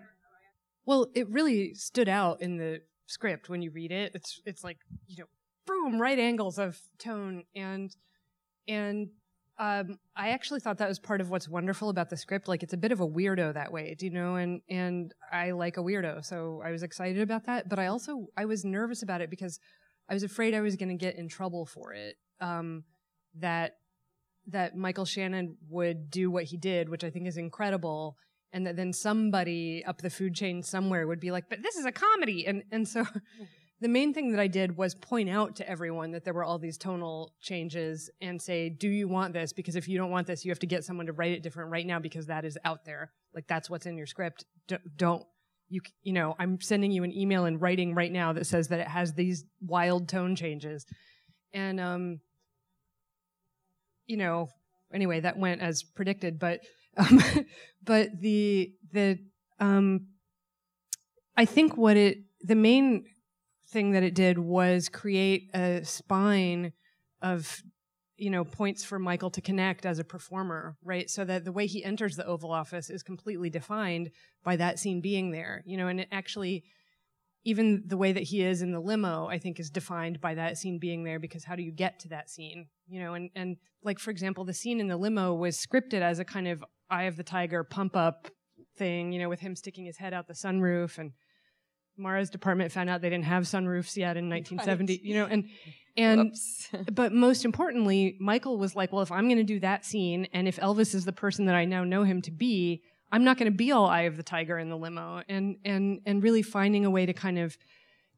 Well, 0.87 1.09
it 1.14 1.28
really 1.30 1.74
stood 1.74 2.09
out 2.09 2.41
in 2.41 2.57
the 2.57 2.80
script 3.07 3.49
when 3.49 3.62
you 3.62 3.70
read 3.70 3.93
it. 3.93 4.12
It's 4.14 4.41
it's 4.45 4.64
like 4.64 4.78
you 5.07 5.16
know, 5.18 5.28
boom, 5.66 6.01
right 6.01 6.18
angles 6.18 6.59
of 6.59 6.78
tone 6.99 7.45
and 7.55 7.95
and 8.68 9.09
um, 9.57 10.01
I 10.16 10.30
actually 10.30 10.61
thought 10.61 10.78
that 10.78 10.89
was 10.89 10.99
part 10.99 11.20
of 11.20 11.30
what's 11.30 11.49
wonderful 11.49 11.89
about 11.89 12.11
the 12.11 12.16
script. 12.16 12.49
Like 12.49 12.62
it's 12.64 12.72
a 12.72 12.78
bit 12.78 12.91
of 12.91 13.01
a 13.01 13.07
weirdo 13.07 13.55
that 13.55 13.72
way, 13.72 13.95
do 13.97 14.07
you 14.07 14.12
know? 14.12 14.35
And 14.35 14.62
and 14.68 15.14
I 15.32 15.53
like 15.53 15.76
a 15.76 15.80
weirdo, 15.80 16.24
so 16.24 16.61
I 16.64 16.70
was 16.70 16.82
excited 16.82 17.22
about 17.22 17.47
that. 17.47 17.68
But 17.68 17.78
I 17.78 17.87
also 17.87 18.26
I 18.37 18.47
was 18.47 18.64
nervous 18.64 19.03
about 19.03 19.20
it 19.20 19.30
because 19.30 19.61
I 20.09 20.14
was 20.14 20.24
afraid 20.24 20.55
I 20.55 20.61
was 20.61 20.76
going 20.76 20.89
to 20.89 20.97
get 20.97 21.16
in 21.16 21.28
trouble 21.28 21.66
for 21.66 21.93
it. 21.93 22.16
Um, 22.41 22.85
that 23.37 23.76
that 24.49 24.76
Michael 24.76 25.05
Shannon 25.05 25.57
would 25.68 26.11
do 26.11 26.30
what 26.30 26.45
he 26.45 26.57
did, 26.57 26.89
which 26.89 27.05
I 27.05 27.11
think 27.11 27.28
is 27.28 27.37
incredible, 27.37 28.16
and 28.55 28.66
that 28.66 28.76
then 28.76 28.92
somebody 28.92 29.84
up 29.84 30.00
the 30.00 30.09
food 30.09 30.34
chain 30.34 30.62
somewhere 30.62 31.07
would 31.07 31.20
be 31.20 31.30
like, 31.30 31.50
"But 31.50 31.62
this 31.62 31.76
is 31.76 31.84
a 31.84 31.92
comedy," 31.92 32.46
and 32.46 32.62
and 32.72 32.88
so. 32.88 33.05
The 33.80 33.88
main 33.88 34.14
thing 34.14 34.30
that 34.30 34.40
I 34.40 34.46
did 34.46 34.78
was 34.78 34.94
point 34.94 35.28
out 35.28 35.57
to 35.57 35.68
everyone 35.68 36.12
that 36.12 36.24
there 36.24 36.32
were 36.32 36.44
all 36.44 36.59
these 36.59 36.78
tonal 36.78 37.34
changes 37.42 38.09
and 38.22 38.40
say, 38.40 38.70
"Do 38.70 38.88
you 38.88 39.09
want 39.09 39.34
this? 39.34 39.52
Because 39.52 39.76
if 39.76 39.88
you 39.88 39.98
don't 39.98 40.12
want 40.12 40.26
this, 40.26 40.42
you 40.42 40.52
have 40.52 40.61
to 40.61 40.66
get 40.66 40.84
someone 40.84 41.07
to 41.07 41.12
write 41.12 41.32
it 41.32 41.42
different 41.42 41.70
right 41.70 41.84
now 41.84 41.98
because 41.98 42.26
that 42.26 42.46
is 42.46 42.57
out 42.64 42.86
there. 42.86 43.12
Like 43.34 43.46
that's 43.46 43.68
what's 43.68 43.84
in 43.84 43.98
your 43.98 44.07
script. 44.07 44.46
D- 44.68 44.76
don't 44.96 45.26
you? 45.68 45.82
You 46.02 46.14
know, 46.14 46.34
I'm 46.38 46.61
sending 46.62 46.92
you 46.92 47.02
an 47.02 47.12
email 47.12 47.44
in 47.44 47.59
writing 47.59 47.94
right 47.94 48.12
now 48.12 48.32
that 48.32 48.46
says 48.46 48.68
that 48.68 48.78
it 48.78 48.88
has 48.88 49.12
these 49.12 49.44
wild 49.61 50.09
tone 50.09 50.34
changes, 50.34 50.86
and 51.52 51.78
um, 51.78 52.20
you 54.07 54.16
know, 54.16 54.48
anyway, 54.95 55.20
that 55.20 55.38
went 55.38 55.61
as 55.61 55.82
predicted. 55.82 56.38
But 56.38 56.61
um, 56.97 57.20
but 57.82 58.20
the 58.20 58.72
the 58.92 59.18
um, 59.59 60.07
I 61.36 61.45
think 61.45 61.76
what 61.76 61.97
it 61.97 62.18
the 62.40 62.55
main 62.55 63.07
thing 63.68 63.92
that 63.92 64.03
it 64.03 64.14
did 64.14 64.38
was 64.38 64.88
create 64.88 65.51
a 65.55 65.84
spine 65.84 66.72
of 67.20 67.62
you 68.16 68.30
know 68.30 68.45
points 68.45 68.84
for 68.84 68.99
Michael 68.99 69.30
to 69.30 69.40
connect 69.40 69.84
as 69.84 69.99
a 69.99 70.05
performer, 70.05 70.76
right? 70.84 71.11
So 71.11 71.24
that 71.24 71.45
the 71.45 71.53
way 71.53 71.66
he 71.66 71.84
enters 71.84 72.16
the 72.16 72.26
Oval 72.26 72.53
Office 72.53 72.90
is 72.90 73.03
completely 73.03 73.51
defined 73.51 74.11
by 74.45 74.57
that 74.57 74.78
scene 74.78 75.01
being 75.01 75.32
there, 75.32 75.62
you 75.66 75.76
know, 75.76 75.88
and 75.88 76.01
it 76.01 76.09
actually 76.12 76.64
even 77.45 77.82
the 77.86 77.97
way 77.97 78.12
that 78.12 78.22
he 78.22 78.42
is 78.42 78.62
in 78.62 78.72
the 78.72 78.80
limo, 78.80 79.26
I 79.28 79.38
think, 79.38 79.61
is 79.61 79.70
defined 79.70 80.20
by 80.20 80.34
that 80.34 80.57
scene 80.57 80.78
being 80.78 81.05
there 81.05 81.18
because 81.18 81.45
how 81.45 81.57
do 81.57 81.62
you 81.62 81.72
get 81.72 82.01
to 82.01 82.09
that 82.09 82.30
scene? 82.30 82.68
You 82.88 83.01
know, 83.01 83.14
and, 83.14 83.30
and 83.34 83.57
like, 83.82 83.99
for 83.99 84.11
example, 84.11 84.45
the 84.45 84.55
scene 84.55 84.80
in 84.80 84.88
the 84.88 84.97
limo 84.97 85.34
was 85.34 85.57
scripted 85.57 86.01
as 86.01 86.18
a 86.18 86.24
kind 86.24 86.49
of 86.49 86.64
Eye 86.90 87.05
of 87.05 87.16
the 87.16 87.22
Tiger 87.22 87.64
pump 87.64 87.97
up 87.97 88.28
thing, 88.76 89.12
you 89.12 89.20
know, 89.20 89.28
with 89.28 89.40
him 89.40 89.57
sticking 89.57 89.84
his 89.84 89.97
head 89.97 90.14
out 90.14 90.26
the 90.26 90.34
sunroof 90.34 90.99
and 90.99 91.12
Mara's 91.97 92.30
department 92.30 92.72
found 92.72 92.90
out 92.90 93.01
they 93.01 93.11
didn't 93.11 93.26
have 93.26 93.45
sunroofs 93.45 93.97
yet 93.97 94.16
in 94.16 94.28
1970. 94.28 94.92
Right. 94.92 95.03
You 95.03 95.14
know, 95.14 95.26
and 95.26 95.45
and 95.97 96.34
but 96.92 97.12
most 97.12 97.45
importantly, 97.45 98.16
Michael 98.20 98.59
was 98.59 98.74
like, 98.74 98.92
well, 98.92 99.03
if 99.03 99.12
I'm 99.12 99.26
going 99.26 99.38
to 99.38 99.45
do 99.45 99.61
that 99.61 99.84
scene, 99.84 100.26
and 100.32 100.49
if 100.49 100.57
Elvis 100.57 100.95
is 100.95 101.05
the 101.05 101.12
person 101.12 101.47
that 101.47 101.55
I 101.55 101.64
now 101.64 101.84
know 101.84 102.05
him 102.05 102.22
to 102.22 102.30
be, 102.30 102.82
I'm 103.15 103.23
not 103.23 103.39
going 103.39 103.51
to 103.51 103.57
be 103.57 103.71
all 103.71 103.87
eye 103.87 104.03
of 104.03 104.17
the 104.17 104.25
tiger 104.25 104.59
in 104.59 104.71
the 104.71 104.77
limo, 104.77 105.23
and 105.29 105.59
and 105.65 106.01
and 106.05 106.21
really 106.21 106.43
finding 106.43 106.85
a 106.85 106.91
way 106.91 107.07
to 107.07 107.12
kind 107.12 107.39
of 107.39 107.57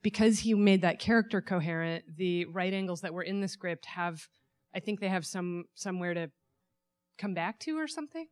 because 0.01 0.39
he 0.39 0.55
made 0.55 0.81
that 0.81 0.99
character 0.99 1.43
coherent, 1.43 2.17
the 2.17 2.47
right 2.47 2.73
angles 2.73 3.03
that 3.03 3.13
were 3.13 3.23
in 3.23 3.43
the 3.43 3.49
script 3.49 3.85
have, 3.85 4.27
I 4.75 4.81
think 4.81 5.01
they 5.01 5.11
have 5.11 5.27
some 5.27 5.65
somewhere 5.75 6.15
to 6.15 6.31
come 7.19 7.35
back 7.35 7.61
to 7.61 7.79
or 7.79 7.87
something. 7.87 8.27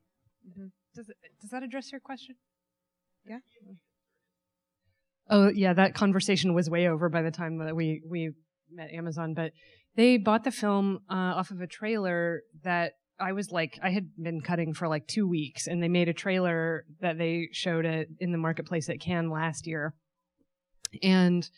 Mm-hmm. 0.48 0.68
Does 0.94 1.10
it, 1.10 1.16
does 1.38 1.50
that 1.50 1.62
address 1.62 1.92
your 1.92 2.00
question? 2.00 2.36
Yeah. 3.26 3.40
Oh 5.28 5.50
yeah, 5.54 5.74
that 5.74 5.94
conversation 5.94 6.54
was 6.54 6.70
way 6.70 6.88
over 6.88 7.10
by 7.10 7.20
the 7.20 7.30
time 7.30 7.58
that 7.58 7.76
we 7.76 8.00
we 8.08 8.30
met 8.72 8.90
Amazon, 8.90 9.34
but 9.34 9.52
they 9.96 10.16
bought 10.16 10.44
the 10.44 10.50
film 10.50 11.00
uh, 11.10 11.36
off 11.36 11.50
of 11.50 11.60
a 11.60 11.66
trailer 11.66 12.40
that 12.62 12.94
I 13.18 13.32
was 13.32 13.50
like, 13.52 13.78
I 13.82 13.90
had 13.90 14.10
been 14.20 14.40
cutting 14.40 14.74
for 14.74 14.88
like 14.88 15.06
two 15.06 15.28
weeks, 15.28 15.66
and 15.66 15.82
they 15.82 15.88
made 15.88 16.08
a 16.08 16.14
trailer 16.14 16.84
that 17.00 17.18
they 17.18 17.48
showed 17.52 17.84
it 17.84 18.08
in 18.18 18.32
the 18.32 18.38
marketplace 18.38 18.88
at 18.88 19.00
Cannes 19.00 19.30
last 19.30 19.66
year, 19.66 19.94
and 21.02 21.48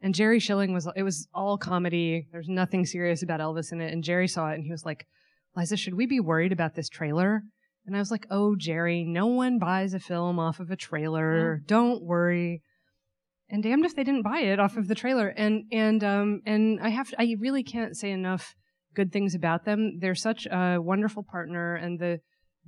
and 0.00 0.14
Jerry 0.14 0.38
Schilling 0.38 0.72
was 0.72 0.88
it 0.94 1.02
was 1.02 1.26
all 1.34 1.58
comedy. 1.58 2.28
There's 2.30 2.48
nothing 2.48 2.86
serious 2.86 3.22
about 3.22 3.40
Elvis 3.40 3.72
in 3.72 3.80
it, 3.80 3.92
and 3.92 4.04
Jerry 4.04 4.28
saw 4.28 4.50
it 4.50 4.54
and 4.54 4.64
he 4.64 4.70
was 4.70 4.84
like, 4.84 5.06
Liza, 5.56 5.76
should 5.76 5.94
we 5.94 6.06
be 6.06 6.20
worried 6.20 6.52
about 6.52 6.74
this 6.74 6.88
trailer? 6.88 7.42
And 7.86 7.96
I 7.96 7.98
was 7.98 8.10
like, 8.10 8.26
Oh, 8.30 8.56
Jerry, 8.56 9.04
no 9.04 9.26
one 9.26 9.58
buys 9.58 9.94
a 9.94 10.00
film 10.00 10.38
off 10.38 10.60
of 10.60 10.70
a 10.70 10.76
trailer. 10.76 11.58
Mm. 11.58 11.66
Don't 11.66 12.02
worry 12.02 12.62
and 13.48 13.62
damned 13.62 13.84
if 13.84 13.94
they 13.94 14.04
didn't 14.04 14.22
buy 14.22 14.40
it 14.40 14.58
off 14.60 14.76
of 14.76 14.88
the 14.88 14.94
trailer. 14.94 15.28
And 15.28 15.64
and 15.72 16.02
um 16.04 16.42
and 16.46 16.80
I 16.80 16.90
have 16.90 17.10
to, 17.10 17.20
I 17.20 17.36
really 17.38 17.62
can't 17.62 17.96
say 17.96 18.10
enough 18.10 18.54
good 18.96 19.12
things 19.12 19.34
about 19.34 19.64
them. 19.64 19.98
They're 20.00 20.16
such 20.16 20.46
a 20.46 20.78
wonderful 20.80 21.22
partner, 21.22 21.76
and 21.76 21.98
the 21.98 22.18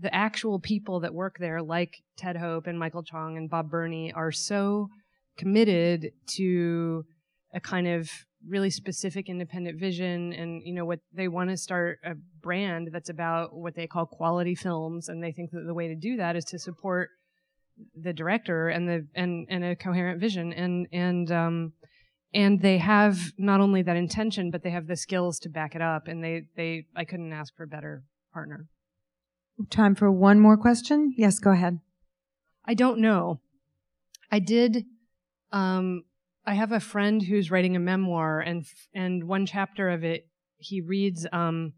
the 0.01 0.15
actual 0.15 0.61
people 0.61 1.01
that 1.01 1.13
work 1.13 1.39
there, 1.41 1.61
like 1.61 1.97
Ted 2.17 2.37
Hope 2.37 2.69
and 2.69 2.79
Michael 2.79 3.03
Chong 3.03 3.37
and 3.37 3.51
Bob 3.51 3.69
Berney, 3.69 4.13
are 4.13 4.31
so 4.31 4.89
committed 5.37 6.13
to 6.37 7.05
a 7.53 7.61
kind 7.61 7.89
of 7.89 8.09
really 8.47 8.71
specific 8.71 9.29
independent 9.29 9.81
vision 9.81 10.33
and 10.33 10.63
you 10.65 10.73
know 10.73 10.85
what 10.85 11.01
they 11.13 11.27
want 11.27 11.51
to 11.51 11.57
start 11.57 11.99
a 12.05 12.15
brand 12.41 12.89
that's 12.93 13.09
about 13.09 13.53
what 13.53 13.75
they 13.75 13.87
call 13.87 14.07
quality 14.07 14.55
films 14.55 15.09
and 15.09 15.23
they 15.23 15.33
think 15.33 15.51
that 15.51 15.65
the 15.67 15.75
way 15.75 15.89
to 15.89 15.97
do 15.97 16.17
that 16.17 16.37
is 16.37 16.45
to 16.45 16.59
support 16.59 17.09
the 18.01 18.13
director 18.13 18.69
and 18.69 18.89
the 18.89 19.07
and 19.15 19.47
and 19.51 19.65
a 19.65 19.75
coherent 19.75 20.21
vision 20.21 20.53
and 20.53 20.87
and 20.93 21.33
um 21.33 21.73
and 22.35 22.61
they 22.61 22.79
have 22.79 23.33
not 23.39 23.61
only 23.61 23.83
that 23.83 23.97
intention 23.97 24.51
but 24.51 24.63
they 24.63 24.71
have 24.71 24.87
the 24.87 24.97
skills 24.97 25.39
to 25.41 25.49
back 25.49 25.75
it 25.75 25.83
up 25.83 26.09
and 26.09 26.23
they 26.23 26.43
they 26.57 26.87
I 26.95 27.05
couldn't 27.05 27.33
ask 27.33 27.55
for 27.57 27.63
a 27.63 27.69
better 27.69 28.05
partner. 28.33 28.67
Time 29.71 29.95
for 29.95 30.11
one 30.11 30.39
more 30.39 30.57
question? 30.57 31.15
Yes, 31.17 31.39
go 31.39 31.51
ahead. 31.51 31.81
I 32.65 32.75
don't 32.75 33.01
know. 33.01 33.41
I 34.31 34.39
did 34.39 34.85
um 35.53 36.03
I 36.47 36.55
have 36.55 36.73
a 36.73 36.81
friend 36.81 37.23
who's 37.23 37.51
writing 37.51 37.77
a 37.77 37.81
memoir 37.81 38.41
and 38.41 38.65
and 38.95 39.25
one 39.25 39.47
chapter 39.47 39.89
of 39.89 40.05
it 40.05 40.29
he 40.59 40.81
reads 40.81 41.27
um 41.33 41.73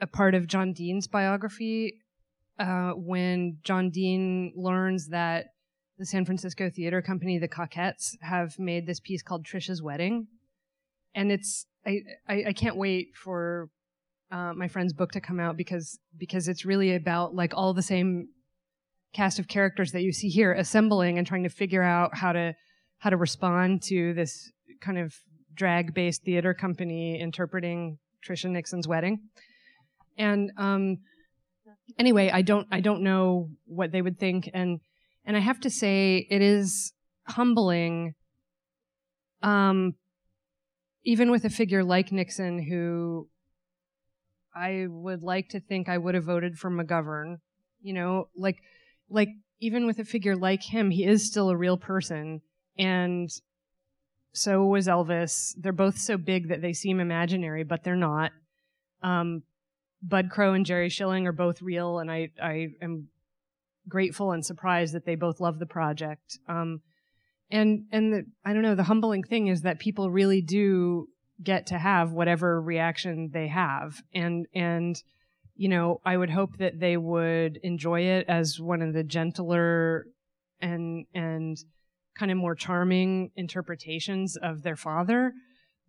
a 0.00 0.06
part 0.06 0.34
of 0.34 0.46
John 0.46 0.72
Dean's 0.72 1.08
biography 1.08 2.02
uh, 2.58 2.90
when 2.90 3.58
John 3.62 3.90
Dean 3.90 4.52
learns 4.56 5.08
that 5.08 5.46
the 5.98 6.06
San 6.06 6.24
Francisco 6.24 6.70
theater 6.70 7.02
company, 7.02 7.38
the 7.38 7.48
Cockettes, 7.48 8.16
have 8.20 8.58
made 8.58 8.86
this 8.86 9.00
piece 9.00 9.22
called 9.22 9.44
Tricia's 9.44 9.82
Wedding, 9.82 10.28
and 11.14 11.32
it's 11.32 11.66
I 11.86 12.00
I, 12.28 12.44
I 12.48 12.52
can't 12.52 12.76
wait 12.76 13.08
for 13.14 13.68
uh, 14.30 14.52
my 14.54 14.68
friend's 14.68 14.92
book 14.92 15.12
to 15.12 15.20
come 15.20 15.40
out 15.40 15.56
because 15.56 15.98
because 16.16 16.48
it's 16.48 16.64
really 16.64 16.94
about 16.94 17.34
like 17.34 17.52
all 17.54 17.74
the 17.74 17.82
same 17.82 18.28
cast 19.12 19.38
of 19.38 19.48
characters 19.48 19.92
that 19.92 20.02
you 20.02 20.12
see 20.12 20.28
here 20.28 20.52
assembling 20.52 21.18
and 21.18 21.26
trying 21.26 21.42
to 21.42 21.48
figure 21.48 21.82
out 21.82 22.16
how 22.16 22.32
to 22.32 22.54
how 22.98 23.10
to 23.10 23.16
respond 23.16 23.82
to 23.82 24.12
this 24.14 24.52
kind 24.80 24.98
of 24.98 25.14
drag 25.54 25.94
based 25.94 26.22
theater 26.22 26.54
company 26.54 27.20
interpreting 27.20 27.98
Tricia 28.26 28.50
Nixon's 28.50 28.86
wedding. 28.86 29.20
And 30.16 30.52
um, 30.56 30.98
anyway, 31.98 32.30
I 32.32 32.42
don't 32.42 32.66
I 32.70 32.80
don't 32.80 33.02
know 33.02 33.50
what 33.66 33.92
they 33.92 34.02
would 34.02 34.18
think, 34.18 34.50
and 34.52 34.80
and 35.28 35.36
I 35.36 35.40
have 35.40 35.60
to 35.60 35.70
say 35.70 36.26
it 36.30 36.40
is 36.40 36.94
humbling. 37.26 38.14
Um, 39.42 39.94
even 41.04 41.30
with 41.30 41.44
a 41.44 41.50
figure 41.50 41.84
like 41.84 42.10
Nixon, 42.10 42.62
who 42.62 43.28
I 44.56 44.86
would 44.88 45.22
like 45.22 45.50
to 45.50 45.60
think 45.60 45.88
I 45.88 45.98
would 45.98 46.14
have 46.14 46.24
voted 46.24 46.58
for 46.58 46.70
McGovern, 46.70 47.40
you 47.82 47.92
know, 47.92 48.28
like 48.36 48.56
like 49.10 49.28
even 49.60 49.86
with 49.86 49.98
a 49.98 50.04
figure 50.04 50.34
like 50.34 50.62
him, 50.62 50.90
he 50.90 51.04
is 51.04 51.26
still 51.26 51.50
a 51.50 51.56
real 51.56 51.76
person, 51.76 52.40
and 52.78 53.28
so 54.32 54.64
was 54.64 54.88
Elvis. 54.88 55.54
They're 55.58 55.72
both 55.72 55.98
so 55.98 56.16
big 56.16 56.48
that 56.48 56.62
they 56.62 56.72
seem 56.72 57.00
imaginary, 57.00 57.64
but 57.64 57.84
they're 57.84 57.96
not. 57.96 58.32
Um, 59.02 59.42
Bud 60.02 60.30
Krogh 60.30 60.56
and 60.56 60.64
Jerry 60.66 60.88
Schilling 60.88 61.26
are 61.26 61.32
both 61.32 61.60
real, 61.60 61.98
and 61.98 62.10
I 62.10 62.30
I 62.42 62.68
am 62.80 63.08
grateful 63.88 64.32
and 64.32 64.44
surprised 64.44 64.94
that 64.94 65.04
they 65.04 65.14
both 65.14 65.40
love 65.40 65.58
the 65.58 65.66
project. 65.66 66.38
Um, 66.48 66.80
and 67.50 67.84
and 67.92 68.12
the, 68.12 68.24
I 68.44 68.52
don't 68.52 68.62
know. 68.62 68.74
The 68.74 68.84
humbling 68.84 69.22
thing 69.22 69.46
is 69.48 69.62
that 69.62 69.78
people 69.78 70.10
really 70.10 70.42
do 70.42 71.06
get 71.42 71.68
to 71.68 71.78
have 71.78 72.12
whatever 72.12 72.60
reaction 72.60 73.30
they 73.32 73.48
have, 73.48 74.02
and 74.12 74.46
and 74.54 74.96
you 75.54 75.68
know 75.68 76.00
I 76.04 76.16
would 76.16 76.30
hope 76.30 76.58
that 76.58 76.78
they 76.78 76.96
would 76.96 77.58
enjoy 77.62 78.02
it 78.02 78.26
as 78.28 78.60
one 78.60 78.82
of 78.82 78.92
the 78.92 79.04
gentler 79.04 80.06
and 80.60 81.06
and 81.14 81.56
kind 82.18 82.30
of 82.30 82.36
more 82.36 82.54
charming 82.54 83.30
interpretations 83.36 84.36
of 84.36 84.62
their 84.62 84.76
father. 84.76 85.32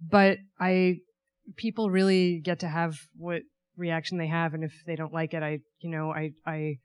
But 0.02 0.38
I 0.60 1.00
people 1.58 1.90
really 1.90 2.40
get 2.40 2.60
to 2.60 2.68
have 2.68 2.96
what 3.18 3.42
reaction 3.78 4.18
they 4.18 4.28
have 4.28 4.54
and 4.54 4.64
if 4.64 4.74
they 4.86 4.96
don't 4.96 5.14
like 5.14 5.34
it 5.34 5.42
i 5.42 5.58
you 5.80 5.90
know 5.90 6.12
i 6.12 6.32
i 6.46 6.78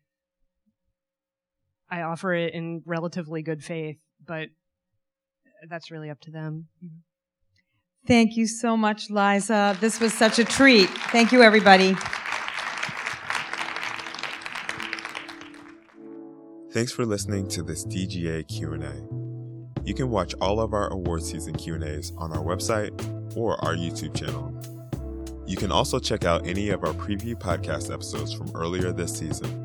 i 1.94 2.02
offer 2.02 2.34
it 2.34 2.54
in 2.54 2.82
relatively 2.86 3.42
good 3.42 3.62
faith 3.62 3.98
but 4.26 4.48
that's 5.68 5.90
really 5.90 6.10
up 6.10 6.20
to 6.20 6.30
them. 6.30 6.68
Thank 8.06 8.36
you 8.36 8.46
so 8.46 8.76
much 8.76 9.10
liza. 9.10 9.76
This 9.80 9.98
was 9.98 10.12
such 10.12 10.38
a 10.38 10.44
treat. 10.44 10.88
Thank 11.10 11.32
you 11.32 11.42
everybody. 11.42 11.96
Thanks 16.72 16.92
for 16.92 17.06
listening 17.06 17.46
to 17.48 17.62
this 17.62 17.86
dga 17.86 18.46
q&a 18.48 19.24
you 19.86 19.94
can 19.94 20.10
watch 20.10 20.34
all 20.40 20.60
of 20.60 20.72
our 20.72 20.88
award 20.88 21.22
season 21.22 21.54
q&as 21.54 22.12
on 22.16 22.32
our 22.32 22.42
website 22.42 22.90
or 23.36 23.62
our 23.64 23.74
youtube 23.74 24.14
channel. 24.14 24.52
You 25.46 25.56
can 25.56 25.70
also 25.70 25.98
check 26.00 26.24
out 26.24 26.46
any 26.46 26.70
of 26.70 26.82
our 26.84 26.94
preview 26.94 27.34
podcast 27.34 27.92
episodes 27.92 28.32
from 28.32 28.50
earlier 28.56 28.92
this 28.92 29.16
season. 29.16 29.63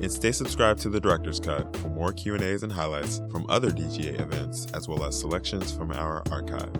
And 0.00 0.12
stay 0.12 0.32
subscribed 0.32 0.80
to 0.82 0.90
the 0.90 1.00
Director's 1.00 1.40
Cut 1.40 1.74
for 1.76 1.88
more 1.88 2.12
Q&As 2.12 2.62
and 2.62 2.72
highlights 2.72 3.22
from 3.30 3.46
other 3.48 3.70
DGA 3.70 4.20
events 4.20 4.66
as 4.74 4.86
well 4.88 5.04
as 5.04 5.18
selections 5.18 5.72
from 5.72 5.90
our 5.92 6.22
archive. 6.30 6.70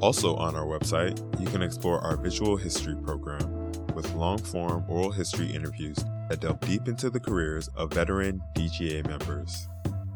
Also 0.00 0.34
on 0.36 0.56
our 0.56 0.66
website, 0.66 1.18
you 1.40 1.46
can 1.46 1.62
explore 1.62 2.00
our 2.00 2.16
visual 2.16 2.56
history 2.56 2.96
program 2.96 3.72
with 3.94 4.12
long-form 4.14 4.84
oral 4.88 5.10
history 5.10 5.50
interviews 5.50 5.96
that 6.28 6.40
delve 6.40 6.60
deep 6.60 6.88
into 6.88 7.10
the 7.10 7.20
careers 7.20 7.68
of 7.76 7.92
veteran 7.92 8.42
DGA 8.54 9.06
members. 9.06 9.68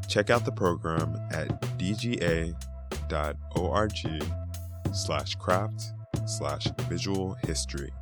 Check 0.09 0.31
out 0.31 0.45
the 0.45 0.53
program 0.53 1.17
at 1.31 1.49
dga.org 1.79 2.55
slash 4.93 5.35
craft 5.37 5.83
slash 6.27 6.67
visual 6.89 7.37
history. 7.45 7.93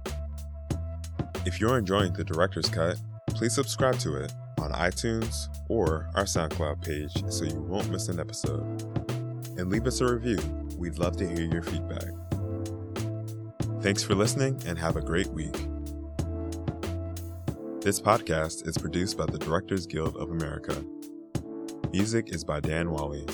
If 1.45 1.61
you're 1.61 1.79
enjoying 1.79 2.13
the 2.15 2.25
director's 2.25 2.69
cut, 2.69 2.97
please 3.29 3.55
subscribe 3.55 3.99
to 3.99 4.17
it 4.17 4.33
on 4.59 4.73
iTunes 4.73 5.49
or 5.69 6.09
our 6.15 6.25
SoundCloud 6.25 6.83
page 6.83 7.31
so 7.31 7.45
you 7.45 7.61
won't 7.61 7.91
miss 7.91 8.09
an 8.09 8.19
episode. 8.19 8.63
And 9.59 9.71
leave 9.71 9.87
us 9.87 10.01
a 10.01 10.13
review. 10.13 10.39
We'd 10.77 10.99
love 10.99 11.17
to 11.19 11.27
hear 11.27 11.47
your 11.47 11.63
feedback. 11.63 12.09
Thanks 13.83 14.03
for 14.03 14.15
listening 14.15 14.61
and 14.67 14.79
have 14.79 14.97
a 14.97 15.03
great 15.03 15.29
week. 15.29 15.55
This 17.81 18.01
podcast 18.01 18.67
is 18.67 18.77
produced 18.77 19.17
by 19.17 19.27
the 19.27 19.39
Directors 19.39 19.87
Guild 19.87 20.17
of 20.17 20.31
America. 20.31 20.85
Music 21.93 22.31
is 22.31 22.43
by 22.43 22.61
Dan 22.61 22.91
Wally. 22.91 23.25